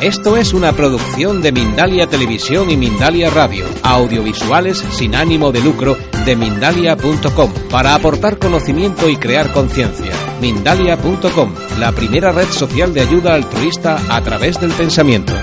Esto 0.00 0.38
es 0.38 0.54
una 0.54 0.72
producción 0.72 1.42
de 1.42 1.52
Mindalia 1.52 2.06
Televisión 2.06 2.70
y 2.70 2.76
Mindalia 2.78 3.28
Radio, 3.28 3.66
audiovisuales 3.82 4.78
sin 4.78 5.14
ánimo 5.14 5.52
de 5.52 5.60
lucro 5.60 5.94
de 6.24 6.36
mindalia.com, 6.36 7.52
para 7.70 7.94
aportar 7.94 8.38
conocimiento 8.38 9.10
y 9.10 9.16
crear 9.16 9.52
conciencia. 9.52 10.10
Mindalia.com, 10.40 11.54
la 11.78 11.92
primera 11.92 12.32
red 12.32 12.48
social 12.48 12.94
de 12.94 13.02
ayuda 13.02 13.34
altruista 13.34 14.00
a 14.08 14.22
través 14.22 14.58
del 14.58 14.72
pensamiento. 14.72 15.34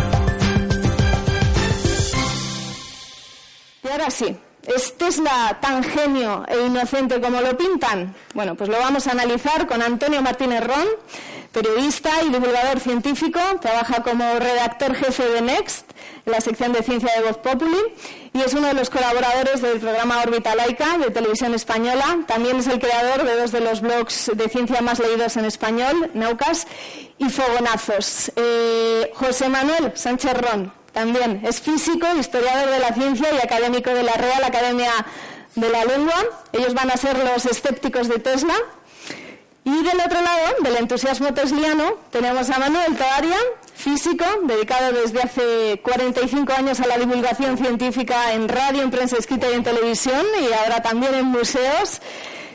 Y 3.84 3.88
ahora 3.90 4.10
sí, 4.10 4.36
¿Es 4.68 4.98
Tesla 4.98 5.58
tan 5.62 5.82
genio 5.82 6.44
e 6.46 6.66
inocente 6.66 7.22
como 7.22 7.40
lo 7.40 7.58
pintan? 7.58 8.14
Bueno, 8.34 8.56
pues 8.56 8.70
lo 8.70 8.78
vamos 8.78 9.08
a 9.08 9.12
analizar 9.12 9.66
con 9.66 9.82
Antonio 9.82 10.22
Martínez 10.22 10.62
Ron, 10.62 10.88
periodista 11.52 12.12
y 12.24 12.30
divulgador 12.30 12.80
científico, 12.80 13.40
trabaja 13.62 14.04
como 14.04 14.24
redactor 14.40 14.96
jefe 14.96 15.28
de 15.30 15.42
Next, 15.42 15.90
en 16.26 16.32
la 16.32 16.42
sección 16.42 16.74
de 16.74 16.84
ciencia 16.84 17.12
de 17.16 17.26
Voz 17.26 17.38
Populi, 17.38 17.78
y 18.34 18.42
es 18.42 18.54
uno 18.54 18.68
de 18.68 18.74
los 18.74 18.90
colaboradores 18.90 19.62
del 19.62 19.80
programa 19.80 20.22
Órbita 20.22 20.56
Laica 20.56 20.98
de 20.98 21.10
Televisión 21.10 21.54
Española. 21.54 22.20
También 22.28 22.58
es 22.58 22.68
el 22.68 22.80
creador 22.80 23.24
de 23.24 23.36
dos 23.36 23.52
de 23.52 23.62
los 23.62 23.82
blogs 23.82 24.32
de 24.34 24.50
ciencia 24.50 24.82
más 24.82 25.00
leídos 25.00 25.38
en 25.38 25.46
español, 25.46 26.12
Naucas 26.14 26.68
y 27.18 27.30
Fogonazos. 27.30 28.32
Eh, 28.36 29.12
José 29.16 29.50
Manuel 29.50 29.94
Sánchez 29.96 30.34
Ron, 30.34 30.72
también 30.92 31.42
es 31.46 31.62
físico, 31.62 32.08
historiador 32.20 32.70
de 32.72 32.80
la 32.80 32.94
ciencia 32.94 33.28
y 33.34 33.38
académico 33.38 33.90
de 33.92 34.04
la 34.04 34.14
Real 34.14 34.44
Academia 34.44 34.92
de 35.56 35.70
la 35.70 35.86
Lengua. 35.86 36.16
Ellos 36.54 36.74
van 36.74 36.92
a 36.92 36.98
ser 36.98 37.18
los 37.18 37.46
escépticos 37.46 38.08
de 38.08 38.20
Tesla. 38.20 38.56
Y 39.68 39.84
del 39.84 40.00
otro 40.00 40.22
lado, 40.22 40.56
del 40.62 40.78
entusiasmo 40.78 41.34
tesliano, 41.34 41.96
tenemos 42.10 42.50
a 42.50 42.58
Manuel 42.58 42.96
Tavaria, 42.96 43.36
físico, 43.76 44.24
dedicado 44.44 44.94
desde 44.94 45.22
hace 45.22 45.82
45 45.84 46.54
años 46.54 46.80
a 46.80 46.88
la 46.88 46.98
divulgación 46.98 47.58
científica 47.58 48.32
en 48.32 48.48
radio, 48.48 48.82
en 48.82 48.92
prensa 48.92 49.18
escrita 49.18 49.52
y 49.52 49.56
en 49.56 49.64
televisión, 49.64 50.26
y 50.42 50.54
ahora 50.54 50.82
también 50.82 51.16
en 51.16 51.26
museos. 51.26 52.02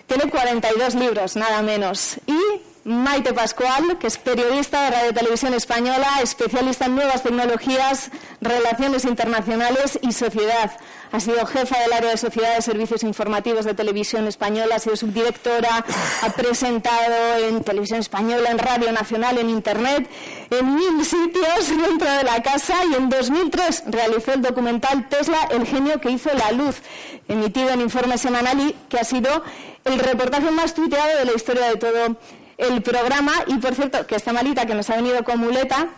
Tiene 0.07 0.31
42 0.31 0.95
libros, 0.95 1.37
nada 1.37 1.61
menos. 1.61 2.17
Y 2.27 2.63
Maite 2.85 3.33
Pascual, 3.33 3.97
que 3.99 4.09
es 4.09 4.19
periodista 4.19 4.83
de 4.83 4.91
Radio 4.91 5.15
Televisión 5.15 5.55
Española, 5.55 6.09
especialista 6.21 6.87
en 6.87 6.97
nuevas 6.97 7.23
tecnologías, 7.23 8.11
relaciones 8.41 9.05
internacionales 9.05 10.01
y 10.03 10.11
sociedad. 10.11 10.73
Ha 11.13 11.21
sido 11.21 11.47
jefa 11.47 11.79
del 11.79 11.93
área 11.93 12.11
de 12.11 12.17
sociedad 12.17 12.57
de 12.57 12.63
servicios 12.63 13.05
informativos 13.05 13.65
de 13.67 13.75
Televisión 13.75 14.27
Española, 14.27 14.75
ha 14.75 14.79
sido 14.81 14.97
subdirectora, 14.97 15.85
ha 16.23 16.31
presentado 16.31 17.37
en 17.47 17.63
Televisión 17.63 18.01
Española, 18.01 18.51
en 18.51 18.59
Radio 18.59 18.91
Nacional, 18.91 19.39
en 19.39 19.51
Internet, 19.51 20.11
en 20.51 20.75
mil 20.75 21.05
sitios 21.05 21.69
dentro 21.69 22.11
de 22.11 22.25
la 22.25 22.43
casa 22.43 22.75
y 22.91 22.95
en 22.95 23.09
2003 23.09 23.85
realizó 23.87 24.33
el 24.33 24.43
documental 24.43 25.09
Tesla, 25.09 25.39
el 25.53 25.67
genio 25.67 26.01
que 26.01 26.11
hizo 26.11 26.31
la 26.35 26.51
luz, 26.51 26.83
emitido 27.29 27.71
en 27.71 27.81
Informe 27.81 28.19
Semanal 28.19 28.59
y 28.59 28.75
que 28.89 28.99
ha 28.99 29.05
sido 29.05 29.45
el 29.85 30.01
reportaje 30.01 30.51
más 30.51 30.75
tuiteado 30.75 31.19
de 31.19 31.25
la 31.27 31.33
historia 31.33 31.69
de 31.69 31.77
todo 31.77 32.17
el 32.59 32.83
programa 32.83 33.33
y 33.47 33.57
por 33.57 33.75
cierto 33.75 34.07
que 34.07 34.17
esta 34.17 34.33
malita 34.33 34.67
que 34.67 34.75
nos 34.75 34.89
ha 34.91 34.97
venido 34.97 35.23
con 35.25 35.39
muleta 35.39 35.89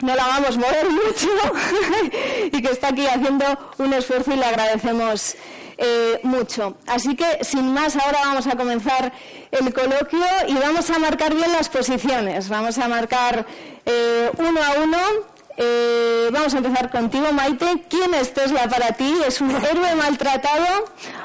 no 0.00 0.14
la 0.14 0.26
vamos 0.26 0.56
a 0.56 0.60
mover 0.60 0.90
mucho 0.90 1.28
y 2.52 2.62
que 2.62 2.70
está 2.70 2.88
aquí 2.88 3.06
haciendo 3.06 3.44
un 3.78 3.92
esfuerzo 3.94 4.32
y 4.32 4.36
le 4.36 4.44
agradecemos 4.44 5.36
eh, 5.78 6.20
mucho. 6.22 6.76
Así 6.86 7.14
que, 7.14 7.44
sin 7.44 7.72
más, 7.72 7.96
ahora 7.96 8.20
vamos 8.24 8.46
a 8.46 8.56
comenzar 8.56 9.12
el 9.50 9.72
coloquio 9.74 10.24
y 10.48 10.54
vamos 10.54 10.88
a 10.90 10.98
marcar 10.98 11.34
bien 11.34 11.52
las 11.52 11.68
posiciones. 11.68 12.48
Vamos 12.48 12.78
a 12.78 12.88
marcar 12.88 13.46
eh, 13.84 14.30
uno 14.38 14.62
a 14.62 14.82
uno 14.82 14.98
eh, 15.56 16.28
vamos 16.32 16.54
a 16.54 16.58
empezar 16.58 16.90
contigo, 16.90 17.32
Maite. 17.32 17.84
¿Quién 17.88 18.14
es 18.14 18.34
Tesla 18.34 18.68
para 18.68 18.92
ti? 18.92 19.14
¿Es 19.26 19.40
un 19.40 19.50
héroe 19.50 19.94
maltratado 19.94 20.66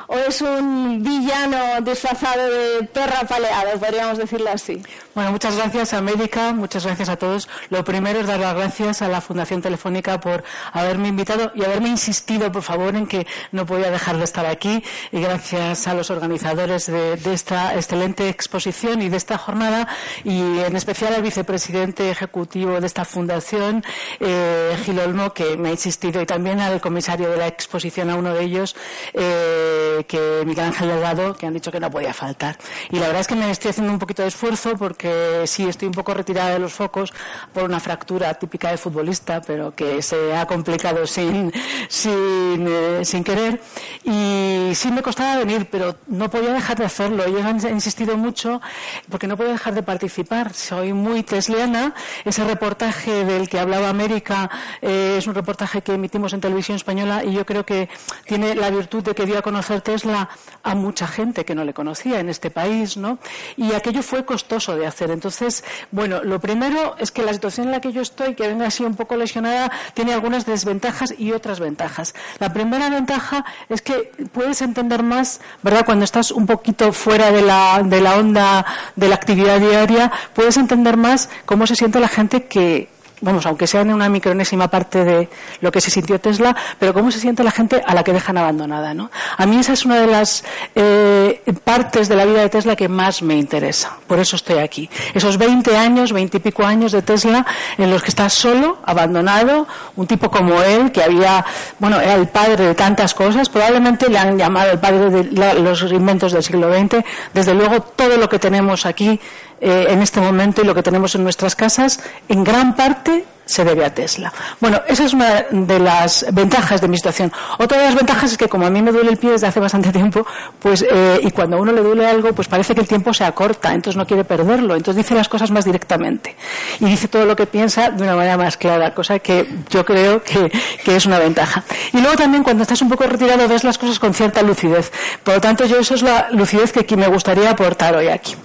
o 0.08 0.18
es 0.18 0.42
un 0.42 1.04
villano 1.04 1.82
disfrazado 1.82 2.50
de 2.50 2.84
perra 2.84 3.22
paleado, 3.28 3.80
podríamos 3.80 4.18
decirlo 4.18 4.50
así? 4.52 4.82
Bueno, 5.14 5.32
muchas 5.32 5.58
gracias, 5.58 5.94
América. 5.94 6.54
Muchas 6.54 6.86
gracias 6.86 7.10
a 7.10 7.18
todos. 7.18 7.50
Lo 7.70 7.84
primero 7.84 8.22
es 8.22 8.28
dar 8.28 8.40
las 8.40 8.56
gracias 8.56 9.02
a 9.02 9.10
la 9.10 9.20
Fundación 9.20 9.62
Telefónica 9.62 10.22
por 10.22 10.42
haberme 10.72 11.10
invitado 11.10 11.52
y 11.54 11.66
haberme 11.66 11.90
insistido, 11.90 12.50
por 12.50 12.64
favor, 12.64 12.96
en 12.96 13.06
que 13.06 13.28
no 13.52 13.66
podía 13.66 13.92
dejar 13.92 14.18
de 14.18 14.24
estar 14.24 14.46
aquí. 14.46 14.82
Y 15.12 15.20
gracias 15.20 15.86
a 15.90 15.94
los 15.96 16.10
organizadores 16.12 16.86
de, 16.86 17.20
esta 17.34 17.76
excelente 17.76 18.30
exposición 18.30 19.02
y 19.02 19.10
de 19.10 19.18
esta 19.18 19.38
jornada, 19.38 19.86
y 20.24 20.60
en 20.60 20.78
especial 20.78 21.14
al 21.14 21.24
vicepresidente 21.24 22.10
ejecutivo 22.10 22.80
de 22.80 22.88
esta 22.88 23.04
fundación, 23.04 23.84
eh, 24.22 24.78
Gil 24.86 24.98
Olmo, 24.98 25.34
que 25.34 25.58
me 25.58 25.70
ha 25.70 25.72
insistido, 25.72 26.22
y 26.22 26.26
también 26.26 26.62
al 26.62 26.80
comisario 26.80 27.30
de 27.30 27.36
la 27.36 27.48
exposición, 27.48 28.10
a 28.12 28.16
uno 28.16 28.34
de 28.34 28.44
ellos, 28.46 28.78
eh, 29.14 30.06
que 30.08 30.44
Miguel 30.46 30.68
Ángel 30.68 30.88
Delgado, 30.88 31.36
que 31.36 31.48
han 31.48 31.54
dicho 31.54 31.70
que 31.70 31.82
no 31.82 31.92
podía 31.92 32.14
faltar. 32.14 32.58
Y 32.92 32.96
la 32.96 33.08
verdad 33.08 33.20
es 33.22 33.28
que 33.28 33.36
me 33.36 33.52
estoy 33.52 33.72
haciendo 33.72 33.92
un 33.92 34.00
poquito 34.00 34.22
de 34.22 34.30
esfuerzo 34.30 34.78
porque 34.78 35.01
que 35.02 35.48
sí 35.48 35.68
estoy 35.68 35.88
un 35.88 35.96
poco 35.96 36.14
retirada 36.14 36.52
de 36.52 36.60
los 36.60 36.74
focos 36.74 37.12
por 37.52 37.64
una 37.64 37.80
fractura 37.80 38.32
típica 38.36 38.70
de 38.70 38.78
futbolista, 38.78 39.42
pero 39.42 39.74
que 39.74 40.04
se 40.04 40.36
ha 40.36 40.46
complicado 40.46 41.08
sin, 41.08 41.52
sin, 41.90 42.68
eh, 42.68 43.04
sin 43.04 43.24
querer. 43.24 43.60
Y 44.04 44.72
sí 44.76 44.92
me 44.92 45.02
costaba 45.02 45.38
venir, 45.38 45.68
pero 45.72 45.96
no 46.06 46.30
podía 46.30 46.54
dejar 46.54 46.78
de 46.78 46.86
hacerlo. 46.86 47.28
Yo 47.28 47.40
he 47.40 47.72
insistido 47.72 48.16
mucho 48.16 48.62
porque 49.10 49.26
no 49.26 49.36
puedo 49.38 49.52
dejar 49.52 49.74
de 49.74 49.82
participar. 49.82 50.54
Soy 50.54 50.94
muy 50.94 51.24
tesliana. 51.24 51.96
Ese 52.24 52.44
reportaje 52.44 53.26
del 53.26 53.50
que 53.50 53.60
hablaba 53.60 53.90
América 53.90 54.52
eh, 54.84 55.16
es 55.18 55.26
un 55.26 55.34
reportaje 55.34 55.82
que 55.82 55.94
emitimos 55.94 56.34
en 56.34 56.42
televisión 56.42 56.76
española 56.76 57.24
y 57.24 57.34
yo 57.34 57.44
creo 57.44 57.66
que 57.66 57.90
tiene 58.28 58.54
la 58.54 58.70
virtud 58.70 59.02
de 59.02 59.16
que 59.16 59.26
dio 59.26 59.40
a 59.40 59.42
conocer 59.42 59.82
Tesla 59.82 60.30
a 60.62 60.76
mucha 60.76 61.08
gente 61.08 61.44
que 61.44 61.56
no 61.56 61.64
le 61.64 61.74
conocía 61.74 62.20
en 62.20 62.30
este 62.30 62.52
país, 62.52 62.98
¿no? 62.98 63.18
Y 63.58 63.74
aquello 63.74 64.04
fue 64.04 64.26
costoso 64.26 64.76
de 64.76 64.86
hacer. 64.86 64.91
Entonces, 65.00 65.64
bueno, 65.92 66.24
lo 66.24 66.40
primero 66.40 66.96
es 66.98 67.12
que 67.12 67.24
la 67.24 67.34
situación 67.34 67.68
en 67.68 67.72
la 67.72 67.82
que 67.82 67.92
yo 67.92 68.02
estoy, 68.02 68.36
que 68.36 68.48
venga 68.48 68.68
así 68.68 68.84
un 68.84 68.96
poco 68.96 69.16
lesionada, 69.16 69.72
tiene 69.94 70.14
algunas 70.14 70.46
desventajas 70.46 71.14
y 71.18 71.32
otras 71.32 71.60
ventajas. 71.60 72.14
La 72.40 72.52
primera 72.54 72.90
ventaja 72.90 73.46
es 73.70 73.82
que 73.82 74.12
puedes 74.34 74.62
entender 74.62 75.04
más, 75.04 75.42
¿verdad? 75.64 75.86
Cuando 75.86 76.06
estás 76.06 76.32
un 76.32 76.46
poquito 76.46 76.92
fuera 76.94 77.32
de 77.32 77.42
la, 77.42 77.82
de 77.84 78.02
la 78.02 78.18
onda 78.18 78.66
de 78.96 79.08
la 79.08 79.16
actividad 79.16 79.60
diaria, 79.60 80.12
puedes 80.34 80.58
entender 80.58 80.98
más 80.98 81.30
cómo 81.46 81.66
se 81.68 81.76
siente 81.76 82.00
la 82.00 82.08
gente 82.08 82.46
que 82.46 82.90
vamos, 83.22 83.46
aunque 83.46 83.68
sea 83.68 83.82
en 83.82 83.94
una 83.94 84.10
micronésima 84.10 84.68
parte 84.68 85.04
de 85.04 85.30
lo 85.62 85.72
que 85.72 85.80
se 85.80 85.90
sintió 85.90 86.20
Tesla, 86.20 86.56
pero 86.80 86.94
cómo 86.94 87.12
se 87.12 87.20
siente 87.20 87.44
la 87.44 87.52
gente 87.52 87.82
a 87.86 87.94
la 87.94 88.04
que 88.04 88.14
dejan 88.14 88.38
abandonada, 88.38 88.94
¿no? 88.94 89.10
A 89.38 89.46
mí 89.46 89.58
esa 89.58 89.74
es 89.74 89.86
una 89.86 90.00
de 90.02 90.08
las 90.08 90.44
eh, 90.76 91.42
partes 91.64 92.10
de 92.10 92.16
la 92.16 92.26
vida 92.26 92.42
de 92.42 92.50
Tesla 92.50 92.76
que 92.76 92.90
más 92.90 93.22
me 93.22 93.36
interesa. 93.36 93.98
Por 94.08 94.20
eso 94.20 94.36
estoy 94.36 94.60
aquí. 94.60 94.90
Esos 95.14 95.38
20 95.38 95.78
años, 95.78 96.12
20 96.12 96.38
y 96.38 96.40
pico 96.40 96.66
años 96.66 96.92
de 96.92 97.02
Tesla 97.02 97.46
en 97.78 97.90
los 97.92 98.02
que 98.02 98.10
está 98.10 98.30
solo, 98.30 98.80
abandonado, 98.86 99.68
un 99.96 100.08
tipo 100.08 100.30
como 100.30 100.62
él, 100.62 100.92
que 100.92 101.04
había, 101.04 101.46
bueno, 101.80 102.00
era 102.00 102.16
el 102.16 102.28
padre 102.28 102.66
de 102.66 102.76
tantas 102.76 103.14
cosas, 103.14 103.50
probablemente 103.50 104.10
le 104.10 104.18
han 104.18 104.38
llamado 104.38 104.72
el 104.72 104.80
padre 104.80 105.10
de 105.10 105.60
los 105.62 105.82
inventos 105.92 106.32
del 106.34 106.44
siglo 106.44 106.74
XX. 106.74 107.04
Desde 107.34 107.54
luego, 107.54 107.82
todo 107.82 108.18
lo 108.18 108.28
que 108.28 108.40
tenemos 108.40 108.86
aquí 108.86 109.20
eh, 109.62 109.86
en 109.90 110.02
este 110.02 110.20
momento 110.20 110.62
y 110.62 110.66
lo 110.66 110.76
que 110.76 110.84
tenemos 110.84 111.16
en 111.16 111.24
nuestras 111.24 111.56
casas, 111.56 112.00
en 112.28 112.44
gran 112.44 112.76
parte 112.76 113.26
se 113.52 113.66
debe 113.66 113.84
a 113.84 113.94
Tesla. 113.94 114.32
Bueno, 114.62 114.82
esa 114.88 115.04
es 115.04 115.14
una 115.14 115.46
de 115.52 115.80
las 115.80 116.26
ventajas 116.32 116.80
de 116.80 116.88
mi 116.88 116.96
situación. 116.96 117.32
Otra 117.60 117.80
de 117.80 117.86
las 117.86 117.96
ventajas 117.96 118.32
es 118.32 118.38
que 118.38 118.48
como 118.48 118.66
a 118.66 118.70
mí 118.70 118.82
me 118.82 118.94
duele 118.94 119.12
el 119.12 119.18
pie 119.18 119.32
desde 119.32 119.48
hace 119.48 119.60
bastante 119.60 119.92
tiempo, 119.92 120.26
pues 120.60 120.86
eh, 120.90 121.20
y 121.22 121.32
cuando 121.32 121.58
a 121.58 121.60
uno 121.60 121.74
le 121.74 121.82
duele 121.82 122.08
algo, 122.08 122.32
pues 122.32 122.48
parece 122.48 122.74
que 122.74 122.80
el 122.80 122.88
tiempo 122.88 123.14
se 123.14 123.26
acorta, 123.26 123.74
entonces 123.74 123.98
no 123.98 124.08
quiere 124.08 124.24
perderlo, 124.24 124.76
entonces 124.76 125.04
dice 125.04 125.16
las 125.16 125.28
cosas 125.28 125.52
más 125.52 125.66
directamente 125.66 126.38
y 126.80 126.86
dice 126.86 127.10
todo 127.10 127.26
lo 127.26 127.36
que 127.36 127.46
piensa 127.46 127.90
de 127.90 128.04
una 128.04 128.16
manera 128.16 128.38
más 128.38 128.56
clara, 128.56 128.94
cosa 128.94 129.20
que 129.20 129.48
yo 129.70 129.84
creo 129.84 130.24
que, 130.24 130.50
que 130.86 130.96
es 130.96 131.06
una 131.06 131.20
ventaja. 131.20 131.64
Y 131.92 132.00
luego 132.00 132.16
también 132.16 132.44
cuando 132.44 132.64
estás 132.64 132.82
un 132.82 132.90
poco 132.90 133.04
retirado 133.06 133.50
ves 133.50 133.66
las 133.66 133.78
cosas 133.78 134.00
con 134.00 134.14
cierta 134.14 134.42
lucidez. 134.42 134.92
Por 135.24 135.36
lo 135.36 135.42
tanto, 135.42 135.66
yo 135.66 135.80
eso 135.80 135.96
es 135.96 136.04
la 136.04 136.30
lucidez 136.32 136.72
que 136.72 136.96
me 136.96 137.08
gustaría 137.08 137.50
aportar 137.50 137.96
hoy 137.96 138.08
aquí. 138.08 138.36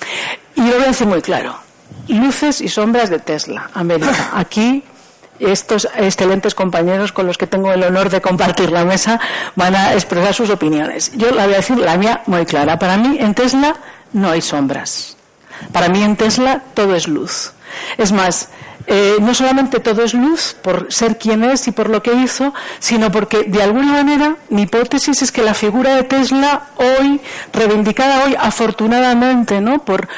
Y 0.56 0.62
lo 0.62 0.74
voy 0.74 0.84
a 0.84 0.88
decir 0.88 1.06
muy 1.06 1.22
claro. 1.22 1.56
Luces 2.08 2.60
y 2.60 2.68
sombras 2.68 3.10
de 3.10 3.18
Tesla, 3.18 3.70
América. 3.74 4.30
Aquí 4.34 4.82
estos 5.40 5.88
excelentes 5.96 6.54
compañeros 6.54 7.12
con 7.12 7.26
los 7.26 7.38
que 7.38 7.46
tengo 7.46 7.72
el 7.72 7.82
honor 7.82 8.10
de 8.10 8.20
compartir 8.20 8.70
la 8.70 8.84
mesa 8.84 9.20
van 9.54 9.74
a 9.74 9.94
expresar 9.94 10.34
sus 10.34 10.50
opiniones. 10.50 11.12
Yo 11.14 11.30
la 11.30 11.44
voy 11.44 11.54
a 11.54 11.58
decir 11.58 11.78
la 11.78 11.96
mía 11.96 12.22
muy 12.26 12.44
clara. 12.46 12.78
Para 12.78 12.96
mí 12.96 13.18
en 13.20 13.34
Tesla 13.34 13.76
no 14.12 14.30
hay 14.30 14.40
sombras. 14.40 15.16
Para 15.72 15.88
mí 15.88 16.02
en 16.02 16.16
Tesla 16.16 16.62
todo 16.74 16.94
es 16.94 17.08
luz. 17.08 17.52
Es 17.98 18.12
más, 18.12 18.48
eh, 18.86 19.16
no 19.20 19.34
solamente 19.34 19.80
todo 19.80 20.02
es 20.02 20.14
luz 20.14 20.56
por 20.62 20.92
ser 20.92 21.18
quien 21.18 21.42
es 21.44 21.66
y 21.66 21.72
por 21.72 21.88
lo 21.88 22.02
que 22.02 22.14
hizo, 22.14 22.54
sino 22.78 23.10
porque 23.10 23.44
de 23.44 23.62
alguna 23.62 23.92
manera 23.92 24.36
mi 24.48 24.62
hipótesis 24.62 25.22
es 25.22 25.32
que 25.32 25.42
la 25.42 25.54
figura 25.54 25.96
de 25.96 26.04
Tesla 26.04 26.68
hoy, 26.76 27.20
reivindicada 27.52 28.24
hoy 28.24 28.36
afortunadamente, 28.38 29.60
¿no? 29.60 29.84
por, 29.84 30.08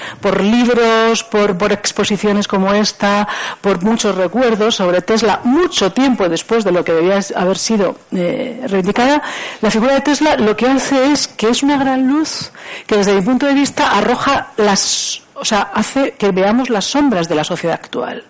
libros, 0.42 1.24
por, 1.24 1.56
por 1.56 1.72
exposiciones 1.72 2.46
como 2.46 2.72
esta, 2.74 3.26
por 3.60 3.82
muchos 3.82 4.14
recuerdos 4.14 4.76
sobre 4.76 5.00
Tesla, 5.02 5.40
mucho 5.44 5.92
tiempo 5.92 6.28
después 6.28 6.64
de 6.64 6.72
lo 6.72 6.84
que 6.84 6.92
debía 6.92 7.20
haber 7.36 7.58
sido 7.58 7.96
eh, 8.12 8.60
reivindicada, 8.66 9.22
la 9.62 9.70
figura 9.70 9.94
de 9.94 10.00
Tesla 10.00 10.36
lo 10.36 10.56
que 10.56 10.66
hace 10.66 11.12
es 11.12 11.28
que 11.28 11.48
es 11.48 11.62
una 11.62 11.78
gran 11.78 12.06
luz 12.06 12.52
que 12.86 12.96
desde 12.96 13.14
mi 13.14 13.22
punto 13.22 13.46
de 13.46 13.54
vista 13.54 13.96
arroja 13.96 14.48
las, 14.56 15.22
o 15.34 15.44
sea, 15.44 15.70
hace 15.72 16.12
que 16.12 16.30
veamos 16.30 16.70
las 16.70 16.84
sombras 16.84 17.28
de 17.28 17.34
la 17.34 17.44
sociedad 17.44 17.74
actual. 17.74 18.24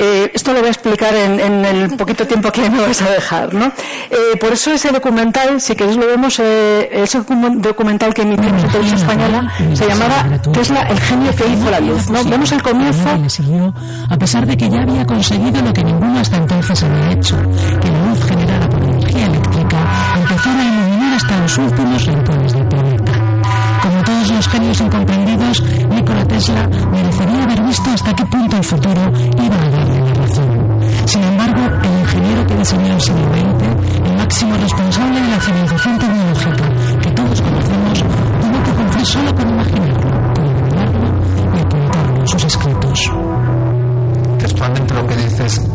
Eh, 0.00 0.30
esto 0.32 0.52
lo 0.52 0.60
voy 0.60 0.68
a 0.68 0.70
explicar 0.70 1.12
en, 1.12 1.64
el 1.64 1.96
poquito 1.96 2.24
tiempo 2.24 2.52
que 2.52 2.70
me 2.70 2.80
vais 2.80 3.02
a 3.02 3.10
dejar. 3.10 3.52
¿no? 3.52 3.66
Eh, 3.66 4.36
por 4.40 4.52
eso 4.52 4.72
ese 4.72 4.92
documental, 4.92 5.60
si 5.60 5.74
queréis 5.74 5.96
lo 5.96 6.06
vemos, 6.06 6.38
eh, 6.38 6.88
ese 6.92 7.20
documental 7.20 8.14
que 8.14 8.22
emitió 8.22 8.48
la 8.48 8.68
televisión 8.68 8.98
española 8.98 9.52
se 9.74 9.88
llamaba 9.88 10.40
Tesla, 10.52 10.82
el 10.82 11.00
genio 11.00 11.34
que 11.34 11.48
hizo 11.48 11.70
la 11.70 11.80
luz. 11.80 12.08
¿no? 12.10 12.24
Vemos 12.24 12.52
el 12.52 12.62
comienzo. 12.62 13.08
a 14.08 14.16
pesar 14.16 14.46
de 14.46 14.56
que 14.56 14.70
ya 14.70 14.82
había 14.82 15.04
conseguido 15.04 15.60
lo 15.62 15.72
que 15.72 15.82
ninguno 15.82 16.20
hasta 16.20 16.36
entonces 16.36 16.82
había 16.84 17.12
hecho, 17.12 17.36
que 17.80 17.90
la 17.90 18.06
luz 18.06 18.24
generada 18.24 18.68
por 18.68 18.82
energía 18.82 19.26
eléctrica 19.26 19.78
empezara 20.16 20.60
a 20.60 20.64
iluminar 20.64 21.14
hasta 21.14 21.40
los 21.40 21.58
últimos 21.58 22.06
rincones 22.06 22.52
del 22.52 22.68
planeta. 22.68 23.12
Como 23.82 24.04
todos 24.04 24.30
los 24.30 24.48
genios 24.48 24.80
incomprendidos, 24.80 25.62
Nikola 25.88 26.24
Tesla 26.26 26.68
merecería 26.90 27.37
visto 27.68 27.90
hasta 27.90 28.14
qué 28.14 28.24
punto 28.24 28.56
el 28.56 28.64
futuro 28.64 29.12
iba 29.44 29.56
a 29.56 29.70
darle 29.70 30.00
la 30.00 30.14
razón. 30.14 30.80
Sin 31.04 31.22
embargo, 31.22 31.60
el 31.82 32.00
ingeniero 32.00 32.46
que 32.46 32.54
diseñó 32.56 32.94
el 32.94 33.00
siglo 33.00 33.24
XX, 33.28 34.08
el 34.08 34.16
máximo 34.16 34.54
responsable 34.56 35.20
de 35.20 35.28
la 35.28 35.40
civilización 35.40 35.98
tecnológica 35.98 36.64
que 37.02 37.10
todos 37.10 37.42
conocemos, 37.42 37.98
tuvo 38.40 38.62
que 38.64 38.70
cumplir 38.70 39.06
solo 39.06 39.34
con 39.34 39.48
imaginarlo, 39.50 39.87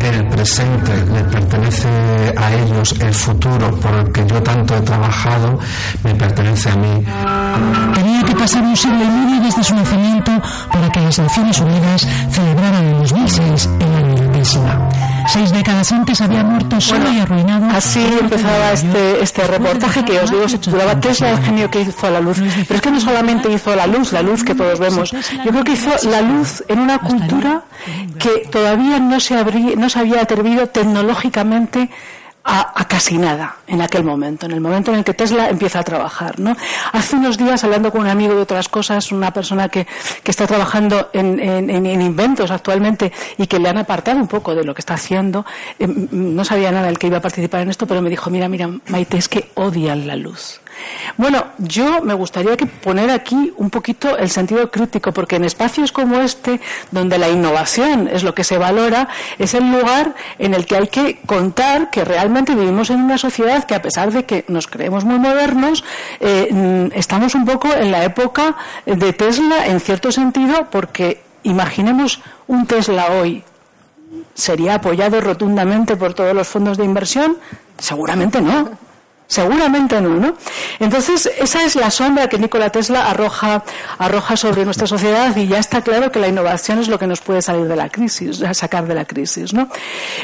el 0.04 0.26
presente 0.28 0.92
le 1.12 1.24
pertenece 1.24 1.88
a 2.36 2.52
ellos, 2.52 2.94
el 3.00 3.14
futuro 3.14 3.74
por 3.80 3.94
el 3.94 4.12
que 4.12 4.26
yo 4.26 4.42
tanto 4.42 4.76
he 4.76 4.80
trabajado 4.80 5.58
me 6.02 6.14
pertenece 6.14 6.70
a 6.70 6.76
mí. 6.76 7.04
Tenía 7.94 8.22
que 8.22 8.34
pasar 8.34 8.62
un 8.62 8.76
siglo 8.76 9.04
y 9.04 9.08
medio 9.08 9.40
desde 9.42 9.64
su 9.64 9.74
nacimiento 9.74 10.32
para 10.72 10.90
que 10.90 11.00
las 11.00 11.18
Naciones 11.18 11.58
Unidas 11.60 12.06
celebraran 12.30 12.84
en 12.84 12.98
2006 12.98 13.70
el 13.80 13.94
año 13.94 14.14
Seis 15.28 15.52
décadas 15.52 15.90
antes 15.90 16.20
había 16.20 16.44
muerto 16.44 16.80
solo 16.80 17.10
y 17.10 17.18
arruinado. 17.18 17.66
Así 17.70 18.04
empezaba 18.20 18.72
este, 18.72 19.22
este 19.22 19.46
reportaje 19.46 20.04
que 20.04 20.20
os 20.20 20.30
digo 20.30 20.48
se 20.48 20.58
titulaba 20.58 21.00
Tesla, 21.00 21.30
el 21.30 21.42
genio 21.42 21.70
que 21.70 21.80
hizo 21.80 22.10
la 22.10 22.20
luz. 22.20 22.38
Pero 22.40 22.74
es 22.74 22.80
que 22.80 22.90
no 22.90 23.00
solamente 23.00 23.50
hizo 23.50 23.74
la 23.74 23.86
luz, 23.86 24.12
la 24.12 24.22
luz 24.22 24.44
que 24.44 24.54
todos 24.54 24.78
vemos. 24.78 25.10
Yo 25.12 25.50
creo 25.50 25.64
que 25.64 25.72
hizo 25.72 25.90
la 26.10 26.20
luz 26.20 26.62
en 26.68 26.78
una 26.78 26.98
cultura 26.98 27.62
que 28.18 28.48
todavía 28.50 28.98
no 29.00 29.18
se, 29.18 29.36
habría, 29.36 29.76
no 29.76 29.88
se 29.88 29.98
había 29.98 30.20
atrevido 30.20 30.66
tecnológicamente 30.68 31.90
a, 32.44 32.84
casi 32.86 33.16
nada 33.16 33.56
en 33.66 33.80
aquel 33.80 34.04
momento, 34.04 34.46
en 34.46 34.52
el 34.52 34.60
momento 34.60 34.92
en 34.92 34.98
el 34.98 35.04
que 35.04 35.14
Tesla 35.14 35.48
empieza 35.48 35.80
a 35.80 35.82
trabajar. 35.82 36.38
¿no? 36.38 36.56
Hace 36.92 37.16
unos 37.16 37.38
días, 37.38 37.64
hablando 37.64 37.90
con 37.90 38.02
un 38.02 38.08
amigo 38.08 38.34
de 38.34 38.42
otras 38.42 38.68
cosas, 38.68 39.10
una 39.12 39.32
persona 39.32 39.68
que, 39.68 39.86
que 40.22 40.30
está 40.30 40.46
trabajando 40.46 41.10
en, 41.12 41.40
en, 41.40 42.02
inventos 42.02 42.50
actualmente 42.50 43.12
y 43.38 43.46
que 43.46 43.58
le 43.58 43.68
han 43.68 43.78
apartado 43.78 44.18
un 44.18 44.28
poco 44.28 44.54
de 44.54 44.64
lo 44.64 44.74
que 44.74 44.80
está 44.80 44.94
haciendo, 44.94 45.46
eh, 45.78 45.86
no 45.88 46.44
sabía 46.44 46.70
nada 46.70 46.88
el 46.88 46.98
que 46.98 47.06
iba 47.06 47.18
a 47.18 47.22
participar 47.22 47.62
en 47.62 47.70
esto, 47.70 47.86
pero 47.86 48.02
me 48.02 48.10
dijo, 48.10 48.30
mira, 48.30 48.48
mira, 48.48 48.68
Maite, 48.88 49.16
es 49.16 49.28
que 49.28 49.50
odian 49.54 50.06
la 50.06 50.16
luz. 50.16 50.60
Bueno, 51.16 51.46
yo 51.58 52.02
me 52.02 52.14
gustaría 52.14 52.56
poner 52.82 53.10
aquí 53.10 53.52
un 53.56 53.70
poquito 53.70 54.16
el 54.16 54.30
sentido 54.30 54.70
crítico, 54.70 55.12
porque 55.12 55.36
en 55.36 55.44
espacios 55.44 55.92
como 55.92 56.20
este, 56.20 56.60
donde 56.90 57.18
la 57.18 57.28
innovación 57.28 58.08
es 58.08 58.22
lo 58.22 58.34
que 58.34 58.44
se 58.44 58.58
valora, 58.58 59.08
es 59.38 59.54
el 59.54 59.70
lugar 59.70 60.14
en 60.38 60.54
el 60.54 60.66
que 60.66 60.76
hay 60.76 60.88
que 60.88 61.20
contar 61.26 61.90
que 61.90 62.04
realmente 62.04 62.54
vivimos 62.54 62.90
en 62.90 63.00
una 63.00 63.18
sociedad 63.18 63.64
que, 63.64 63.74
a 63.74 63.82
pesar 63.82 64.12
de 64.12 64.24
que 64.24 64.44
nos 64.48 64.66
creemos 64.66 65.04
muy 65.04 65.18
modernos, 65.18 65.84
eh, 66.20 66.90
estamos 66.94 67.34
un 67.34 67.44
poco 67.44 67.72
en 67.72 67.90
la 67.90 68.04
época 68.04 68.56
de 68.86 69.12
Tesla, 69.12 69.66
en 69.66 69.80
cierto 69.80 70.12
sentido, 70.12 70.68
porque 70.70 71.22
imaginemos 71.42 72.20
un 72.46 72.66
Tesla 72.66 73.06
hoy. 73.12 73.44
¿Sería 74.34 74.74
apoyado 74.74 75.20
rotundamente 75.20 75.96
por 75.96 76.14
todos 76.14 76.34
los 76.34 76.48
fondos 76.48 76.76
de 76.76 76.84
inversión? 76.84 77.36
Seguramente 77.78 78.40
no. 78.40 78.70
Seguramente 79.26 80.00
no, 80.00 80.10
¿no? 80.10 80.34
Entonces, 80.78 81.30
esa 81.38 81.64
es 81.64 81.76
la 81.76 81.90
sombra 81.90 82.28
que 82.28 82.38
Nikola 82.38 82.70
Tesla 82.70 83.10
arroja, 83.10 83.64
arroja 83.98 84.36
sobre 84.36 84.64
nuestra 84.64 84.86
sociedad 84.86 85.34
y 85.36 85.46
ya 85.46 85.58
está 85.58 85.82
claro 85.82 86.12
que 86.12 86.18
la 86.18 86.28
innovación 86.28 86.78
es 86.78 86.88
lo 86.88 86.98
que 86.98 87.06
nos 87.06 87.20
puede 87.20 87.40
salir 87.40 87.66
de 87.66 87.76
la 87.76 87.88
crisis, 87.88 88.42
sacar 88.52 88.86
de 88.86 88.94
la 88.94 89.04
crisis, 89.06 89.54
¿no? 89.54 89.68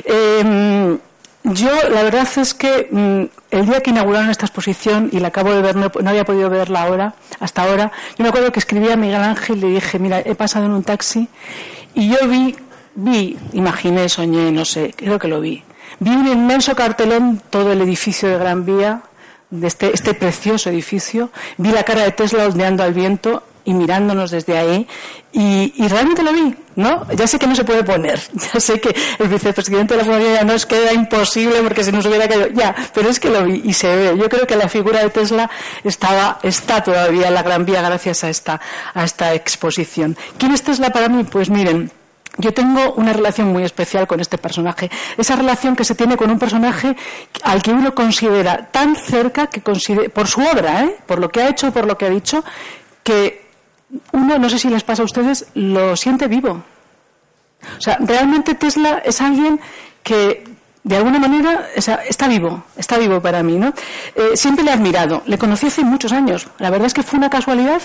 Em, 0.05 0.99
yo, 1.43 1.70
la 1.88 2.02
verdad 2.02 2.29
es 2.37 2.52
que 2.52 2.88
mm, 2.91 3.55
el 3.56 3.67
día 3.67 3.81
que 3.81 3.91
inauguraron 3.91 4.29
esta 4.29 4.44
exposición, 4.44 5.08
y 5.11 5.20
la 5.20 5.29
acabo 5.29 5.52
de 5.55 5.62
ver, 5.62 5.76
no, 5.76 5.91
había 6.06 6.25
podido 6.25 6.50
verla 6.50 6.82
ahora, 6.82 7.14
hasta 7.41 7.62
ahora, 7.62 7.91
yo 8.19 8.23
me 8.23 8.29
acuerdo 8.29 8.52
que 8.52 8.58
escribí 8.58 8.91
a 8.91 8.97
Miguel 8.97 9.23
Ángel 9.23 9.58
y 9.58 9.61
le 9.61 9.69
dije, 9.69 9.99
mira, 9.99 10.20
he 10.20 10.35
pasado 10.35 10.67
en 10.67 10.73
un 10.73 10.82
taxi 10.82 11.29
y 11.94 12.11
yo 12.11 12.29
vi, 12.29 12.55
vi, 12.94 13.38
imaginé, 13.55 14.08
soñé, 14.11 14.52
no 14.52 14.67
sé, 14.67 14.93
creo 14.94 15.19
que 15.19 15.29
lo 15.29 15.41
vi, 15.41 15.64
Vi 16.00 16.11
un 16.11 16.26
inmenso 16.26 16.75
cartelón, 16.75 17.43
todo 17.50 17.73
el 17.73 17.82
edificio 17.82 18.29
de 18.29 18.38
Gran 18.38 18.64
Vía, 18.64 19.02
de 19.50 19.67
este, 19.67 19.94
este 19.94 20.14
precioso 20.14 20.70
edificio. 20.70 21.31
Vi 21.58 21.70
la 21.70 21.82
cara 21.82 22.05
de 22.05 22.12
Tesla 22.12 22.47
ondeando 22.47 22.82
al 22.82 22.94
viento 22.94 23.43
y 23.64 23.75
mirándonos 23.75 24.31
desde 24.31 24.56
ahí. 24.56 24.88
Y, 25.32 25.87
realmente 25.88 26.23
lo 26.23 26.32
vi, 26.32 26.55
¿no? 26.75 27.06
Ya 27.12 27.26
sé 27.26 27.38
que 27.38 27.47
no 27.47 27.55
se 27.55 27.64
puede 27.64 27.85
poner. 27.85 28.19
Ya 28.52 28.58
sé 28.61 28.81
que 28.81 28.94
el 29.19 29.29
vicepresidente 29.29 29.94
de 29.94 29.99
la 30.02 30.11
familia 30.11 30.43
no 30.43 30.55
es 30.55 30.67
que 30.67 30.82
era 30.82 30.93
imposible 30.93 31.61
porque 31.62 31.85
si 31.85 31.93
nos 31.93 32.06
hubiera 32.06 32.26
caído. 32.26 32.49
Ya, 32.49 32.75
pero 32.94 33.11
es 33.11 33.20
que 33.20 33.29
lo 33.29 33.44
vi 33.44 33.61
y 33.64 33.75
se 33.75 33.94
ve. 33.94 34.17
Yo 34.19 34.29
creo 34.29 34.47
que 34.47 34.56
la 34.56 34.69
figura 34.69 35.02
de 35.02 35.11
Tesla 35.11 35.50
estaba, 35.85 36.38
está 36.43 36.82
todavía 36.82 37.29
en 37.29 37.35
la 37.35 37.43
Gran 37.43 37.64
Vía 37.64 37.82
gracias 37.82 38.25
a 38.25 38.31
esta, 38.31 38.61
a 38.94 39.05
esta 39.05 39.35
exposición. 39.35 40.17
¿Quién 40.38 40.52
es 40.52 40.62
Tesla 40.62 40.91
para 40.91 41.08
mí? 41.08 41.25
Pues 41.25 41.50
miren, 41.50 41.93
yo 42.38 42.55
tengo 42.55 42.94
una 42.94 43.12
relación 43.12 43.49
muy 43.49 43.65
especial 43.65 44.06
con 44.06 44.21
este 44.21 44.38
personaje. 44.38 44.91
Esa 45.17 45.37
relación 45.37 45.77
que 45.77 45.85
se 45.85 45.94
tiene 45.94 46.17
con 46.17 46.31
un 46.31 46.38
personaje 46.38 46.97
al 47.43 47.62
que 47.62 47.73
uno 47.73 47.94
considera 47.94 48.69
tan 48.71 48.97
cerca 48.97 49.49
que 49.49 49.61
por 49.61 50.27
su 50.27 50.41
obra, 50.41 50.85
¿eh? 50.85 50.97
por 51.06 51.19
lo 51.19 51.29
que 51.29 51.43
ha 51.43 51.49
hecho, 51.49 51.73
por 51.73 51.87
lo 51.87 51.99
que 51.99 52.06
ha 52.06 52.11
dicho, 52.11 52.44
que 53.03 53.47
uno, 54.12 54.38
no 54.38 54.49
sé 54.49 54.59
si 54.59 54.69
les 54.69 54.85
pasa 54.85 55.03
a 55.03 55.05
ustedes, 55.05 55.49
lo 55.55 55.97
siente 55.97 56.29
vivo. 56.29 56.62
O 57.77 57.81
sea, 57.81 57.99
realmente 58.00 58.55
Tesla 58.55 59.03
es 59.05 59.21
alguien 59.21 59.61
que 60.03 60.44
de 60.82 60.97
alguna 60.97 61.19
manera 61.19 61.69
está 61.76 62.26
vivo, 62.26 62.64
está 62.75 62.97
vivo 62.97 63.21
para 63.21 63.43
mí, 63.43 63.59
¿no? 63.59 63.75
Eh, 64.14 64.35
siempre 64.35 64.64
le 64.64 64.71
he 64.71 64.75
admirado, 64.75 65.23
le 65.26 65.37
conocí 65.37 65.66
hace 65.66 65.85
muchos 65.85 66.11
años, 66.12 66.49
la 66.59 66.71
verdad 66.71 66.87
es 66.87 66.95
que 66.95 67.02
fue 67.02 67.19
una 67.19 67.28
casualidad, 67.28 67.83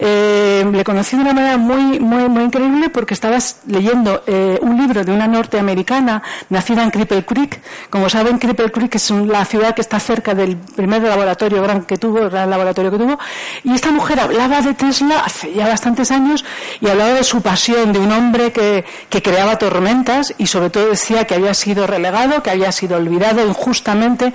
eh, 0.00 0.68
le 0.70 0.84
conocí 0.84 1.14
de 1.16 1.22
una 1.22 1.34
manera 1.34 1.56
muy, 1.56 2.00
muy, 2.00 2.28
muy 2.28 2.42
increíble 2.42 2.88
porque 2.88 3.14
estabas 3.14 3.60
leyendo 3.68 4.24
eh, 4.26 4.58
un 4.60 4.76
libro 4.76 5.04
de 5.04 5.12
una 5.12 5.28
norteamericana 5.28 6.22
nacida 6.48 6.82
en 6.82 6.90
Cripple 6.90 7.24
Creek, 7.24 7.62
como 7.90 8.08
saben 8.08 8.38
Cripple 8.38 8.72
Creek 8.72 8.96
es 8.96 9.10
la 9.12 9.44
ciudad 9.44 9.74
que 9.74 9.80
está 9.80 10.00
cerca 10.00 10.34
del 10.34 10.56
primer 10.56 11.02
laboratorio 11.02 11.62
gran 11.62 11.84
que 11.84 11.96
tuvo, 11.96 12.18
el 12.18 12.30
gran 12.30 12.50
laboratorio 12.50 12.90
que 12.90 12.98
tuvo, 12.98 13.18
y 13.62 13.72
esta 13.72 13.92
mujer 13.92 14.18
hablaba 14.18 14.60
de 14.62 14.74
Tesla 14.74 15.20
hace 15.24 15.52
ya 15.52 15.68
bastantes 15.68 16.10
años 16.10 16.44
y 16.80 16.88
hablaba 16.88 17.12
de 17.12 17.22
su 17.22 17.40
pasión, 17.40 17.92
de 17.92 18.00
un 18.00 18.10
hombre 18.10 18.50
que 18.50 18.84
creaba 19.22 19.58
tormentas 19.58 20.34
y 20.38 20.48
sobre 20.48 20.70
todo 20.70 20.88
decía 20.88 21.24
que 21.24 21.36
había 21.36 21.54
sido 21.54 21.86
relegado 21.86 22.31
que 22.40 22.50
había 22.50 22.70
sido 22.70 22.96
olvidado 22.96 23.44
injustamente. 23.44 24.32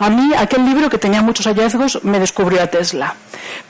A 0.00 0.10
mí, 0.10 0.32
aquel 0.36 0.64
libro 0.64 0.90
que 0.90 0.98
tenía 0.98 1.22
muchos 1.22 1.46
hallazgos 1.46 2.02
me 2.02 2.18
descubrió 2.18 2.60
a 2.60 2.66
Tesla. 2.66 3.14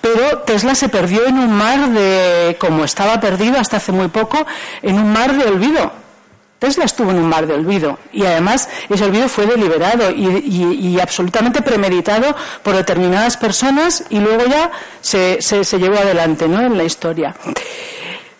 Pero 0.01 0.39
Tesla 0.39 0.75
se 0.75 0.89
perdió 0.89 1.27
en 1.27 1.39
un 1.39 1.53
mar 1.53 1.91
de, 1.91 2.57
como 2.59 2.85
estaba 2.85 3.21
perdido 3.21 3.59
hasta 3.59 3.77
hace 3.77 3.93
muy 3.93 4.09
poco, 4.09 4.47
en 4.81 4.97
un 4.97 5.13
mar 5.13 5.37
de 5.37 5.45
olvido. 5.45 5.93
Tesla 6.59 6.85
estuvo 6.85 7.11
en 7.11 7.19
un 7.19 7.29
mar 7.29 7.47
de 7.47 7.55
olvido 7.55 7.99
y 8.13 8.25
además 8.25 8.69
ese 8.89 9.05
olvido 9.05 9.29
fue 9.29 9.47
deliberado 9.47 10.11
y, 10.11 10.99
absolutamente 11.01 11.63
premeditado 11.63 12.35
por 12.65 12.75
determinadas 12.75 13.37
personas 13.37 14.05
y 14.11 14.19
luego 14.19 14.45
ya 14.47 14.73
se, 15.01 15.41
se, 15.41 15.79
llevó 15.79 15.99
adelante 15.99 16.49
¿no? 16.49 16.61
en 16.61 16.77
la 16.77 16.83
historia. 16.83 17.37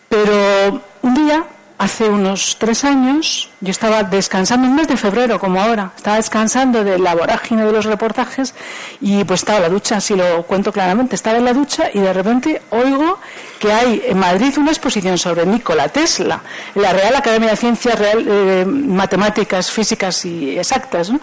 Pero 0.09 0.83
un 1.03 1.15
día 1.15 1.45
hace 1.79 2.09
unos 2.09 2.57
tres 2.59 2.85
años 2.85 3.51
yo 3.61 3.71
estaba 3.71 4.03
descansando, 4.03 4.67
en 4.67 4.75
mes 4.75 4.89
de 4.89 4.97
febrero 4.97 5.39
como 5.39 5.61
ahora, 5.61 5.93
estaba 5.97 6.17
descansando 6.17 6.85
de 6.85 6.99
la 6.99 7.15
vorágine 7.15 7.65
de 7.65 7.73
los 7.73 7.85
reportajes 7.85 8.55
y 9.01 9.25
pues 9.25 9.41
estaba 9.41 9.59
en 9.59 9.63
la 9.65 9.69
ducha, 9.69 10.01
si 10.01 10.15
lo 10.15 10.43
cuento 10.43 10.73
claramente, 10.73 11.15
estaba 11.15 11.39
en 11.39 11.45
la 11.45 11.53
ducha 11.53 11.91
y 11.95 12.01
de 12.01 12.13
repente 12.13 12.63
oigo 12.71 13.19
que 13.59 13.73
hay 13.73 14.03
en 14.07 14.19
Madrid 14.19 14.57
una 14.59 14.71
exposición 14.71 15.19
sobre 15.19 15.47
Nikola 15.47 15.89
Tesla, 15.89 16.43
en 16.75 16.83
la 16.83 16.93
Real 16.93 17.15
Academia 17.17 17.51
de 17.51 17.57
Ciencias 17.57 17.99
Real, 17.99 18.25
eh, 18.29 18.65
Matemáticas, 18.67 19.71
Físicas 19.71 20.25
y 20.25 20.59
Exactas. 20.59 21.11
¿no? 21.11 21.21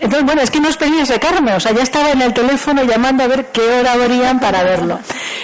Entonces, 0.00 0.26
bueno, 0.26 0.42
es 0.42 0.50
que 0.50 0.60
no 0.60 0.68
os 0.68 0.76
pedí 0.76 1.06
secarme, 1.06 1.54
o 1.54 1.60
sea, 1.60 1.72
ya 1.72 1.82
estaba 1.82 2.10
en 2.10 2.20
el 2.20 2.34
teléfono 2.34 2.82
llamando 2.82 3.22
a 3.22 3.26
ver 3.26 3.46
qué 3.52 3.62
hora 3.62 3.92
habrían 3.92 4.40
para 4.40 4.62
verlo. 4.62 4.98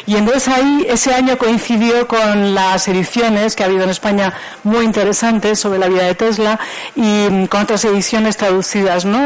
Y 0.07 0.17
entonces 0.17 0.49
ahí, 0.49 0.87
ese 0.89 1.15
año 1.15 1.39
coincidió 1.39 2.09
con 2.09 2.55
las 2.55 2.89
ediciones 2.89 3.55
que 3.55 3.63
ha 3.63 3.67
habido 3.67 3.85
en 3.85 3.91
España 3.91 4.35
muy 4.65 4.85
interesantes 4.85 5.61
sobre 5.61 5.79
la 5.79 5.89
vida 5.89 6.03
de 6.03 6.15
Tesla 6.15 6.59
y 6.97 7.29
mm, 7.31 7.47
con 7.47 7.63
otras 7.63 7.85
ediciones 7.85 8.37
traducidas, 8.37 9.05
¿no? 9.05 9.21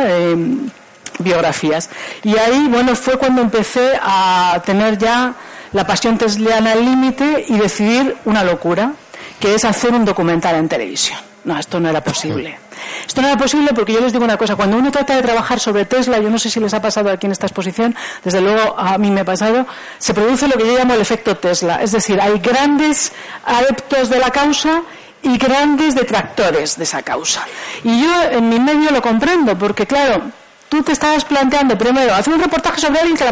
biografías. 1.19 1.91
Y 2.23 2.37
ahí, 2.37 2.67
bueno, 2.69 2.95
fue 2.97 3.17
cuando 3.17 3.41
empecé 3.41 3.93
a 4.03 4.61
tener 4.65 4.99
ya 4.99 5.35
la 5.73 5.87
pasión 5.87 6.19
tesliana 6.19 6.73
al 6.73 6.85
límite 6.85 7.45
y 7.49 7.57
decidir 7.57 8.17
una 8.25 8.45
locura, 8.45 8.93
que 9.41 9.55
es 9.55 9.65
hacer 9.65 9.93
un 9.93 10.05
documental 10.05 10.57
en 10.57 10.69
televisión. 10.69 11.34
No, 11.45 11.59
esto 11.59 11.79
no 11.79 11.91
era 11.91 12.03
posible. 12.03 12.59
Esto 13.07 13.21
no 13.21 13.29
era 13.29 13.37
posible 13.37 13.71
porque 13.75 13.93
yo 13.93 14.01
les 14.01 14.13
digo 14.13 14.25
una 14.25 14.39
cosa, 14.39 14.57
cuando 14.57 14.79
uno 14.79 14.91
trata 14.91 15.15
de 15.15 15.23
trabajar 15.23 15.61
sobre 15.61 15.85
Tesla, 15.85 16.19
yo 16.19 16.31
no 16.31 16.39
sé 16.39 16.49
si 16.49 16.59
les 16.59 16.73
ha 16.73 16.81
pasado 16.81 17.11
aquí 17.11 17.27
en 17.27 17.33
esta 17.33 17.47
exposición, 17.47 17.95
desde 18.25 18.41
luego 18.41 18.79
a 18.79 18.97
mí 18.97 19.11
me 19.11 19.21
ha 19.21 19.25
pasado, 19.25 19.67
se 19.99 20.15
produce 20.15 20.49
lo 20.49 20.57
que 20.57 20.67
yo 20.67 20.77
llamo 20.77 20.95
el 20.95 21.03
efecto 21.03 21.37
Tesla. 21.37 21.83
Es 21.83 21.93
decir, 21.93 22.19
hay 22.21 22.39
grandes 22.39 23.13
adeptos 23.45 24.09
de 24.09 24.19
la 24.19 24.31
causa 24.31 24.83
y 25.23 25.37
grandes 25.37 25.95
detractores 25.95 26.79
de 26.79 26.85
esa 26.85 27.03
causa. 27.03 27.47
Y 27.83 28.03
yo 28.03 28.23
en 28.31 28.49
mi 28.49 28.59
medio 28.59 28.91
lo 28.91 29.03
comprendo, 29.03 29.57
porque 29.59 29.87
claro, 29.87 30.23
tú 30.71 30.83
te 30.83 30.93
estabas 30.93 31.27
planteando 31.27 31.77
primero 31.77 32.15
hacer 32.15 32.33
un 32.33 32.41
reportaje 32.41 32.81
sobre 32.81 33.01
alguien 33.01 33.17
que 33.17 33.31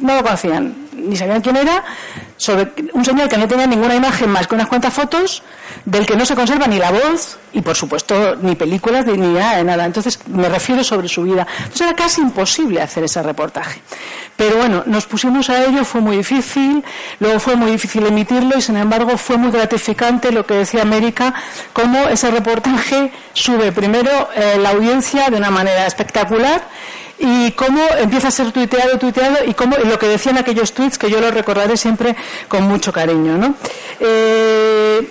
no 0.00 0.14
lo 0.14 0.22
conocían, 0.22 0.87
ni 0.98 1.16
sabían 1.16 1.40
quién 1.40 1.56
era, 1.56 1.84
sobre 2.36 2.72
un 2.92 3.04
señor 3.04 3.28
que 3.28 3.36
no 3.38 3.48
tenía 3.48 3.66
ninguna 3.66 3.94
imagen 3.94 4.30
más 4.30 4.46
que 4.46 4.54
unas 4.54 4.68
cuantas 4.68 4.92
fotos, 4.92 5.42
del 5.84 6.06
que 6.06 6.16
no 6.16 6.24
se 6.26 6.34
conserva 6.34 6.66
ni 6.66 6.78
la 6.78 6.90
voz 6.90 7.38
y, 7.52 7.60
por 7.60 7.76
supuesto, 7.76 8.36
ni 8.36 8.54
películas 8.54 9.06
ni 9.06 9.16
nada 9.16 9.56
de 9.56 9.64
nada. 9.64 9.84
Entonces, 9.84 10.18
me 10.28 10.48
refiero 10.48 10.84
sobre 10.84 11.08
su 11.08 11.22
vida. 11.22 11.46
Entonces, 11.58 11.80
era 11.82 11.96
casi 11.96 12.20
imposible 12.20 12.82
hacer 12.82 13.04
ese 13.04 13.22
reportaje. 13.22 13.80
Pero 14.36 14.56
bueno, 14.56 14.84
nos 14.86 15.06
pusimos 15.06 15.50
a 15.50 15.64
ello, 15.64 15.84
fue 15.84 16.00
muy 16.00 16.18
difícil, 16.18 16.84
luego 17.18 17.40
fue 17.40 17.56
muy 17.56 17.72
difícil 17.72 18.06
emitirlo 18.06 18.56
y, 18.56 18.62
sin 18.62 18.76
embargo, 18.76 19.16
fue 19.16 19.36
muy 19.36 19.50
gratificante 19.50 20.30
lo 20.30 20.46
que 20.46 20.54
decía 20.54 20.82
América, 20.82 21.34
cómo 21.72 22.08
ese 22.08 22.30
reportaje 22.30 23.10
sube 23.32 23.72
primero 23.72 24.28
eh, 24.34 24.58
la 24.60 24.70
audiencia 24.70 25.30
de 25.30 25.36
una 25.36 25.50
manera 25.50 25.86
espectacular 25.86 26.62
y 27.18 27.52
cómo 27.52 27.82
empieza 27.98 28.28
a 28.28 28.30
ser 28.30 28.52
tuiteado, 28.52 28.98
tuiteado 28.98 29.44
y 29.44 29.54
cómo 29.54 29.76
lo 29.76 29.98
que 29.98 30.06
decían 30.06 30.38
aquellos 30.38 30.72
tweets 30.72 30.98
que 30.98 31.10
yo 31.10 31.20
los 31.20 31.34
recordaré 31.34 31.76
siempre 31.76 32.14
con 32.48 32.64
mucho 32.64 32.92
cariño. 32.92 33.36
¿no? 33.36 33.54
Eh, 34.00 35.10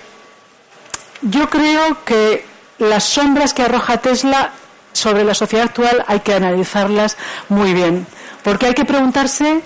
yo 1.22 1.50
creo 1.50 2.04
que 2.04 2.44
las 2.78 3.04
sombras 3.04 3.52
que 3.52 3.62
arroja 3.62 3.98
Tesla 3.98 4.52
sobre 4.92 5.24
la 5.24 5.34
sociedad 5.34 5.66
actual 5.66 6.04
hay 6.06 6.20
que 6.20 6.34
analizarlas 6.34 7.16
muy 7.48 7.74
bien, 7.74 8.06
porque 8.42 8.66
hay 8.66 8.74
que 8.74 8.84
preguntarse, 8.84 9.60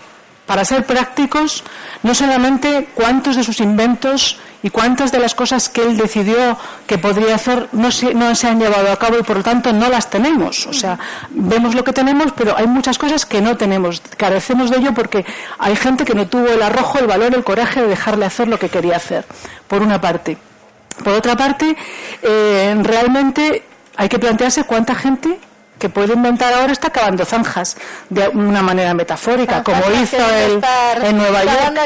para 0.47 0.65
ser 0.65 0.85
prácticos, 0.85 1.63
no 2.03 2.15
solamente 2.15 2.89
cuántos 2.95 3.37
de 3.37 3.45
sus 3.45 3.61
inventos 3.61 4.39
y 4.63 4.71
cuántas 4.71 5.11
de 5.11 5.19
las 5.19 5.35
cosas 5.35 5.69
que 5.69 5.83
él 5.83 5.97
decidió 5.97 6.57
que 6.87 6.99
podría 6.99 7.35
hacer 7.35 7.69
no 7.73 7.91
se, 7.91 8.09
han 8.47 8.61
llevado 8.61 8.93
a 8.93 8.97
cabo 8.97 9.19
y 9.19 9.23
por 9.23 9.39
lo 9.39 9.43
tanto 9.43 9.73
no 9.73 9.89
las 9.89 10.09
tenemos. 10.09 10.67
O 10.67 10.73
sea, 10.73 10.99
vemos 11.31 11.75
lo 11.75 11.83
que 11.85 11.93
tenemos, 11.93 12.33
pero 12.33 12.57
hay 12.57 12.67
muchas 12.67 12.99
cosas 12.99 13.27
que 13.27 13.41
no 13.41 13.57
tenemos. 13.57 14.01
Carecemos 14.17 14.71
de 14.71 14.79
ello 14.79 14.95
porque 14.95 15.25
hay 15.59 15.77
gente 15.77 16.05
que 16.05 16.15
no 16.15 16.29
tuvo 16.29 16.49
el 16.49 16.63
arrojo, 16.63 16.99
el 16.99 17.07
valor, 17.07 17.35
el 17.35 17.45
coraje 17.45 17.83
de 17.83 17.89
dejarle 17.89 18.25
hacer 18.25 18.49
lo 18.49 18.59
que 18.59 18.69
quería 18.69 18.97
hacer, 18.97 19.25
por 19.67 19.83
una 19.83 20.01
parte. 20.01 20.39
Por 21.03 21.15
otra 21.15 21.37
parte, 21.37 21.77
eh, 22.23 22.77
realmente 22.83 23.65
hay 23.97 24.09
que 24.09 24.19
plantearse 24.19 24.65
cuánta 24.65 24.95
gente 24.95 25.39
que 25.83 25.89
puede 25.89 26.13
inventar 26.13 26.53
ahora 26.53 26.73
está 26.73 26.91
cavando 26.91 27.25
zanjas 27.25 27.77
de 28.09 28.29
una 28.29 28.63
manera 28.63 28.95
metafórica, 28.95 29.65
como 29.65 29.81
hizo 30.01 30.17
él 30.17 30.63
en 31.03 31.17
Nueva 31.17 31.43
York. 31.43 31.59
bueno, 31.65 31.81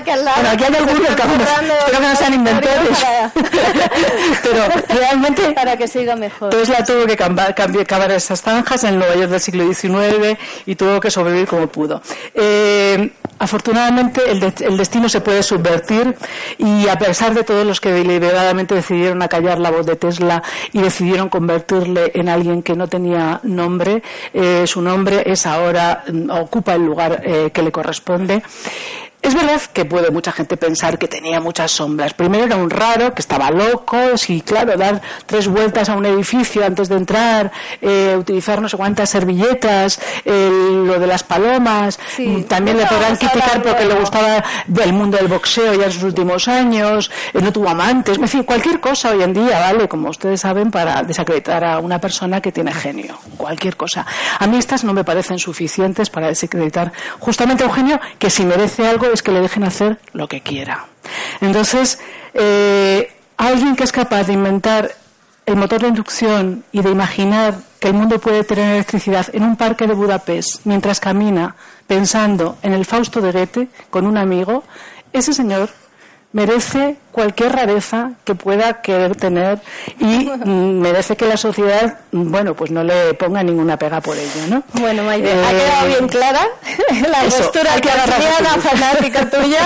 aquí 0.53 0.65
hay 0.65 0.75
algunos 0.75 1.15
que 1.15 2.01
no 2.03 2.17
sean 2.17 2.35
inventores, 2.35 2.99
pero 4.43 4.69
realmente 5.01 5.51
para 5.55 5.79
que 5.79 5.89
siga 5.89 6.15
mejor. 6.15 6.51
Tesla 6.51 6.85
tuvo 6.85 7.07
que 7.07 7.17
cavar 7.87 8.11
esas 8.11 8.43
zanjas 8.43 8.85
en 8.85 8.99
Nueva 8.99 9.15
York 9.15 9.31
del 9.31 9.41
siglo 9.41 9.73
XIX 9.73 10.39
y 10.67 10.75
tuvo 10.75 11.01
que 11.01 11.11
sobrevivir 11.11 11.49
como 11.49 11.67
pudo. 11.69 12.03
Eh, 12.35 13.13
afortunadamente 13.39 14.23
el, 14.31 14.41
destino 14.41 15.09
se 15.09 15.21
puede 15.21 15.43
subvertir 15.43 16.15
y 16.59 16.89
a 16.89 16.99
pesar 16.99 17.35
de 17.35 17.45
todos 17.45 17.67
los 17.67 17.81
que 17.81 17.93
deliberadamente 17.93 18.75
decidieron 18.75 19.23
acallar 19.23 19.59
la 19.59 19.71
voz 19.71 19.87
de 19.87 19.97
Tesla 19.97 20.43
y 20.73 20.81
decidieron 20.81 21.29
convertirle 21.29 22.13
en 22.15 22.29
alguien 22.29 22.63
que 22.63 22.75
no 22.75 22.89
tenía 22.89 23.41
nombre, 23.43 24.03
eh, 24.33 24.67
su 24.67 24.83
nombre 24.83 25.23
es 25.27 25.47
ahora, 25.47 26.05
mm, 26.11 26.31
ocupa 26.31 26.75
el 26.75 26.85
lugar 26.85 27.23
eh, 27.25 27.51
que 27.53 27.63
le 27.63 27.73
corresponde. 27.73 28.43
Es 29.27 29.35
verdad 29.35 29.61
que 29.73 29.85
puede 29.85 30.13
mucha 30.13 30.31
gente 30.31 30.57
pensar 30.57 31.01
que 31.01 31.09
tenía 31.09 31.41
muchas 31.41 31.73
sombras. 31.73 32.15
Primero 32.15 32.45
era 32.45 32.55
un 32.55 32.71
raro, 32.71 33.13
que 33.13 33.21
estaba 33.21 33.51
loco, 33.51 33.97
y 34.29 34.41
claro, 34.41 34.77
dar 34.77 35.03
tres 35.27 35.49
vueltas 35.49 35.89
a 35.89 35.97
un 35.97 36.07
edificio 36.07 36.65
antes 36.65 36.89
de 36.89 36.95
entrar, 36.95 37.51
eh, 37.81 38.15
utilizar 38.17 38.63
no 38.63 38.69
sé 38.69 38.77
cuántas 38.77 39.11
servilletas, 39.11 40.01
lo 40.25 41.01
de 41.01 41.07
las 41.09 41.25
palomas, 41.25 41.99
mm, 42.19 42.43
también 42.43 42.77
le 42.77 42.87
podrán 42.87 43.17
criticar 43.17 43.61
porque 43.65 43.85
le 43.85 43.95
gustaba 43.95 44.45
el 44.85 44.93
mundo 44.93 45.17
del 45.17 45.27
boxeo 45.27 45.75
ya 45.75 45.87
en 45.87 45.93
sus 45.93 46.05
últimos 46.05 46.47
años, 46.47 47.11
eh, 47.35 47.41
no 47.43 47.53
tuvo 47.53 47.69
amantes, 47.69 48.19
en 48.19 48.29
fin, 48.29 48.45
cualquier 48.45 48.79
cosa 48.79 49.11
hoy 49.11 49.25
en 49.25 49.33
día, 49.33 49.59
¿vale? 49.59 49.89
Como 49.89 50.09
ustedes 50.09 50.41
saben, 50.41 50.71
para 50.71 51.03
desacreditar 51.03 51.65
a 51.65 51.81
una 51.81 52.01
persona 52.01 52.41
que 52.41 52.53
tiene 52.53 52.73
genio, 52.73 53.19
cualquier 53.37 53.77
cosa. 53.77 54.07
A 54.39 54.47
mí 54.47 54.57
estas 54.57 54.85
no 54.85 54.93
me 54.93 55.03
parecen 55.03 55.41
suficientes 55.41 56.11
para 56.11 56.29
desacreditar 56.29 56.93
justamente 57.19 57.65
a 57.65 57.67
un 57.67 57.73
genio 57.73 58.01
que 58.21 58.31
si 58.31 58.45
merece 58.45 58.87
algo 58.87 59.16
que 59.23 59.33
le 59.33 59.41
dejen 59.41 59.65
hacer 59.65 59.99
lo 60.13 60.29
que 60.29 60.41
quiera. 60.41 60.87
Entonces, 61.41 61.99
eh, 62.35 63.13
alguien 63.37 63.77
que 63.77 63.85
es 63.85 63.93
capaz 63.93 64.25
de 64.25 64.33
inventar 64.33 64.95
el 65.47 65.57
motor 65.57 65.81
de 65.81 65.89
inducción 65.89 66.65
y 66.73 66.83
de 66.83 66.91
imaginar 66.91 67.55
que 67.79 67.89
el 67.89 67.95
mundo 67.95 68.19
puede 68.19 68.43
tener 68.43 68.75
electricidad 68.75 69.27
en 69.33 69.45
un 69.45 69.57
parque 69.57 69.87
de 69.87 69.95
Budapest 69.95 70.63
mientras 70.65 70.99
camina 70.99 71.55
pensando 71.87 72.59
en 72.63 72.73
el 72.73 72.85
Fausto 72.85 73.21
de 73.21 73.31
Goethe 73.31 73.69
con 73.91 74.07
un 74.07 74.17
amigo, 74.17 74.65
ese 75.13 75.33
señor 75.33 75.71
merece 76.37 76.97
cualquier 77.13 77.53
rareza 77.53 78.11
que 78.23 78.35
pueda 78.35 78.83
querer 78.83 79.17
tener 79.17 79.59
y 79.99 80.05
mm, 80.45 80.81
merece 80.81 81.17
que 81.17 81.25
la 81.25 81.39
sociedad, 81.39 82.01
bueno, 82.13 82.55
pues 82.55 82.71
no 82.71 82.85
le 82.85 83.15
ponga 83.15 83.43
ninguna 83.43 83.79
pega 83.79 84.03
por 84.03 84.19
ello, 84.19 84.47
¿no? 84.51 84.63
Bueno, 84.75 85.03
Maite, 85.03 85.33
ha 85.33 85.51
eh, 85.51 85.57
quedado 85.57 85.87
bien 85.89 86.09
clara 86.09 86.47
la 87.09 87.23
postura 87.23 87.81
que 87.81 87.89
una 87.89 88.61
fanática 88.61 89.31
tuya. 89.31 89.63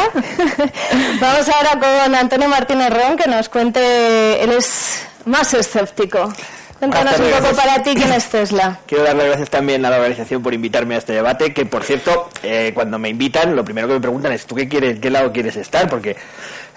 Vamos 1.20 1.48
ahora 1.48 1.80
con 1.80 2.14
Antonio 2.14 2.48
Martínez 2.48 2.90
Ron, 2.90 3.16
que 3.16 3.28
nos 3.28 3.48
cuente, 3.48 4.40
él 4.40 4.52
es 4.52 5.02
más 5.24 5.52
escéptico. 5.52 6.32
Cuéntanos 6.80 7.20
un 7.20 7.30
poco 7.30 7.54
para 7.54 7.82
ti 7.82 7.94
quién 7.94 8.10
es 8.10 8.26
Tesla. 8.30 8.80
Quiero 8.86 9.04
darle 9.04 9.26
gracias 9.26 9.50
también 9.50 9.84
a 9.84 9.90
la 9.90 9.96
organización 9.96 10.42
por 10.42 10.54
invitarme 10.54 10.94
a 10.94 10.98
este 10.98 11.12
debate, 11.12 11.52
que 11.52 11.66
por 11.66 11.84
cierto, 11.84 12.30
eh, 12.42 12.72
cuando 12.74 12.98
me 12.98 13.10
invitan, 13.10 13.54
lo 13.54 13.62
primero 13.62 13.86
que 13.86 13.94
me 13.94 14.00
preguntan 14.00 14.32
es, 14.32 14.46
¿tú 14.46 14.54
qué 14.54 14.66
quieres, 14.66 14.98
qué 14.98 15.10
lado 15.10 15.30
quieres 15.30 15.56
estar? 15.56 15.90
Porque 15.90 16.16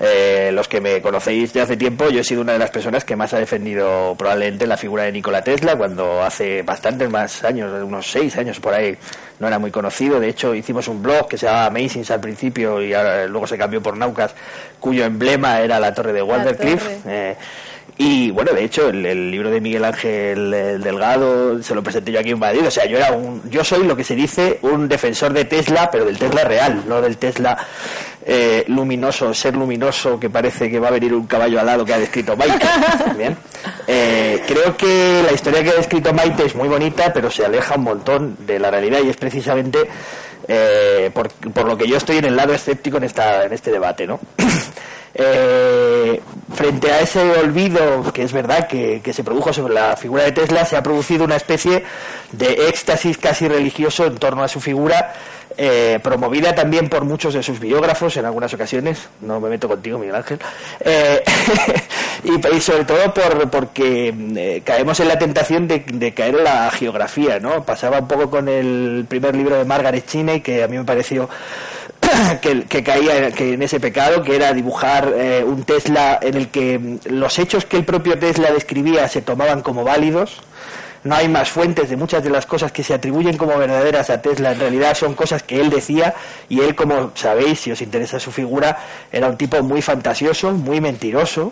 eh, 0.02 0.52
los 0.54 0.68
que 0.68 0.82
me 0.82 1.02
conocéis 1.02 1.54
de 1.54 1.62
hace 1.62 1.78
tiempo, 1.78 2.10
yo 2.10 2.20
he 2.20 2.24
sido 2.26 2.42
una 2.42 2.52
de 2.52 2.60
las 2.60 2.70
personas 2.70 3.06
que 3.06 3.16
más 3.16 3.34
ha 3.34 3.40
defendido 3.40 4.14
probablemente 4.18 4.68
la 4.68 4.76
figura 4.76 5.04
de 5.04 5.14
Nikola 5.14 5.42
Tesla, 5.42 5.78
cuando 5.78 6.22
hace 6.22 6.64
bastantes 6.64 7.10
más 7.10 7.42
años, 7.46 7.72
unos 7.82 8.06
seis 8.06 8.36
años 8.36 8.60
por 8.60 8.74
ahí, 8.74 8.98
no 9.40 9.48
era 9.48 9.58
muy 9.58 9.72
conocido. 9.72 10.20
De 10.20 10.28
hecho, 10.28 10.54
hicimos 10.54 10.86
un 10.90 11.02
blog 11.02 11.30
que 11.30 11.38
se 11.38 11.46
llamaba 11.46 11.68
Amazings 11.68 12.12
al 12.12 12.20
principio 12.20 12.82
y 12.82 12.90
luego 13.30 13.48
se 13.48 13.58
cambió 13.58 13.82
por 13.82 13.96
Naucas, 13.96 14.36
cuyo 14.82 15.06
emblema 15.06 15.62
era 15.62 15.80
la 15.80 15.94
torre 15.94 16.12
de 16.12 16.22
Walderscliff. 16.22 17.06
Y 17.98 18.32
bueno, 18.32 18.54
de 18.54 18.64
hecho, 18.64 18.90
el, 18.90 19.32
libro 19.32 19.52
de 19.52 19.62
Miguel 19.62 19.86
Ángel 19.86 20.52
Delgado 20.82 21.62
se 21.62 21.76
lo 21.76 21.84
presenté 21.84 22.12
yo 22.12 22.20
aquí 22.20 22.32
en 22.32 22.40
Madrid. 22.40 22.66
O 22.66 22.72
sea, 22.72 22.86
yo 22.86 22.98
era 22.98 23.12
un, 23.12 23.42
yo 23.50 23.64
soy 23.64 23.86
lo 23.86 23.96
que 23.96 24.04
se 24.04 24.16
dice 24.16 24.60
un 24.64 24.88
defensor 24.88 25.32
de 25.34 25.46
Tesla, 25.46 25.90
pero 25.92 26.06
del 26.06 26.18
Tesla 26.18 26.44
real, 26.44 26.84
no 26.88 27.02
del 27.02 27.18
Tesla 27.18 27.58
eh, 28.26 28.64
luminoso, 28.68 29.34
ser 29.34 29.56
luminoso 29.56 30.20
que 30.20 30.30
parece 30.30 30.72
que 30.72 30.80
va 30.80 30.88
a 30.88 30.92
venir 30.92 31.14
un 31.14 31.28
caballo 31.28 31.60
al 31.60 31.66
lado 31.66 31.86
que 31.86 31.94
ha 31.94 32.00
descrito 32.00 32.36
Maite. 32.36 32.66
Bien. 33.18 33.38
Eh, 33.86 34.42
creo 34.48 34.76
que 34.78 35.22
la 35.26 35.34
historia 35.34 35.64
que 35.64 35.70
ha 35.70 35.76
descrito 35.76 36.14
Maite 36.14 36.46
es 36.46 36.56
muy 36.56 36.68
bonita, 36.68 37.12
pero 37.14 37.30
se 37.30 37.46
aleja 37.46 37.76
un 37.76 37.84
montón 37.84 38.38
de 38.40 38.60
la 38.60 38.72
realidad 38.72 39.00
y 39.04 39.10
es 39.10 39.18
precisamente 39.18 39.88
eh, 40.48 41.12
por, 41.14 41.30
por, 41.30 41.66
lo 41.66 41.78
que 41.78 41.88
yo 41.88 41.98
estoy 41.98 42.18
en 42.18 42.26
el 42.26 42.36
lado 42.36 42.54
escéptico 42.54 42.98
en 42.98 43.04
esta 43.04 43.46
en 43.46 43.54
este 43.54 43.72
debate, 43.72 44.08
¿no? 44.08 44.20
Eh, 45.16 46.20
frente 46.56 46.92
a 46.92 47.02
ese 47.02 47.22
olvido 47.22 48.12
que 48.12 48.24
es 48.24 48.34
verdad 48.34 48.68
que, 48.68 49.02
se 49.14 49.24
produjo 49.24 49.54
sobre 49.54 49.74
la 49.74 49.96
figura 49.96 50.24
de 50.24 50.32
Tesla, 50.32 50.66
se 50.66 50.76
ha 50.76 50.84
producido 50.84 51.26
una 51.26 51.36
especie 51.36 51.84
de 52.32 52.68
éxtasis 52.68 53.18
casi 53.18 53.48
religioso 53.48 54.06
en 54.06 54.18
torno 54.18 54.44
a 54.44 54.48
su 54.48 54.60
figura, 54.60 55.14
eh, 55.56 56.00
promovida 56.02 56.56
también 56.56 56.90
por 56.90 57.06
muchos 57.06 57.36
de 57.36 57.44
sus 57.44 57.60
biógrafos 57.60 58.18
en 58.18 58.26
algunas 58.26 58.52
ocasiones. 58.56 59.08
No 59.22 59.40
me 59.40 59.50
meto 59.50 59.68
contigo, 59.68 60.00
Miguel 60.00 60.16
Ángel. 60.16 60.40
Eh, 60.80 61.24
y, 62.24 62.62
sobre 62.62 62.86
todo 62.86 63.14
por, 63.14 63.50
porque 63.52 64.62
caemos 64.66 65.00
en 65.00 65.08
la 65.08 65.20
tentación 65.20 65.68
de, 65.68 66.14
caer 66.16 66.36
en 66.36 66.44
la 66.44 66.72
geografía, 66.72 67.40
¿no? 67.40 67.64
Pasaba 67.64 68.00
un 68.00 68.08
poco 68.08 68.32
con 68.32 68.48
el 68.50 69.06
primer 69.08 69.36
libro 69.36 69.58
de 69.58 69.66
Margaret 69.66 70.08
Cheney, 70.08 70.42
que 70.42 70.64
a 70.64 70.68
mí 70.68 70.78
me 70.78 70.86
pareció 70.86 71.30
que, 72.42 72.84
caía 72.84 73.32
que 73.32 73.54
en 73.54 73.62
ese 73.62 73.80
pecado, 73.80 74.24
que 74.24 74.36
era 74.36 74.54
dibujar 74.54 75.14
eh, 75.16 75.44
un 75.46 75.64
Tesla 75.64 76.20
en 76.22 76.36
el 76.36 76.50
que 76.50 76.80
mm, 76.80 77.00
los 77.10 77.38
hechos 77.40 77.66
que 77.66 77.78
el 77.78 77.86
propio 77.86 78.18
Tesla 78.18 78.52
describía 78.52 79.08
se 79.08 79.22
tomaban 79.22 79.62
como 79.62 79.84
válidos. 79.84 80.42
No 81.04 81.16
hay 81.16 81.28
más 81.28 81.50
fuentes 81.50 81.90
de 81.90 81.98
muchas 81.98 82.24
de 82.24 82.30
las 82.30 82.46
cosas 82.46 82.72
que 82.72 82.82
se 82.82 82.94
atribuyen 82.94 83.36
como 83.36 83.58
verdaderas 83.58 84.10
a 84.10 84.22
Tesla. 84.22 84.54
En 84.54 84.60
realidad 84.60 84.96
son 84.96 85.16
cosas 85.16 85.44
que 85.44 85.60
él 85.60 85.70
decía 85.70 86.14
y 86.48 86.62
él, 86.62 86.76
como 86.76 87.12
sabéis, 87.16 87.60
si 87.60 87.72
os 87.72 87.82
interesa 87.82 88.20
su 88.20 88.32
figura, 88.32 88.78
era 89.12 89.28
un 89.28 89.36
tipo 89.36 89.62
muy 89.62 89.82
fantasioso, 89.82 90.52
muy 90.52 90.80
mentiroso. 90.80 91.52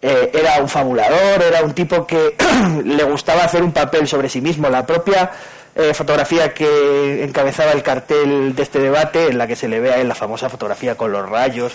Eh, 0.00 0.30
era 0.32 0.62
un 0.62 0.68
fabulador, 0.68 1.42
era 1.42 1.62
un 1.62 1.74
tipo 1.74 2.06
que 2.06 2.34
le 2.84 3.04
gustaba 3.04 3.44
hacer 3.44 3.62
un 3.62 3.72
papel 3.72 4.08
sobre 4.08 4.30
sí 4.30 4.40
mismo. 4.40 4.70
La 4.70 4.86
propia 4.86 5.30
eh, 5.76 5.94
fotografía 5.94 6.52
que 6.52 7.22
encabezaba 7.22 7.72
el 7.72 7.82
cartel 7.82 8.54
de 8.56 8.62
este 8.62 8.80
debate, 8.80 9.28
en 9.28 9.38
la 9.38 9.46
que 9.46 9.54
se 9.54 9.68
le 9.68 9.78
ve 9.78 9.92
a 9.92 10.00
él 10.00 10.08
la 10.08 10.16
famosa 10.16 10.48
fotografía 10.48 10.96
con 10.96 11.12
los 11.12 11.28
rayos. 11.28 11.72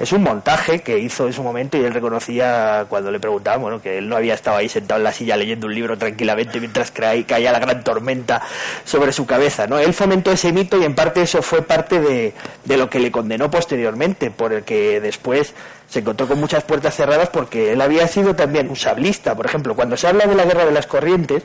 Es 0.00 0.12
un 0.12 0.22
montaje 0.22 0.80
que 0.80 0.98
hizo 0.98 1.26
en 1.26 1.32
su 1.32 1.42
momento 1.42 1.78
y 1.78 1.84
él 1.84 1.94
reconocía 1.94 2.86
cuando 2.88 3.10
le 3.10 3.20
preguntaban 3.20 3.62
bueno, 3.62 3.80
que 3.80 3.98
él 3.98 4.08
no 4.08 4.16
había 4.16 4.34
estado 4.34 4.56
ahí 4.56 4.68
sentado 4.68 4.98
en 4.98 5.04
la 5.04 5.12
silla 5.12 5.36
leyendo 5.36 5.68
un 5.68 5.74
libro 5.74 5.96
tranquilamente 5.96 6.58
mientras 6.58 6.90
caía 6.90 7.52
la 7.52 7.58
gran 7.60 7.84
tormenta 7.84 8.42
sobre 8.84 9.12
su 9.12 9.26
cabeza. 9.26 9.66
¿no? 9.66 9.78
Él 9.78 9.94
fomentó 9.94 10.32
ese 10.32 10.52
mito 10.52 10.76
y 10.78 10.84
en 10.84 10.94
parte 10.94 11.22
eso 11.22 11.40
fue 11.40 11.62
parte 11.62 12.00
de, 12.00 12.34
de 12.64 12.76
lo 12.76 12.90
que 12.90 12.98
le 12.98 13.12
condenó 13.12 13.50
posteriormente, 13.50 14.30
por 14.30 14.52
el 14.52 14.64
que 14.64 15.00
después 15.00 15.54
se 15.88 16.00
encontró 16.00 16.26
con 16.26 16.40
muchas 16.40 16.64
puertas 16.64 16.94
cerradas 16.94 17.28
porque 17.28 17.72
él 17.72 17.80
había 17.80 18.06
sido 18.08 18.34
también 18.34 18.68
un 18.68 18.76
sablista. 18.76 19.34
Por 19.34 19.46
ejemplo, 19.46 19.74
cuando 19.74 19.96
se 19.96 20.08
habla 20.08 20.26
de 20.26 20.34
la 20.34 20.44
guerra 20.44 20.64
de 20.64 20.72
las 20.72 20.86
corrientes, 20.86 21.44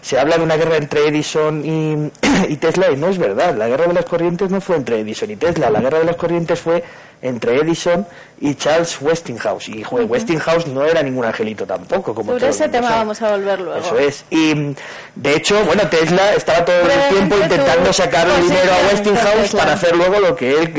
se 0.00 0.18
habla 0.18 0.38
de 0.38 0.44
una 0.44 0.56
guerra 0.56 0.76
entre 0.76 1.06
Edison 1.08 1.64
y, 1.64 2.10
y, 2.48 2.56
Tesla 2.56 2.90
y 2.90 2.96
no 2.96 3.08
es 3.08 3.18
verdad. 3.18 3.54
La 3.56 3.68
guerra 3.68 3.86
de 3.86 3.94
las 3.94 4.04
corrientes 4.04 4.50
no 4.50 4.60
fue 4.60 4.76
entre 4.76 5.00
Edison 5.00 5.30
y 5.30 5.36
Tesla. 5.36 5.70
La 5.70 5.80
guerra 5.80 6.00
de 6.00 6.04
las 6.04 6.16
corrientes 6.16 6.58
fue 6.60 6.82
entre 7.22 7.56
Edison 7.56 8.06
y 8.40 8.54
Charles 8.54 8.98
Westinghouse. 9.00 9.68
Y 9.68 9.82
Westinghouse 9.84 10.66
no 10.66 10.84
era 10.84 11.02
ningún 11.02 11.24
angelito 11.24 11.66
tampoco. 11.66 12.14
Como 12.14 12.32
Sobre 12.32 12.48
ese 12.48 12.68
tema 12.68 12.90
vamos 12.90 13.20
a 13.22 13.30
volver 13.30 13.60
luego. 13.60 13.80
Eso 13.80 13.98
es. 13.98 14.24
Y 14.30 14.74
de 15.14 15.36
hecho, 15.36 15.64
bueno, 15.64 15.88
Tesla 15.88 16.34
estaba 16.34 16.64
todo 16.64 16.76
el 16.80 17.14
tiempo 17.14 17.36
intentando 17.36 17.92
sacar 17.92 18.28
el 18.28 18.42
dinero 18.42 18.72
a 18.72 18.92
Westinghouse 18.92 19.54
para 19.54 19.72
hacer 19.72 19.96
luego 19.96 20.20
lo 20.20 20.36
que 20.36 20.52
él, 20.52 20.74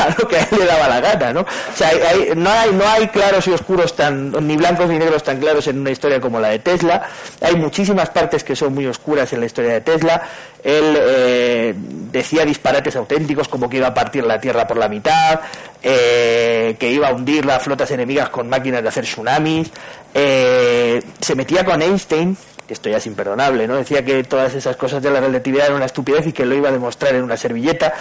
a 0.00 0.14
lo 0.18 0.28
que 0.28 0.36
a 0.36 0.42
él 0.42 0.58
le 0.58 0.66
daba 0.66 0.88
la 0.88 1.00
gana, 1.00 1.32
¿no? 1.32 1.40
O 1.40 1.76
sea, 1.76 1.90
no, 2.36 2.50
hay, 2.50 2.72
no 2.72 2.86
hay 2.88 3.08
claros 3.08 3.46
y 3.46 3.52
oscuros 3.52 3.94
tan, 3.94 4.32
ni 4.46 4.56
blancos 4.56 4.88
ni 4.88 4.98
negros 4.98 5.22
tan 5.22 5.38
claros 5.38 5.66
en 5.66 5.80
una 5.80 5.90
historia 5.90 6.20
como 6.20 6.40
la 6.40 6.48
de 6.48 6.58
Tesla. 6.58 7.02
Hay 7.40 7.56
muchísimas 7.56 8.10
partes 8.10 8.44
que 8.44 8.56
son 8.56 8.74
muy 8.74 8.86
oscuras 8.86 9.32
en 9.32 9.40
la 9.40 9.46
historia 9.46 9.72
de 9.74 9.80
Tesla. 9.80 10.22
Él 10.62 10.96
eh, 10.98 11.74
decía 11.76 12.44
disparates 12.44 12.94
auténticos 12.96 13.48
como 13.48 13.68
que 13.68 13.78
iba 13.78 13.88
a 13.88 13.94
partir 13.94 14.24
la 14.24 14.40
Tierra 14.40 14.66
por 14.66 14.76
la 14.76 14.88
mitad, 14.88 15.40
eh, 15.82 16.76
que 16.78 16.90
iba 16.90 17.08
a 17.08 17.14
hundir 17.14 17.44
las 17.44 17.62
flotas 17.62 17.90
enemigas 17.90 18.28
con 18.28 18.48
máquinas 18.48 18.82
de 18.82 18.88
hacer 18.88 19.04
tsunamis, 19.04 19.70
eh, 20.12 21.02
se 21.20 21.34
metía 21.34 21.64
con 21.64 21.80
Einstein, 21.80 22.36
que 22.70 22.74
esto 22.74 22.88
ya 22.88 22.98
es 22.98 23.06
imperdonable, 23.08 23.66
¿no? 23.66 23.74
Decía 23.74 24.04
que 24.04 24.22
todas 24.22 24.54
esas 24.54 24.76
cosas 24.76 25.02
de 25.02 25.10
la 25.10 25.18
relatividad 25.18 25.64
eran 25.64 25.78
una 25.78 25.86
estupidez 25.86 26.28
y 26.28 26.32
que 26.32 26.46
lo 26.46 26.54
iba 26.54 26.68
a 26.68 26.72
demostrar 26.72 27.16
en 27.16 27.24
una 27.24 27.36
servilleta. 27.36 27.92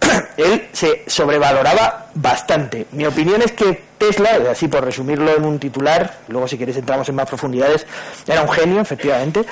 Él 0.36 0.70
se 0.72 1.04
sobrevaloraba 1.06 2.08
bastante. 2.14 2.86
Mi 2.90 3.06
opinión 3.06 3.40
es 3.42 3.52
que 3.52 3.80
Tesla, 3.96 4.30
así 4.50 4.66
por 4.66 4.84
resumirlo 4.84 5.36
en 5.36 5.44
un 5.44 5.60
titular, 5.60 6.18
luego 6.26 6.48
si 6.48 6.58
queréis 6.58 6.78
entramos 6.78 7.08
en 7.08 7.14
más 7.14 7.28
profundidades, 7.28 7.86
era 8.26 8.42
un 8.42 8.48
genio, 8.48 8.80
efectivamente. 8.80 9.44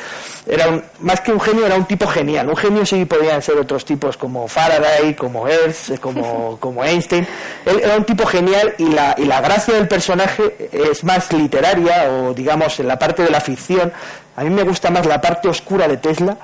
Era 0.44 0.82
más 0.99 1.20
que 1.20 1.30
un 1.30 1.40
genio, 1.40 1.64
era 1.64 1.76
un 1.76 1.85
tipo 1.85 2.08
genial. 2.08 2.49
Un 2.49 2.56
genio 2.56 2.85
sí 2.85 3.04
podían 3.04 3.42
ser 3.42 3.58
otros 3.58 3.85
tipos 3.85 4.16
como 4.16 4.49
Faraday, 4.49 5.14
como 5.14 5.46
Hertz, 5.46 5.92
como, 6.00 6.56
como 6.61 6.85
Einstein. 6.85 7.25
Él 7.64 7.80
era 7.85 7.96
un 7.96 8.04
tipo 8.04 8.26
genial 8.26 8.75
y 8.78 8.88
la, 8.88 9.14
y 9.16 9.26
la 9.26 9.40
gracia 9.40 9.75
del 9.75 9.87
personaje 9.87 10.70
es 10.73 11.04
más 11.04 11.32
literaria 11.32 12.11
o 12.11 12.35
digamos 12.35 12.80
en 12.80 12.88
la 12.88 12.99
parte 12.99 13.23
de 13.23 13.30
la 13.30 13.40
ficción. 13.40 13.92
A 14.37 14.45
mí 14.45 14.50
me 14.50 14.62
gusta 14.62 14.90
más 14.90 15.07
la 15.07 15.21
parte 15.21 15.49
oscura 15.49 15.88
de 15.88 15.97
Tesla 15.97 16.37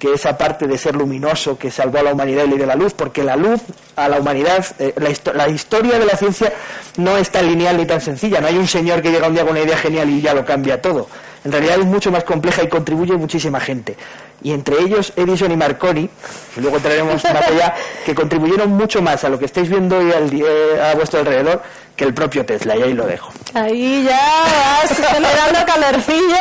que 0.00 0.14
esa 0.14 0.36
parte 0.36 0.66
de 0.66 0.78
ser 0.78 0.96
luminoso 0.96 1.58
que 1.58 1.70
salvó 1.70 1.98
a 1.98 2.02
la 2.02 2.14
humanidad 2.14 2.44
y 2.46 2.48
le 2.48 2.56
dio 2.56 2.66
la 2.66 2.74
luz, 2.74 2.94
porque 2.94 3.22
la 3.22 3.36
luz 3.36 3.60
a 3.94 4.08
la 4.08 4.18
humanidad, 4.18 4.64
eh, 4.78 4.94
la, 4.96 5.48
historia 5.48 5.98
de 5.98 6.06
la 6.06 6.16
ciencia 6.16 6.52
no 6.96 7.18
es 7.18 7.30
tan 7.30 7.46
lineal 7.46 7.76
ni 7.76 7.84
tan 7.84 8.00
sencilla. 8.00 8.40
No 8.40 8.48
hay 8.48 8.56
un 8.56 8.66
señor 8.66 9.02
que 9.02 9.12
llega 9.12 9.28
un 9.28 9.34
día 9.34 9.42
con 9.42 9.52
una 9.52 9.60
idea 9.60 9.76
genial 9.76 10.08
y 10.08 10.22
ya 10.22 10.32
lo 10.32 10.44
cambia 10.44 10.80
todo. 10.80 11.06
En 11.44 11.52
realidad 11.52 11.80
es 11.80 11.86
mucho 11.86 12.10
más 12.10 12.24
compleja 12.24 12.62
y 12.62 12.68
contribuye 12.68 13.12
muchísima 13.16 13.60
gente. 13.60 13.96
Y 14.42 14.52
entre 14.52 14.80
ellos 14.80 15.12
Edison 15.16 15.52
y 15.52 15.56
Marconi, 15.56 16.08
y 16.56 16.60
luego 16.60 16.78
traeremos 16.78 17.22
más 17.32 17.46
allá, 17.46 17.74
que 18.04 18.14
contribuyeron 18.14 18.70
mucho 18.70 19.02
más 19.02 19.22
a 19.24 19.28
lo 19.28 19.38
que 19.38 19.44
estáis 19.44 19.68
viendo 19.68 19.98
hoy 19.98 20.10
eh, 20.10 20.82
a 20.82 20.94
vuestro 20.94 21.20
alrededor 21.20 21.62
que 22.00 22.06
el 22.06 22.14
propio 22.14 22.46
Tesla, 22.46 22.74
y 22.78 22.82
ahí 22.82 22.94
lo 22.94 23.06
dejo. 23.06 23.30
Ahí 23.52 24.02
ya 24.04 24.44
vas 24.80 24.96
generando 24.96 25.58
calorcillo 25.66 26.38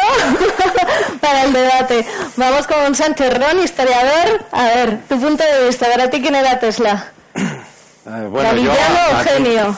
para 1.19 1.43
el 1.43 1.51
debate. 1.51 2.05
Vamos 2.37 2.65
con 2.65 2.95
Sánchez 2.95 3.37
Ron, 3.37 3.59
historiador. 3.61 4.45
A 4.53 4.63
ver, 4.63 4.99
tu 5.09 5.19
punto 5.19 5.43
de 5.43 5.67
vista, 5.67 5.87
¿para 5.91 6.09
ti 6.09 6.21
quién 6.21 6.35
era 6.35 6.57
Tesla? 6.59 7.11
Eh, 7.35 8.27
bueno, 8.31 8.55
yo, 8.55 8.71
o 8.71 9.23
genio? 9.25 9.77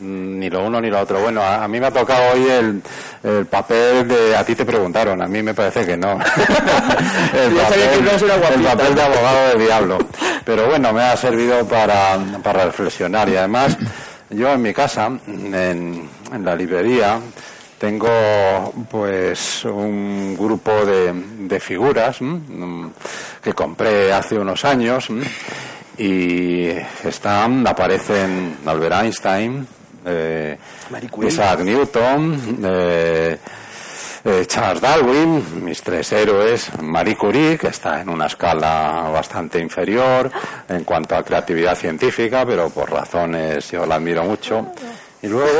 Ni 0.00 0.50
lo 0.50 0.66
uno 0.66 0.80
ni 0.80 0.90
lo 0.90 0.98
otro. 0.98 1.20
Bueno, 1.20 1.44
a, 1.44 1.68
mí 1.68 1.78
me 1.78 1.86
ha 1.86 1.92
tocado 1.92 2.32
hoy 2.32 2.48
el, 2.48 2.82
el, 3.22 3.46
papel 3.46 4.08
de. 4.08 4.36
A 4.36 4.42
ti 4.42 4.56
te 4.56 4.64
preguntaron, 4.64 5.22
a 5.22 5.28
mí 5.28 5.44
me 5.44 5.54
parece 5.54 5.86
que 5.86 5.96
no. 5.96 6.14
el, 7.34 7.54
papel, 8.66 8.94
de 8.96 9.02
abogado 9.02 9.48
del 9.50 9.58
diablo. 9.60 9.98
Pero 10.44 10.66
bueno, 10.66 10.92
me 10.92 11.02
ha 11.02 11.16
servido 11.16 11.64
para, 11.68 12.18
para 12.42 12.64
reflexionar 12.64 13.28
y 13.28 13.36
además 13.36 13.76
yo 14.30 14.52
en 14.52 14.62
mi 14.62 14.72
casa, 14.72 15.10
en, 15.26 16.08
la 16.42 16.54
librería, 16.54 17.20
tengo 17.78 18.72
pues 18.90 19.64
un 19.64 20.36
grupo 20.38 20.84
de, 20.84 21.58
figuras 21.60 22.18
que 23.42 23.52
compré 23.52 24.12
hace 24.12 24.38
unos 24.38 24.64
años 24.64 25.08
y 25.98 26.68
están, 27.04 27.66
aparecen 27.66 28.58
Albert 28.64 29.02
Einstein, 29.02 29.66
eh, 30.06 30.58
Isaac 31.22 31.60
Newton, 31.60 32.58
eh, 32.64 33.38
eh, 34.24 34.44
Charles 34.46 34.80
Darwin, 34.80 35.64
mis 35.64 35.82
tres 35.82 36.12
héroes, 36.12 36.70
Marie 36.80 37.16
Curie, 37.16 37.56
que 37.58 37.68
está 37.68 38.00
en 38.00 38.08
una 38.08 38.26
escala 38.26 39.10
bastante 39.12 39.58
inferior 39.58 40.30
en 40.68 40.84
cuanto 40.84 41.16
a 41.16 41.22
creatividad 41.22 41.74
científica, 41.74 42.44
pero 42.44 42.68
por 42.70 42.90
razones 42.90 43.70
yo 43.70 43.86
la 43.86 43.96
admiro 43.96 44.24
mucho. 44.24 44.72
Y 45.22 45.28
luego 45.28 45.50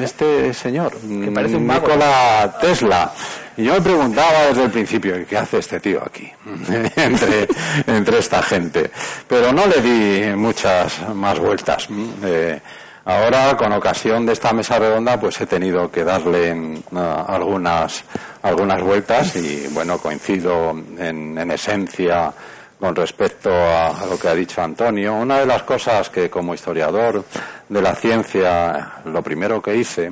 este 0.00 0.52
señor, 0.52 0.92
que 1.24 1.30
parece 1.30 1.56
un 1.56 1.66
Nikola 1.66 2.56
Tesla. 2.60 3.12
Y 3.56 3.64
yo 3.64 3.72
me 3.74 3.80
preguntaba 3.80 4.48
desde 4.48 4.64
el 4.64 4.70
principio, 4.70 5.14
¿qué 5.26 5.38
hace 5.38 5.58
este 5.58 5.80
tío 5.80 6.02
aquí? 6.04 6.30
entre, 6.96 7.48
entre 7.86 8.18
esta 8.18 8.42
gente. 8.42 8.90
Pero 9.26 9.52
no 9.52 9.66
le 9.66 9.80
di 9.80 10.36
muchas 10.36 11.08
más 11.14 11.38
vueltas. 11.38 11.88
Eh, 12.22 12.60
Ahora, 13.08 13.56
con 13.56 13.72
ocasión 13.72 14.26
de 14.26 14.32
esta 14.32 14.52
mesa 14.52 14.80
redonda, 14.80 15.20
pues 15.20 15.40
he 15.40 15.46
tenido 15.46 15.88
que 15.92 16.02
darle 16.02 16.52
mm, 16.52 16.96
algunas, 16.96 18.02
algunas 18.42 18.82
vueltas 18.82 19.36
y, 19.36 19.68
bueno, 19.68 19.98
coincido 19.98 20.70
en, 20.98 21.50
esencia 21.52 22.32
con 22.80 22.96
respecto 22.96 23.48
a, 23.48 24.04
lo 24.10 24.18
que 24.18 24.26
ha 24.26 24.34
dicho 24.34 24.60
Antonio. 24.60 25.14
Una 25.14 25.38
de 25.38 25.46
las 25.46 25.62
cosas 25.62 26.10
que 26.10 26.28
como 26.28 26.52
historiador 26.52 27.24
de 27.68 27.80
la 27.80 27.94
ciencia, 27.94 28.94
lo 29.04 29.22
primero 29.22 29.62
que 29.62 29.76
hice 29.76 30.10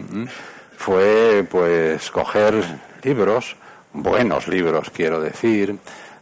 fue, 0.76 1.44
pues, 1.50 2.12
coger 2.12 2.62
libros, 3.02 3.57
buenos 3.92 4.46
libros, 4.46 4.90
quiero 4.90 5.20
decir, 5.20 5.76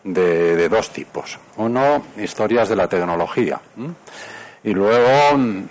de, 0.05 0.69
dos 0.71 0.89
tipos. 0.89 1.39
Uno, 1.59 2.03
historias 2.17 2.71
de 2.71 2.77
la 2.77 2.89
tecnología. 2.89 3.61
Y 4.65 4.73
luego 4.73 5.37
mm, 5.37 5.65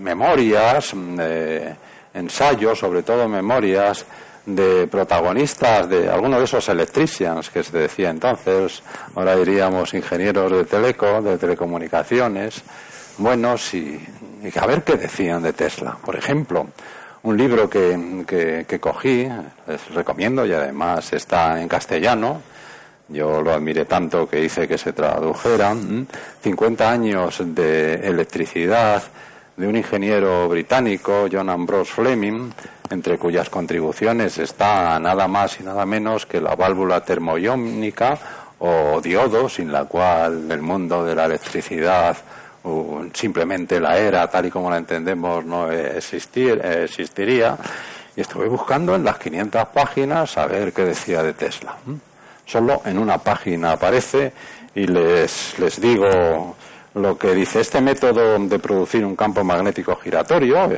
memorias, 0.00 0.94
mm, 0.94 1.20
ensayos, 2.14 2.78
sobre 2.78 3.02
todo 3.02 3.28
memorias 3.28 4.04
de 4.46 4.86
protagonistas 4.86 5.88
de 5.88 6.08
algunos 6.08 6.38
de 6.38 6.44
esos 6.44 6.68
electricians 6.68 7.50
que 7.50 7.62
se 7.62 7.76
decía 7.76 8.10
entonces, 8.10 8.82
ahora 9.14 9.36
diríamos 9.36 9.94
ingenieros 9.94 10.50
de 10.50 10.64
teleco, 10.64 11.22
de 11.22 11.38
telecomunicaciones, 11.38 12.62
buenos 13.18 13.74
y 13.74 14.00
a 14.58 14.66
ver 14.66 14.82
qué 14.82 14.96
decían 14.96 15.42
de 15.42 15.52
Tesla. 15.52 15.96
Por 16.02 16.16
ejemplo, 16.16 16.68
un 17.22 17.36
libro 17.36 17.68
que, 17.68 18.64
que, 18.66 18.80
cogí, 18.80 19.28
les 19.66 19.94
recomiendo 19.94 20.46
y 20.46 20.52
además 20.52 21.12
está 21.12 21.60
en 21.60 21.68
castellano, 21.68 22.40
yo 23.10 23.42
lo 23.42 23.52
admiré 23.52 23.84
tanto 23.84 24.28
que 24.28 24.42
hice 24.42 24.66
que 24.66 24.78
se 24.78 24.92
tradujera, 24.92 25.74
50 26.42 26.90
años 26.90 27.42
de 27.44 27.94
electricidad 27.94 29.02
de 29.56 29.66
un 29.66 29.76
ingeniero 29.76 30.48
británico, 30.48 31.26
John 31.30 31.50
Ambrose 31.50 31.92
Fleming, 31.92 32.50
entre 32.88 33.18
cuyas 33.18 33.50
contribuciones 33.50 34.38
está 34.38 34.98
nada 34.98 35.28
más 35.28 35.60
y 35.60 35.64
nada 35.64 35.84
menos 35.84 36.24
que 36.24 36.40
la 36.40 36.54
válvula 36.54 37.02
termoiónica 37.04 38.18
o 38.58 39.00
diodo, 39.02 39.48
sin 39.48 39.70
la 39.70 39.84
cual 39.84 40.50
el 40.50 40.62
mundo 40.62 41.04
de 41.04 41.14
la 41.14 41.26
electricidad 41.26 42.16
simplemente 43.14 43.80
la 43.80 43.98
era 43.98 44.28
tal 44.28 44.46
y 44.46 44.50
como 44.50 44.70
la 44.70 44.76
entendemos 44.76 45.44
no 45.44 45.70
existir, 45.72 46.60
existiría. 46.64 47.56
Y 48.16 48.20
estuve 48.20 48.48
buscando 48.48 48.94
en 48.94 49.04
las 49.04 49.18
500 49.18 49.68
páginas 49.68 50.36
a 50.36 50.46
ver 50.46 50.72
qué 50.72 50.84
decía 50.84 51.22
de 51.22 51.32
Tesla. 51.32 51.76
Solo 52.50 52.82
en 52.84 52.98
una 52.98 53.18
página 53.18 53.70
aparece 53.70 54.32
y 54.74 54.84
les, 54.84 55.56
les 55.60 55.80
digo 55.80 56.56
lo 56.94 57.16
que 57.16 57.32
dice. 57.32 57.60
Este 57.60 57.80
método 57.80 58.40
de 58.40 58.58
producir 58.58 59.04
un 59.04 59.14
campo 59.14 59.44
magnético 59.44 59.94
giratorio, 59.94 60.68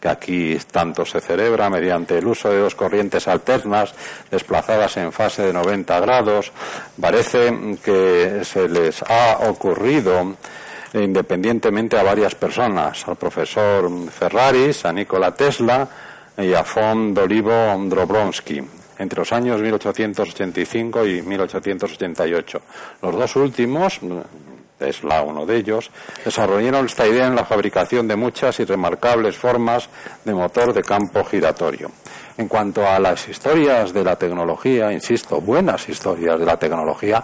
que 0.00 0.08
aquí 0.08 0.58
tanto 0.72 1.04
se 1.04 1.20
celebra 1.20 1.70
mediante 1.70 2.18
el 2.18 2.26
uso 2.26 2.50
de 2.50 2.58
dos 2.58 2.74
corrientes 2.74 3.28
alternas 3.28 3.94
desplazadas 4.28 4.96
en 4.96 5.12
fase 5.12 5.42
de 5.42 5.52
90 5.52 6.00
grados, 6.00 6.50
parece 7.00 7.78
que 7.84 8.40
se 8.42 8.68
les 8.68 9.02
ha 9.02 9.38
ocurrido 9.48 10.34
independientemente 10.94 11.96
a 11.96 12.02
varias 12.02 12.34
personas, 12.34 13.06
al 13.06 13.14
profesor 13.14 13.88
Ferraris, 14.10 14.84
a 14.84 14.92
Nikola 14.92 15.32
Tesla 15.32 15.88
y 16.36 16.52
a 16.52 16.64
von 16.64 17.14
Dolivo 17.14 17.52
Drobrowski, 17.84 18.81
entre 19.02 19.18
los 19.18 19.32
años 19.32 19.60
1885 19.60 21.06
y 21.06 21.22
1888. 21.22 22.62
Los 23.02 23.14
dos 23.14 23.36
últimos, 23.36 24.00
Tesla 24.78 25.22
uno 25.22 25.44
de 25.44 25.56
ellos, 25.56 25.90
desarrollaron 26.24 26.86
esta 26.86 27.06
idea 27.06 27.26
en 27.26 27.36
la 27.36 27.44
fabricación 27.44 28.08
de 28.08 28.16
muchas 28.16 28.58
y 28.60 28.64
remarcables 28.64 29.36
formas 29.36 29.88
de 30.24 30.34
motor 30.34 30.72
de 30.72 30.82
campo 30.82 31.24
giratorio. 31.24 31.90
En 32.38 32.48
cuanto 32.48 32.86
a 32.86 32.98
las 32.98 33.28
historias 33.28 33.92
de 33.92 34.02
la 34.02 34.16
tecnología, 34.16 34.90
insisto, 34.90 35.40
buenas 35.40 35.88
historias 35.88 36.38
de 36.38 36.46
la 36.46 36.56
tecnología, 36.56 37.22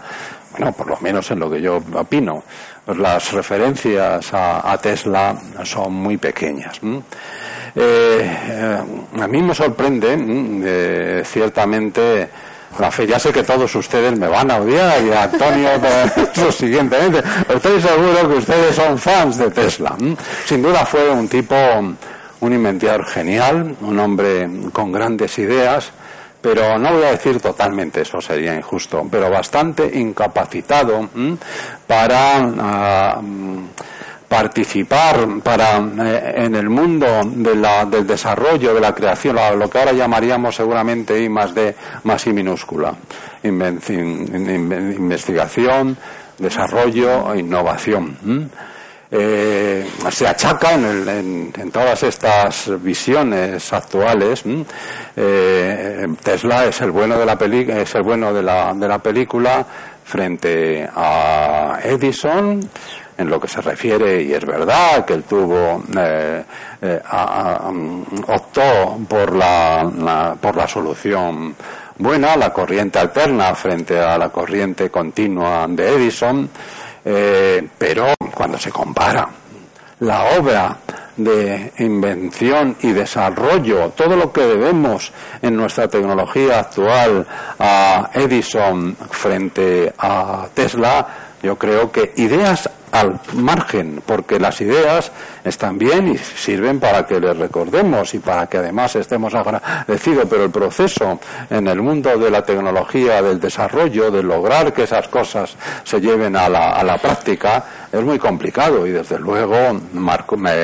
bueno, 0.51 0.71
por 0.71 0.87
lo 0.87 0.97
menos 0.99 1.31
en 1.31 1.39
lo 1.39 1.49
que 1.49 1.61
yo 1.61 1.81
opino, 1.95 2.43
las 2.87 3.31
referencias 3.31 4.29
a, 4.33 4.77
Tesla 4.81 5.35
son 5.63 5.93
muy 5.93 6.17
pequeñas. 6.17 6.79
A 7.75 9.27
mí 9.27 9.41
me 9.41 9.53
sorprende, 9.53 10.17
eh, 10.63 11.23
ciertamente, 11.25 12.29
la 12.77 12.91
fe, 12.91 13.07
ya 13.07 13.19
sé 13.19 13.31
que 13.31 13.43
todos 13.43 13.73
ustedes 13.75 14.17
me 14.17 14.27
van 14.27 14.51
a 14.51 14.57
odiar 14.57 15.03
y 15.03 15.11
a 15.11 15.23
Antonio 15.23 15.69
lo 16.35 16.51
siguientemente. 16.51 17.23
Estoy 17.47 17.81
seguro 17.81 18.29
que 18.29 18.35
ustedes 18.35 18.75
son 18.75 18.97
fans 18.97 19.37
de 19.37 19.49
Tesla. 19.49 19.95
Sin 20.45 20.61
duda 20.61 20.85
fue 20.85 21.09
un 21.09 21.27
tipo, 21.27 21.55
un 21.55 22.53
inventador 22.53 23.05
genial, 23.05 23.75
un 23.81 23.99
hombre 23.99 24.47
con 24.71 24.91
grandes 24.91 25.37
ideas, 25.39 25.91
pero 26.41 26.77
no 26.77 26.93
voy 26.93 27.03
a 27.03 27.11
decir 27.11 27.41
totalmente, 27.41 28.01
eso 28.01 28.21
sería 28.21 28.55
injusto, 28.55 29.05
pero 29.11 29.29
bastante 29.29 29.89
incapacitado 29.99 31.09
para 31.85 32.37
ah, 32.59 33.21
participar 34.29 35.27
para 35.43 35.79
eh, 35.79 36.45
en 36.45 36.55
el 36.55 36.69
mundo 36.69 37.07
del 37.25 38.07
desarrollo, 38.07 38.73
de 38.73 38.79
la 38.79 38.93
creación, 38.93 39.35
lo 39.57 39.69
que 39.69 39.79
ahora 39.79 39.91
llamaríamos 39.91 40.55
seguramente 40.55 41.21
I 41.21 41.27
más 41.27 41.53
D 41.55 41.75
más 42.03 42.25
I 42.27 42.33
minúscula, 42.33 42.93
investigación, 43.43 45.97
desarrollo 46.37 47.33
e 47.33 47.39
innovación. 47.39 48.49
Eh, 49.11 49.89
se 50.11 50.27
achaca 50.27 50.75
en, 50.75 51.51
todas 51.73 52.03
estas 52.03 52.69
visiones 52.83 53.73
actuales. 53.73 54.43
Eh, 55.15 56.07
Tesla 56.21 56.65
es 56.65 56.79
el 56.81 56.91
bueno 56.91 57.17
de 57.17 57.25
la 57.25 57.33
es 57.33 57.95
el 57.95 58.03
bueno 58.03 58.31
de 58.31 58.43
la, 58.43 58.75
de 58.75 58.87
la 58.87 58.99
película 58.99 59.65
frente 60.03 60.87
a 60.95 61.79
Edison 61.83 62.69
en 63.19 63.29
lo 63.29 63.39
que 63.39 63.49
se 63.49 63.59
refiere, 63.59 64.23
y 64.23 64.33
es 64.33 64.45
verdad 64.45 65.03
que 65.05 65.13
él 65.13 65.23
tuvo, 65.23 65.83
eh, 65.97 66.43
optó 68.27 68.97
por 69.07 69.35
la, 69.35 70.35
por 70.39 70.55
la 70.55 70.67
solución 70.67 71.53
buena, 71.97 72.37
la 72.37 72.53
corriente 72.53 72.97
alterna 72.97 73.53
frente 73.53 73.99
a 73.99 74.17
la 74.17 74.29
corriente 74.29 74.89
continua 74.89 75.67
de 75.67 75.95
Edison, 75.95 76.49
eh, 77.03 77.67
pero 77.77 78.13
cuando 78.33 78.57
se 78.57 78.71
compara 78.71 79.27
la 79.99 80.23
obra 80.39 80.77
de 81.17 81.73
invención 81.79 82.77
y 82.81 82.93
desarrollo, 82.93 83.89
todo 83.89 84.15
lo 84.15 84.31
que 84.31 84.47
debemos 84.47 85.11
en 85.41 85.57
nuestra 85.57 85.89
tecnología 85.89 86.59
actual 86.59 87.27
a 87.59 88.09
Edison 88.13 88.95
frente 89.11 89.93
a 89.97 90.47
Tesla, 90.53 91.07
yo 91.43 91.57
creo 91.57 91.91
que 91.91 92.13
ideas 92.15 92.69
al 92.91 93.19
margen, 93.33 94.01
porque 94.05 94.39
las 94.39 94.61
ideas 94.61 95.11
están 95.43 95.77
bien 95.77 96.07
y 96.09 96.17
sirven 96.17 96.79
para 96.79 97.05
que 97.05 97.19
les 97.19 97.37
recordemos 97.37 98.13
y 98.13 98.19
para 98.19 98.47
que 98.47 98.57
además 98.57 98.95
estemos 98.95 99.33
agradecidos, 99.33 100.25
pero 100.29 100.45
el 100.45 100.51
proceso 100.51 101.19
en 101.49 101.67
el 101.67 101.81
mundo 101.81 102.17
de 102.17 102.29
la 102.29 102.43
tecnología, 102.43 103.21
del 103.21 103.39
desarrollo, 103.39 104.11
de 104.11 104.23
lograr 104.23 104.73
que 104.73 104.83
esas 104.83 105.07
cosas 105.07 105.55
se 105.83 105.99
lleven 105.99 106.35
a 106.35 106.49
la, 106.49 106.71
a 106.71 106.83
la 106.83 106.97
práctica, 106.97 107.63
es 107.91 108.01
muy 108.01 108.19
complicado 108.19 108.85
y 108.85 108.91
desde 108.91 109.19
luego 109.19 109.55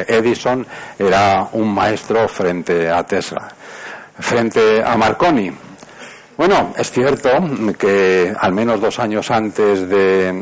Edison 0.07 0.65
era 0.97 1.47
un 1.53 1.73
maestro 1.73 2.27
frente 2.27 2.89
a 2.89 3.03
Tesla. 3.03 3.47
Frente 4.17 4.81
a 4.81 4.95
Marconi, 4.95 5.51
bueno, 6.37 6.73
es 6.77 6.91
cierto 6.91 7.29
que 7.77 8.33
al 8.37 8.51
menos 8.53 8.81
dos 8.81 8.99
años 8.99 9.31
antes 9.31 9.87
de, 9.89 10.33